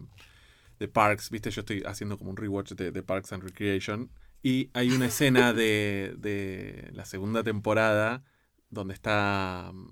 [0.79, 4.11] de Parks, viste, yo estoy haciendo como un rewatch de, de Parks and Recreation,
[4.43, 8.23] y hay una escena de, de la segunda temporada
[8.71, 9.89] donde está mm,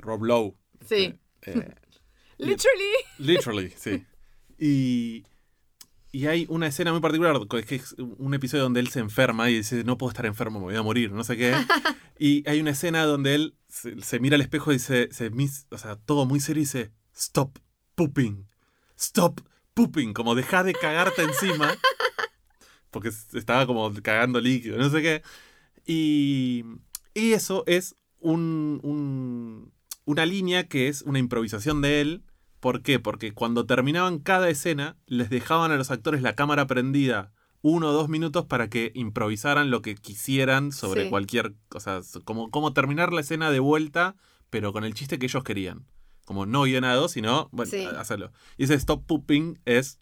[0.00, 0.56] Rob Lowe.
[0.86, 1.18] Sí.
[1.46, 1.74] Eh,
[2.38, 2.92] Literally.
[3.18, 4.04] Literally, sí.
[4.58, 5.24] Y,
[6.12, 9.56] y hay una escena muy particular, que es un episodio donde él se enferma y
[9.56, 11.54] dice, no puedo estar enfermo, me voy a morir, no sé qué.
[12.16, 15.66] Y hay una escena donde él se, se mira al espejo y se, se mis-
[15.70, 17.58] o sea, todo muy serio y dice, stop
[17.96, 18.46] pooping,
[18.96, 19.40] stop
[19.74, 21.76] pooping, como deja de cagarte encima.
[22.92, 25.22] Porque estaba como cagando líquido, no sé qué.
[25.86, 26.64] Y,
[27.14, 29.72] y eso es un, un-
[30.04, 32.24] una línea que es una improvisación de él.
[32.60, 32.98] ¿Por qué?
[32.98, 37.32] Porque cuando terminaban cada escena, les dejaban a los actores la cámara prendida
[37.62, 41.10] uno o dos minutos para que improvisaran lo que quisieran sobre Sí.
[41.10, 42.00] cualquier cosa.
[42.24, 44.16] Como, como terminar la escena de vuelta,
[44.50, 45.86] pero con el chiste que ellos querían.
[46.26, 47.84] Como no guionado, sino, bueno, Sí.
[47.84, 48.32] hacerlo.
[48.58, 49.98] Y ese stop pooping es.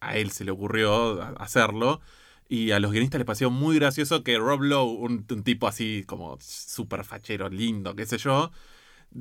[0.00, 2.00] A él se le ocurrió hacerlo.
[2.48, 6.04] Y a los guionistas les pareció muy gracioso que Rob Lowe, un, un tipo así
[6.06, 8.52] como súper fachero, lindo, qué sé yo,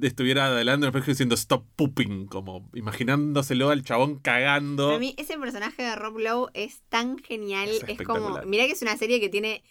[0.02, 4.88] estuviera adelante en el espejo diciendo stop pooping, como imaginándoselo al chabón cagando.
[4.88, 7.70] Para mí ese personaje de Rob Lowe es tan genial.
[7.70, 8.42] Es Es, como.
[8.46, 9.64] Mirá que es una serie que tiene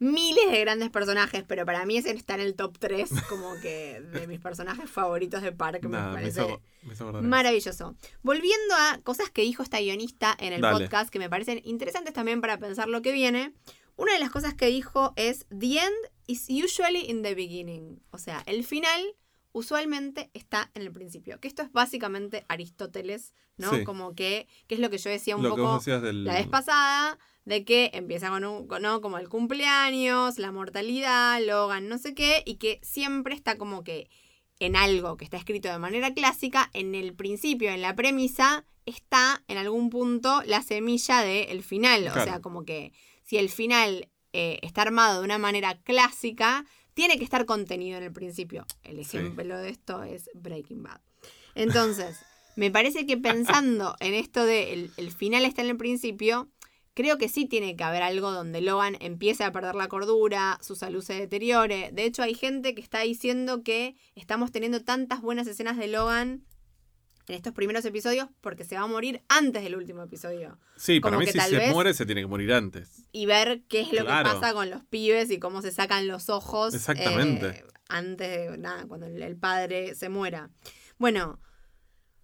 [0.00, 4.00] miles de grandes personajes, pero para mí ese está en el top 3 como que
[4.00, 5.84] de mis personajes favoritos de Park.
[5.84, 7.28] Nada, me me parece hizo- me hizo acordar eso.
[7.30, 7.96] maravilloso.
[8.22, 10.84] Volviendo a cosas que dijo esta guionista en el Dale.
[10.84, 13.52] podcast que me parecen interesantes también para pensar lo que viene.
[13.96, 15.94] Una de las cosas que dijo es: The end
[16.26, 18.00] is usually in the beginning.
[18.10, 19.00] O sea, el final
[19.54, 21.40] usualmente está en el principio.
[21.40, 23.72] Que esto es básicamente Aristóteles, ¿no?
[23.72, 23.84] Sí.
[23.84, 26.24] Como que, que es lo que yo decía un Lo poco del...
[26.24, 29.00] la vez pasada, de que empieza con un, con- ¿no?
[29.00, 34.10] como el cumpleaños, la mortalidad, Logan, no sé qué, y que siempre está como que
[34.58, 39.44] en algo que está escrito de manera clásica, en el principio, en la premisa, está
[39.46, 42.08] en algún punto la semilla del final.
[42.08, 47.18] O sea, como que si el final eh, está armado de una manera clásica, tiene
[47.18, 48.66] que estar contenido en el principio.
[48.82, 49.18] El Sí.
[49.18, 51.00] ejemplo de esto es Breaking Bad.
[51.54, 52.18] Entonces,
[52.56, 56.48] me parece que pensando en esto de el, el final está en el principio,
[56.94, 60.76] creo que sí tiene que haber algo donde Logan empiece a perder la cordura, su
[60.76, 61.90] salud se deteriore.
[61.92, 66.44] De hecho, hay gente que está diciendo que estamos teniendo tantas buenas escenas de Logan
[67.26, 70.58] en estos primeros episodios porque se va a morir antes del último episodio.
[70.76, 73.04] Sí, para como mí que si tal se vez- muere se tiene que morir antes.
[73.12, 74.28] Y ver qué es lo Claro.
[74.28, 76.74] que pasa con los pibes y cómo se sacan los ojos.
[76.74, 77.46] Exactamente.
[77.48, 80.50] eh, antes de nada, cuando el, el padre se muera.
[80.98, 81.38] Bueno,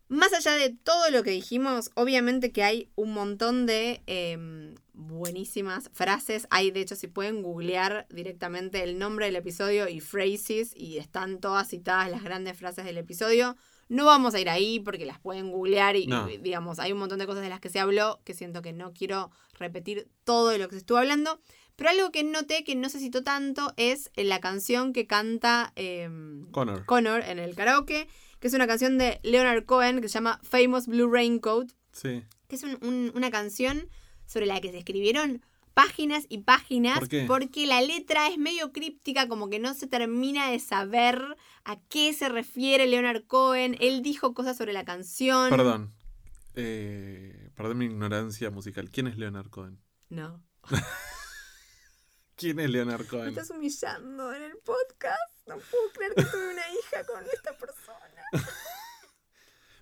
[0.09, 5.89] más allá de todo lo que dijimos, obviamente que hay un montón de em, buenísimas
[5.93, 6.47] frases.
[6.51, 11.41] Hay, de hecho, si pueden googlear directamente el nombre del episodio y phrases, y están
[11.41, 13.57] todas citadas las grandes frases del episodio.
[13.91, 16.31] No vamos a ir ahí porque las pueden googlear y, No.
[16.31, 18.73] y, digamos, hay un montón de cosas de las que se habló que siento que
[18.73, 21.41] no quiero repetir todo de lo que se estuvo hablando.
[21.75, 26.49] Pero algo que noté que no se citó tanto es la canción que canta em,
[26.53, 26.85] Connor.
[26.87, 28.07] Connor en el karaoke,
[28.39, 32.23] que es una canción de Leonard Cohen que se llama Famous Blue Raincoat, Sí.
[32.49, 33.89] que es un- un- una canción
[34.25, 35.45] sobre la que se escribieron
[35.81, 37.25] páginas y páginas ¿Por qué?
[37.27, 42.13] porque la letra es medio críptica, como que no se termina de saber a qué
[42.13, 43.77] se refiere Leonard Cohen.
[43.81, 45.49] Él dijo cosas sobre la canción.
[45.49, 45.95] Perdón.
[46.55, 48.91] Eh, perdón mi ignorancia musical.
[48.91, 49.81] ¿Quién es Leonard Cohen?
[50.11, 50.45] No.
[52.37, 53.29] ¿Quién es Leonard Me Cohen?
[53.29, 55.47] estás humillando en el podcast.
[55.47, 58.23] No puedo creer que tuve una hija con esta persona.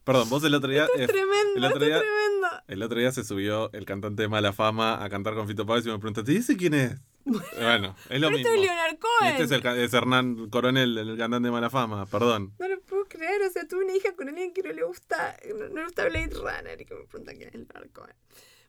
[0.08, 0.86] Perdón, vos el otro día.
[0.96, 2.48] eh, Tremendo, el otro esto día- es tremendo.
[2.66, 5.84] El otro día se subió el cantante de Mala Fama a cantar con Fito Páez
[5.86, 6.96] y me preguntaste, ¿y ese quién es?
[7.24, 8.36] Bueno, es lo Pero mismo.
[8.38, 9.32] esto es Leonard Cohen.
[9.32, 12.54] Este es, el, es Hernán Coronel, el cantante de Mala Fama, perdón.
[12.58, 15.36] No lo puedo creer, o sea, tuve una hija con alguien que no le gusta,
[15.54, 18.14] no, no le gusta Blade Runner y que me pregunta quién es Leonard Cohen.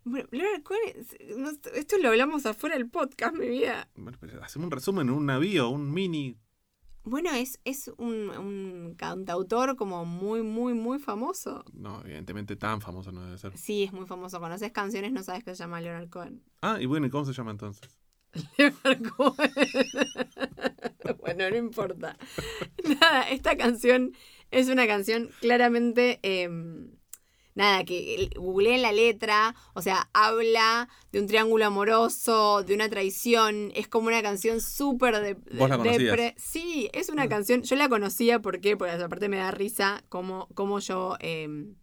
[0.03, 3.89] Bueno, Leonard Cohen, es- esto lo hablamos afuera del podcast, mi vida.
[3.95, 6.35] Bueno, pero hacemos un resumen, un navío, un mini.
[7.03, 11.63] Bueno, es, es un, un cantautor como muy, muy, muy famoso.
[11.73, 13.57] No, evidentemente tan famoso no debe ser.
[13.57, 14.39] Sí, es muy famoso.
[14.39, 16.43] Conoces canciones, no sabes que se llama Leonard Cohen.
[16.61, 17.89] Ah, y bueno, ¿y cómo se llama entonces?
[18.57, 19.51] Leonard Cohen.
[21.19, 22.17] bueno, no importa.
[22.83, 24.13] Nada, esta canción
[24.51, 26.19] es una canción claramente.
[26.23, 26.91] em,
[27.59, 33.71] nada, que googleé la letra, o sea, habla de un triángulo amoroso, de una traición.
[33.75, 35.33] Es como una canción súper de.
[35.57, 37.29] ¿Vos la de- depre- Sí, es una Ah.
[37.29, 37.61] canción.
[37.63, 38.71] Yo la conocía ¿por porque
[39.03, 41.75] aparte me da risa cómo, cómo yo em,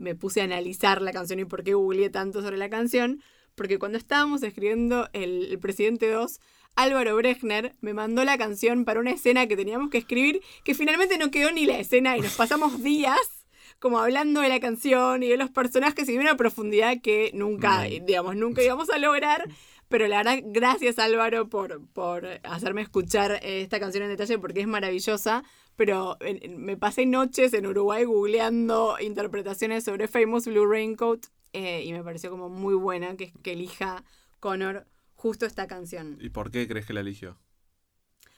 [0.00, 3.22] me puse a analizar la canción y por qué googleé tanto sobre la canción.
[3.54, 6.40] Porque cuando estábamos escribiendo el, el Presidente 2,
[6.76, 11.18] Álvaro Brechner me mandó la canción para una escena que teníamos que escribir, que finalmente
[11.18, 13.18] no quedó ni la escena y nos pasamos días
[13.80, 17.82] como hablando de la canción y de los personajes y de una profundidad que nunca,
[17.82, 19.48] digamos, nunca íbamos a lograr.
[19.88, 24.60] Pero la verdad, gracias Álvaro por, por hacerme escuchar eh, esta canción en detalle porque
[24.60, 25.42] es maravillosa.
[25.74, 26.16] Pero
[26.48, 32.30] me pasé noches en Uruguay googleando interpretaciones sobre Famous Blue Raincoat eh, y me pareció
[32.30, 34.04] como muy buena que, que elija
[34.38, 34.86] Connor
[35.16, 36.18] justo esta canción.
[36.20, 37.36] ¿Y por qué crees que la eligió?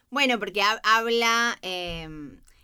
[0.09, 2.09] Bueno, porque hab- habla, eh,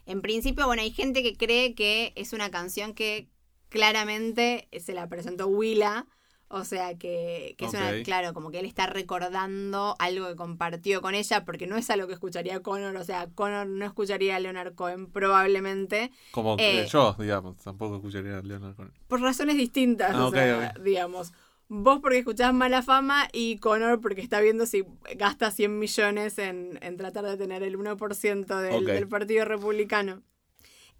[0.08, 3.28] en principio, bueno, hay gente que cree que es una canción que
[3.68, 6.06] claramente se la presentó Willa,
[6.50, 11.02] o sea que, que es una, claro, como que él está recordando algo que compartió
[11.02, 14.40] con ella, porque no es algo que escucharía Connor, o sea, Connor no escucharía a
[14.40, 16.86] Leonard Cohen probablemente, Como Eh.
[16.90, 18.92] yo, digamos, tampoco escucharía a Leonard Cohen.
[19.08, 21.32] por razones distintas, Ah, sea, digamos.
[21.70, 24.84] Vos porque escuchás mala fama y Connor porque está viendo si
[25.16, 30.22] gasta 100 millones en, en tratar de tener el 1% del, del Partido Republicano.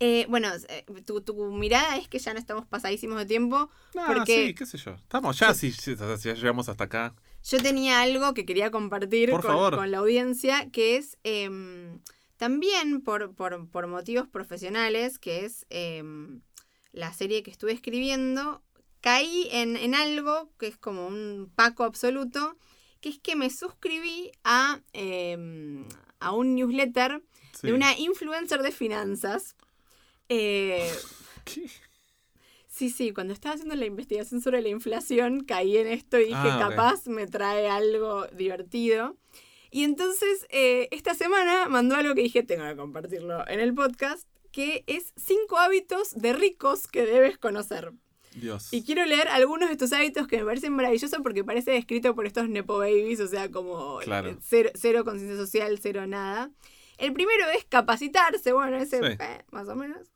[0.01, 3.69] Eh, bueno, eh, tu, tu mirada es que ya no estamos pasadísimos de tiempo.
[3.95, 4.93] No, Porque- sí, qué sé yo.
[4.95, 7.15] Estamos ya, si, si- si ya llegamos hasta acá.
[7.43, 9.77] Yo tenía algo que quería compartir Por con, favor.
[9.77, 11.99] con la audiencia, que es em,
[12.37, 16.43] también por, por- por motivos profesionales, que es em,
[16.93, 18.63] la serie que estuve escribiendo,
[19.01, 22.57] caí en, en algo que es como un paco absoluto,
[23.01, 25.87] que es que me suscribí a, em,
[26.21, 27.23] a un newsletter
[27.53, 27.67] Sí.
[27.69, 29.57] de una influencer de finanzas.
[30.29, 30.89] Eh,
[31.45, 31.69] ¿Qué?
[32.69, 36.37] Sí, sí, cuando estaba haciendo la investigación sobre la inflación caí en esto y dije,
[36.37, 39.17] Ah, capaz me trae algo divertido.
[39.73, 44.29] Y entonces, eh, esta semana mandó algo que dije, tengo que compartirlo en el podcast,
[44.53, 47.93] que es cinco hábitos de ricos que debes conocer.
[48.41, 48.73] Dios.
[48.73, 52.27] Y quiero leer algunos de estos hábitos que me parecen maravillosos porque parece escrito por
[52.27, 54.31] estos Nepo Babies, o sea, como Claro.
[54.31, 56.51] eh, cero, cero conciencia social, cero nada.
[56.99, 59.17] El primero es capacitarse, bueno, ese Sí.
[59.21, 60.09] eh, más o menos.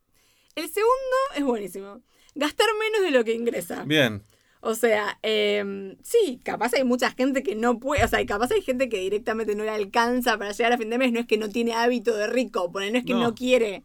[0.54, 2.00] El segundo es buenísimo.
[2.34, 3.84] Gastar menos de lo que ingresa.
[3.84, 4.22] Bien.
[4.64, 8.62] O sea, em, sí, capaz hay mucha gente que no puede, o sea, capaz hay
[8.62, 11.36] gente que directamente no le alcanza para llegar a fin de mes, no es que
[11.36, 13.34] no tiene hábito de rico, no es que no, No.
[13.34, 13.82] quiere,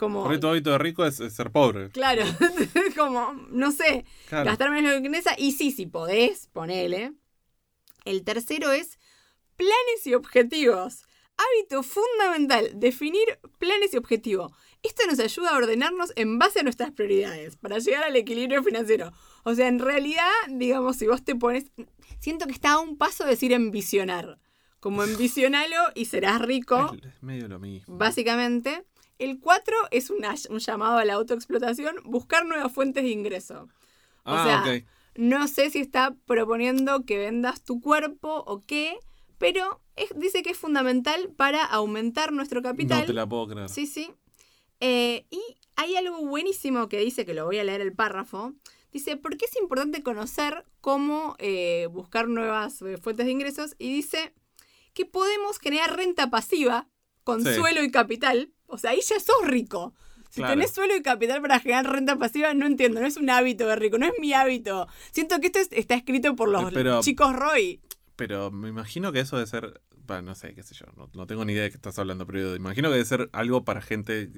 [0.00, 0.40] como...
[0.40, 1.90] Tu hábito de rico es, es ser pobre.
[1.90, 2.24] Claro,
[2.96, 4.46] como, no sé, Claro.
[4.46, 7.12] gastar menos lo que ingresa, y sí, si podés, ponele.
[8.04, 8.98] El tercero es
[9.56, 11.04] planes y objetivos.
[11.36, 14.52] Hábito fundamental, definir planes y objetivos.
[14.82, 19.12] Esto nos ayuda a ordenarnos en base a nuestras prioridades para llegar al equilibrio financiero.
[19.44, 21.70] O sea, en realidad, digamos, si vos te pones...
[22.18, 24.38] Siento que está a un paso de decir envisionar.
[24.80, 27.98] Como envisionalo y serás rico, es medio lo mismo.
[27.98, 28.82] básicamente.
[29.20, 33.68] El cuatro es una- un llamado a la autoexplotación, buscar nuevas fuentes de ingreso.
[34.24, 34.82] O ah, sea.
[35.16, 38.96] No sé si está proponiendo que vendas tu cuerpo o qué,
[39.38, 43.00] pero es- dice que es fundamental para aumentar nuestro capital.
[43.00, 43.68] No te la puedo creer.
[43.68, 44.10] Sí, sí.
[44.80, 45.40] Eh, y
[45.76, 48.54] hay algo buenísimo que dice, que lo voy a leer el párrafo.
[48.92, 53.76] Dice, ¿por qué es importante conocer cómo eh, buscar nuevas eh, fuentes de ingresos?
[53.78, 54.32] Y dice
[54.94, 56.88] que podemos generar renta pasiva
[57.22, 57.54] con Sí.
[57.54, 58.52] suelo y capital.
[58.70, 59.94] O sea, ahí ya sos rico.
[60.30, 60.54] Si Claro.
[60.54, 63.74] tenés suelo y capital para generar renta pasiva, no entiendo, no es un hábito de
[63.76, 64.86] rico, no es mi hábito.
[65.10, 67.80] Siento que esto es- está escrito por los Pero- chicos Roy.
[68.16, 69.80] Pero me imagino que eso debe ser.
[70.06, 70.86] Bueno, no sé, qué sé yo.
[70.96, 73.64] No, no tengo ni idea de qué estás hablando, pero imagino que debe ser algo
[73.64, 74.28] para gente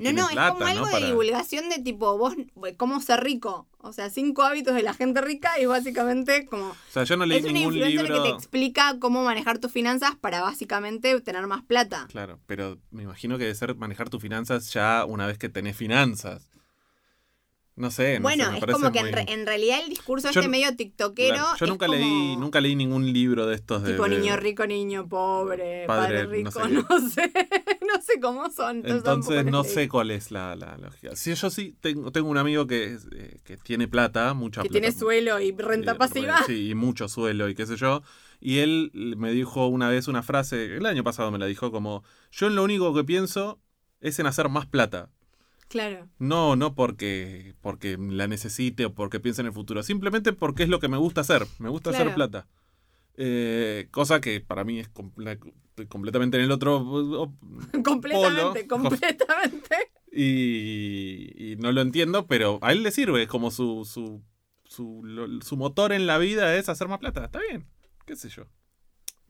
[0.00, 0.86] que, No, no, plata, es como algo ¿no?
[0.86, 1.06] de Para...
[1.06, 2.34] divulgación de tipo, vos,
[2.76, 3.66] cómo ser rico.
[3.78, 6.70] O sea, cinco hábitos de la gente rica y básicamente como...
[6.70, 8.06] O sea, yo no leí Es ningún libro.
[8.22, 12.06] que te explica cómo manejar tus finanzas para básicamente tener más plata.
[12.10, 15.76] Claro, pero me imagino que debe ser manejar tus finanzas ya una vez que tenés
[15.76, 16.48] finanzas.
[17.76, 20.30] No sé, no bueno, sé, me es como que en, re- en realidad el discurso
[20.30, 23.82] Yo este medio tiktokero Claro, Yo nunca como leí, nunca leí ningún libro de estos
[23.82, 23.92] de.
[23.92, 27.32] Tipo de- niño rico, niño pobre, padre, Padre, no rico, sé no sé,
[27.86, 28.82] no sé cómo son.
[28.86, 31.14] entonces no sé cuál es la, la lógica.
[31.16, 34.80] Sí, yo sí tengo, tengo un amigo que, eh, que tiene plata, mucha Que plata.
[34.80, 36.44] tiene suelo y renta Eh, pasiva.
[36.46, 38.02] Sí, y mucho suelo y qué sé yo.
[38.40, 42.04] Y él me dijo una vez una frase, el año pasado me la dijo como,
[42.32, 43.60] yo lo único que pienso
[44.00, 45.10] es en hacer más plata.
[45.68, 46.08] Claro.
[46.18, 50.68] No, no porque, porque la necesite o porque piense en el futuro, simplemente porque es
[50.68, 52.46] lo que me gusta hacer, me gusta hacer plata.
[53.16, 55.38] Eh, cosa que para mí es comple-
[55.88, 56.78] completamente en el otro
[57.84, 58.82] completamente, polo.
[58.90, 59.76] completamente.
[60.12, 64.22] y, y no lo entiendo, pero a él le sirve, es como su, su,
[64.64, 67.66] su, lo- su motor en la vida es hacer más plata, está bien,
[68.06, 68.44] qué sé yo.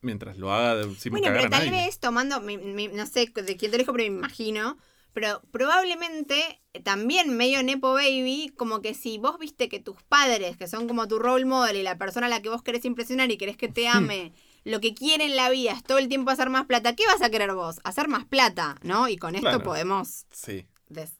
[0.03, 1.71] Mientras lo haga sin Bueno, pero tal nadie.
[1.87, 4.77] vez tomando, mi- mi- no sé de quién te lo dijo, pero me imagino,
[5.17, 10.59] pero probablemente eh, también medio Nepo Baby, como que si vos viste que tus padres,
[10.59, 13.31] que son como tu role model y la persona a la que vos querés impresionar
[13.31, 14.35] y querés que te ame,
[14.65, 17.23] lo que quiere en la vida es todo el tiempo hacer más plata, ¿qué vas
[17.23, 17.81] a querer vos?
[17.83, 19.09] Hacer más plata, ¿no?
[19.09, 19.65] Y con esto Claro.
[19.65, 20.67] podemos Sí,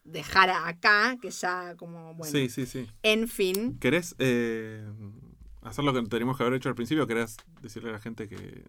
[0.03, 2.85] dejar acá, que ya como, bueno, sí, sí, sí.
[3.01, 3.79] en fin.
[3.79, 4.85] ¿Querés eh,
[5.63, 7.07] hacer lo que teníamos que haber hecho al principio?
[7.07, 8.63] ¿Querés decirle a la gente que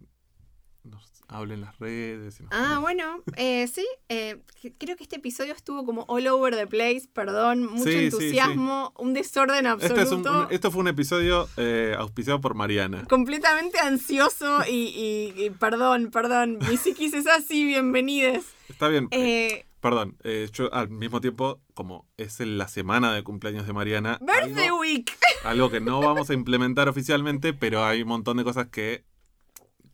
[0.88, 2.40] nos hable en las redes?
[2.40, 4.40] y nos Ah, bueno, eh, sí, eh,
[4.78, 8.92] creo que este episodio estuvo como all over the place, perdón, mucho Sí, sí, entusiasmo,
[8.98, 13.04] un desorden Este es un- absoluto, un- esto fue un episodio eh, auspiciado por Mariana.
[13.08, 18.44] completamente ansioso y, y- y perdón, perdón, mi psiquis es así, bienvenides.
[18.68, 19.08] Está bien.
[19.10, 23.72] Eh, Perdón, eh, yo al mismo tiempo, como es en la semana de cumpleaños de
[23.72, 25.12] Mariana, Birthday algo, Week.
[25.44, 29.04] algo que no vamos a implementar oficialmente, pero hay un montón de cosas que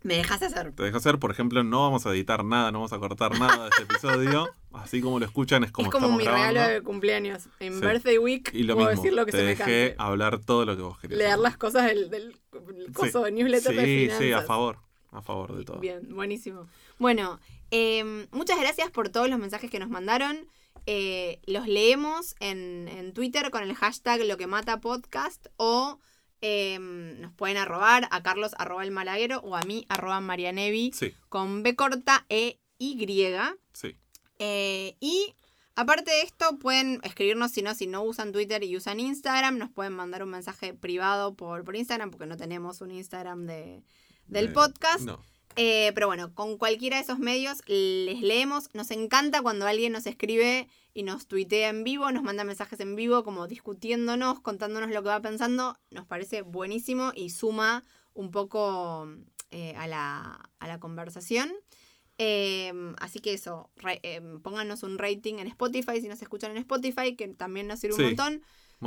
[0.05, 0.73] Me dejas hacer.
[0.73, 1.19] te dejo hacer.
[1.19, 4.49] Por ejemplo, no vamos a editar nada, no vamos a cortar nada de este episodio.
[4.73, 6.53] Así como lo escuchan, es como es como estamos mi grabando.
[6.61, 7.49] regalo de cumpleaños.
[7.59, 7.81] En Sí.
[7.81, 10.65] Birthday Week Y lo puedo mismo, decir lo que te se me dejé hablar todo
[10.65, 11.19] lo que vos querías.
[11.19, 11.51] Leer hablar.
[11.53, 12.39] las cosas del, del,
[12.93, 13.25] coso Sí.
[13.25, 14.79] de newsletter de Sí, sí, a favor.
[15.11, 15.79] A favor de todo.
[15.79, 16.67] Bien, buenísimo.
[16.99, 17.41] Bueno,
[17.71, 20.49] eh, muchas gracias por todos los mensajes que nos mandaron.
[20.87, 25.99] Eh, los leemos en, en Twitter con el hashtag lo que mata podcast o
[26.41, 31.15] eh, nos pueden arrobar a Carlos arroba el malaguero o a mí arroba marianevi Sí,
[31.29, 33.07] con B corta E Y.
[33.73, 33.97] sí.
[34.41, 35.35] Eh, y
[35.77, 39.71] aparte de esto, pueden escribirnos si no, si no usan Twitter y usan Instagram, nos
[39.71, 43.83] pueden mandar un mensaje privado por, por Instagram, porque no tenemos un Instagram de,
[44.27, 45.01] del Eh, podcast.
[45.03, 45.21] No.
[45.57, 48.69] Eh, pero bueno, con cualquiera de esos medios les leemos.
[48.75, 52.95] Nos encanta cuando alguien nos escribe y nos tuitea en vivo, nos manda mensajes en
[52.97, 55.77] vivo, como discutiéndonos, contándonos lo que va pensando.
[55.91, 57.83] Nos parece buenísimo y suma
[58.15, 59.09] un poco
[59.51, 61.53] eh, a, la, a la conversación.
[62.19, 66.59] Eh, así que eso, re- eh, pónganos un rating en Spotify si nos escuchan en
[66.59, 68.43] Spotify, que también nos sirve Sí, un montón.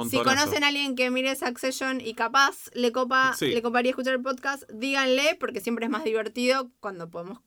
[0.10, 3.48] Si conocen a alguien que mire Succession y capaz le copa, Sí.
[3.48, 7.40] le coparía escuchar el podcast, díganle, porque siempre es más divertido cuando podemos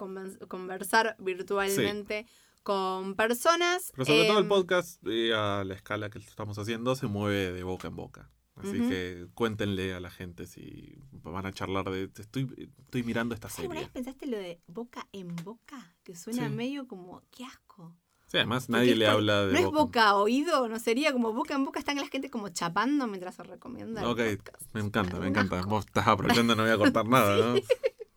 [0.48, 2.26] conversar virtualmente
[2.62, 3.92] con personas.
[3.94, 7.52] Pero sobre todo el Em, podcast, eh, a la escala que estamos haciendo, se mueve
[7.52, 8.30] de boca en boca.
[8.56, 8.88] Así Ujú.
[8.90, 12.10] que cuéntenle a la gente si van a charlar de...
[12.18, 13.80] Estoy, estoy mirando esta ¿Alguna serie.
[13.84, 15.96] vez pensaste lo de boca en boca?
[16.02, 16.54] Que suena Sí.
[16.54, 17.96] medio como, qué asco.
[18.26, 19.78] Sí, además nadie le habla de No es boca.
[19.78, 23.34] boca a oído, no sería como boca en boca, están la gente como chapando mientras
[23.34, 24.02] se recomienda.
[24.02, 24.74] el Ok, podcast.
[24.74, 25.58] me encanta, me encanta.
[25.60, 25.70] asco.
[25.70, 27.36] Vos estás aprovechando, no voy a cortar nada,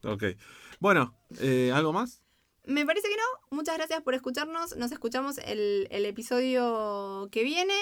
[0.01, 0.11] ¿no?
[0.11, 0.23] Ok.
[0.79, 2.22] Bueno, eh, ¿algo más?
[2.65, 3.57] Me parece que no.
[3.57, 4.75] Muchas gracias por escucharnos.
[4.77, 7.75] Nos escuchamos el, el episodio que viene.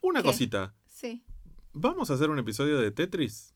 [0.00, 0.28] Una ¿Qué?
[0.28, 0.74] cosita.
[0.86, 1.24] Sí.
[1.72, 3.54] ¿Vamos a hacer un episodio de Tetris?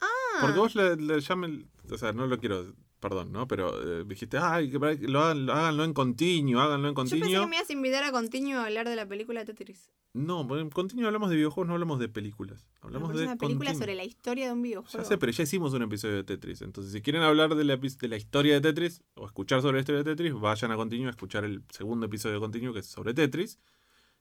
[0.00, 0.38] Ah.
[0.40, 1.70] Porque vos le, le llamen...
[1.90, 3.48] O sea, no lo quiero perdón, ¿no?
[3.48, 7.16] Pero eh, dijiste, ay, que lo hagan- lo- háganlo en continuo, háganlo en Yo pensé
[7.16, 7.48] que continuo.
[7.48, 9.90] me ibas a invitar a continuo a hablar de la película Tetris.
[10.12, 12.66] No, en continuo hablamos de videojuegos, no hablamos de películas.
[12.80, 13.80] Hablamos de es una película continuo.
[13.80, 14.98] sobre la historia de un videojuego.
[14.98, 16.62] Ya sé, pero ya hicimos un episodio de Tetris.
[16.62, 19.80] Entonces, si quieren hablar de la, de la historia de Tetris o escuchar sobre la
[19.80, 22.86] historia de Tetris, vayan a continuo a escuchar el segundo episodio de continuo que es
[22.86, 23.58] sobre Tetris.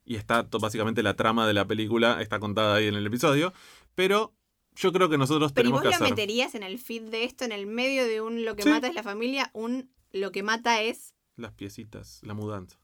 [0.05, 3.51] Y está básicamente la trama de la película, está contada ahí en el episodio.
[3.95, 4.33] Pero
[4.79, 6.09] yo creo que nosotros Pero ¿y tenemos vos que lo hacer.
[6.15, 8.69] meterías en el feed de esto, en el medio de un lo que Sí.
[8.69, 11.13] mata es la familia, un lo que mata es.
[11.35, 12.77] Las piecitas, la mudanza.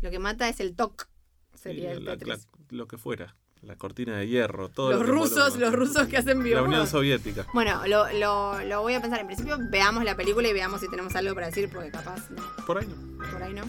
[0.00, 1.08] Lo que mata es el TOC.
[1.54, 2.46] Sería el la- Tetris.
[2.70, 3.36] la- lo que fuera.
[3.62, 6.68] La cortina de hierro, todo los que rusos, los rusos que hacen La videojuegos.
[6.68, 7.46] Unión Soviética.
[7.52, 9.20] Bueno, lo, lo, lo voy a pensar.
[9.20, 12.42] En principio, veamos la película y veamos si tenemos algo para decir, porque capaz no,
[12.64, 13.18] Por ahí no.
[13.30, 13.64] por ahí no.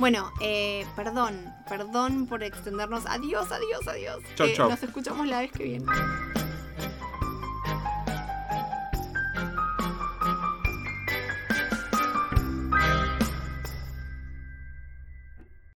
[0.00, 3.06] Bueno, eh, perdón, perdón por extendernos.
[3.06, 4.20] Adiós, adiós, adiós.
[4.34, 4.68] Chau, Eh, chau.
[4.68, 5.86] Nos escuchamos la vez que viene.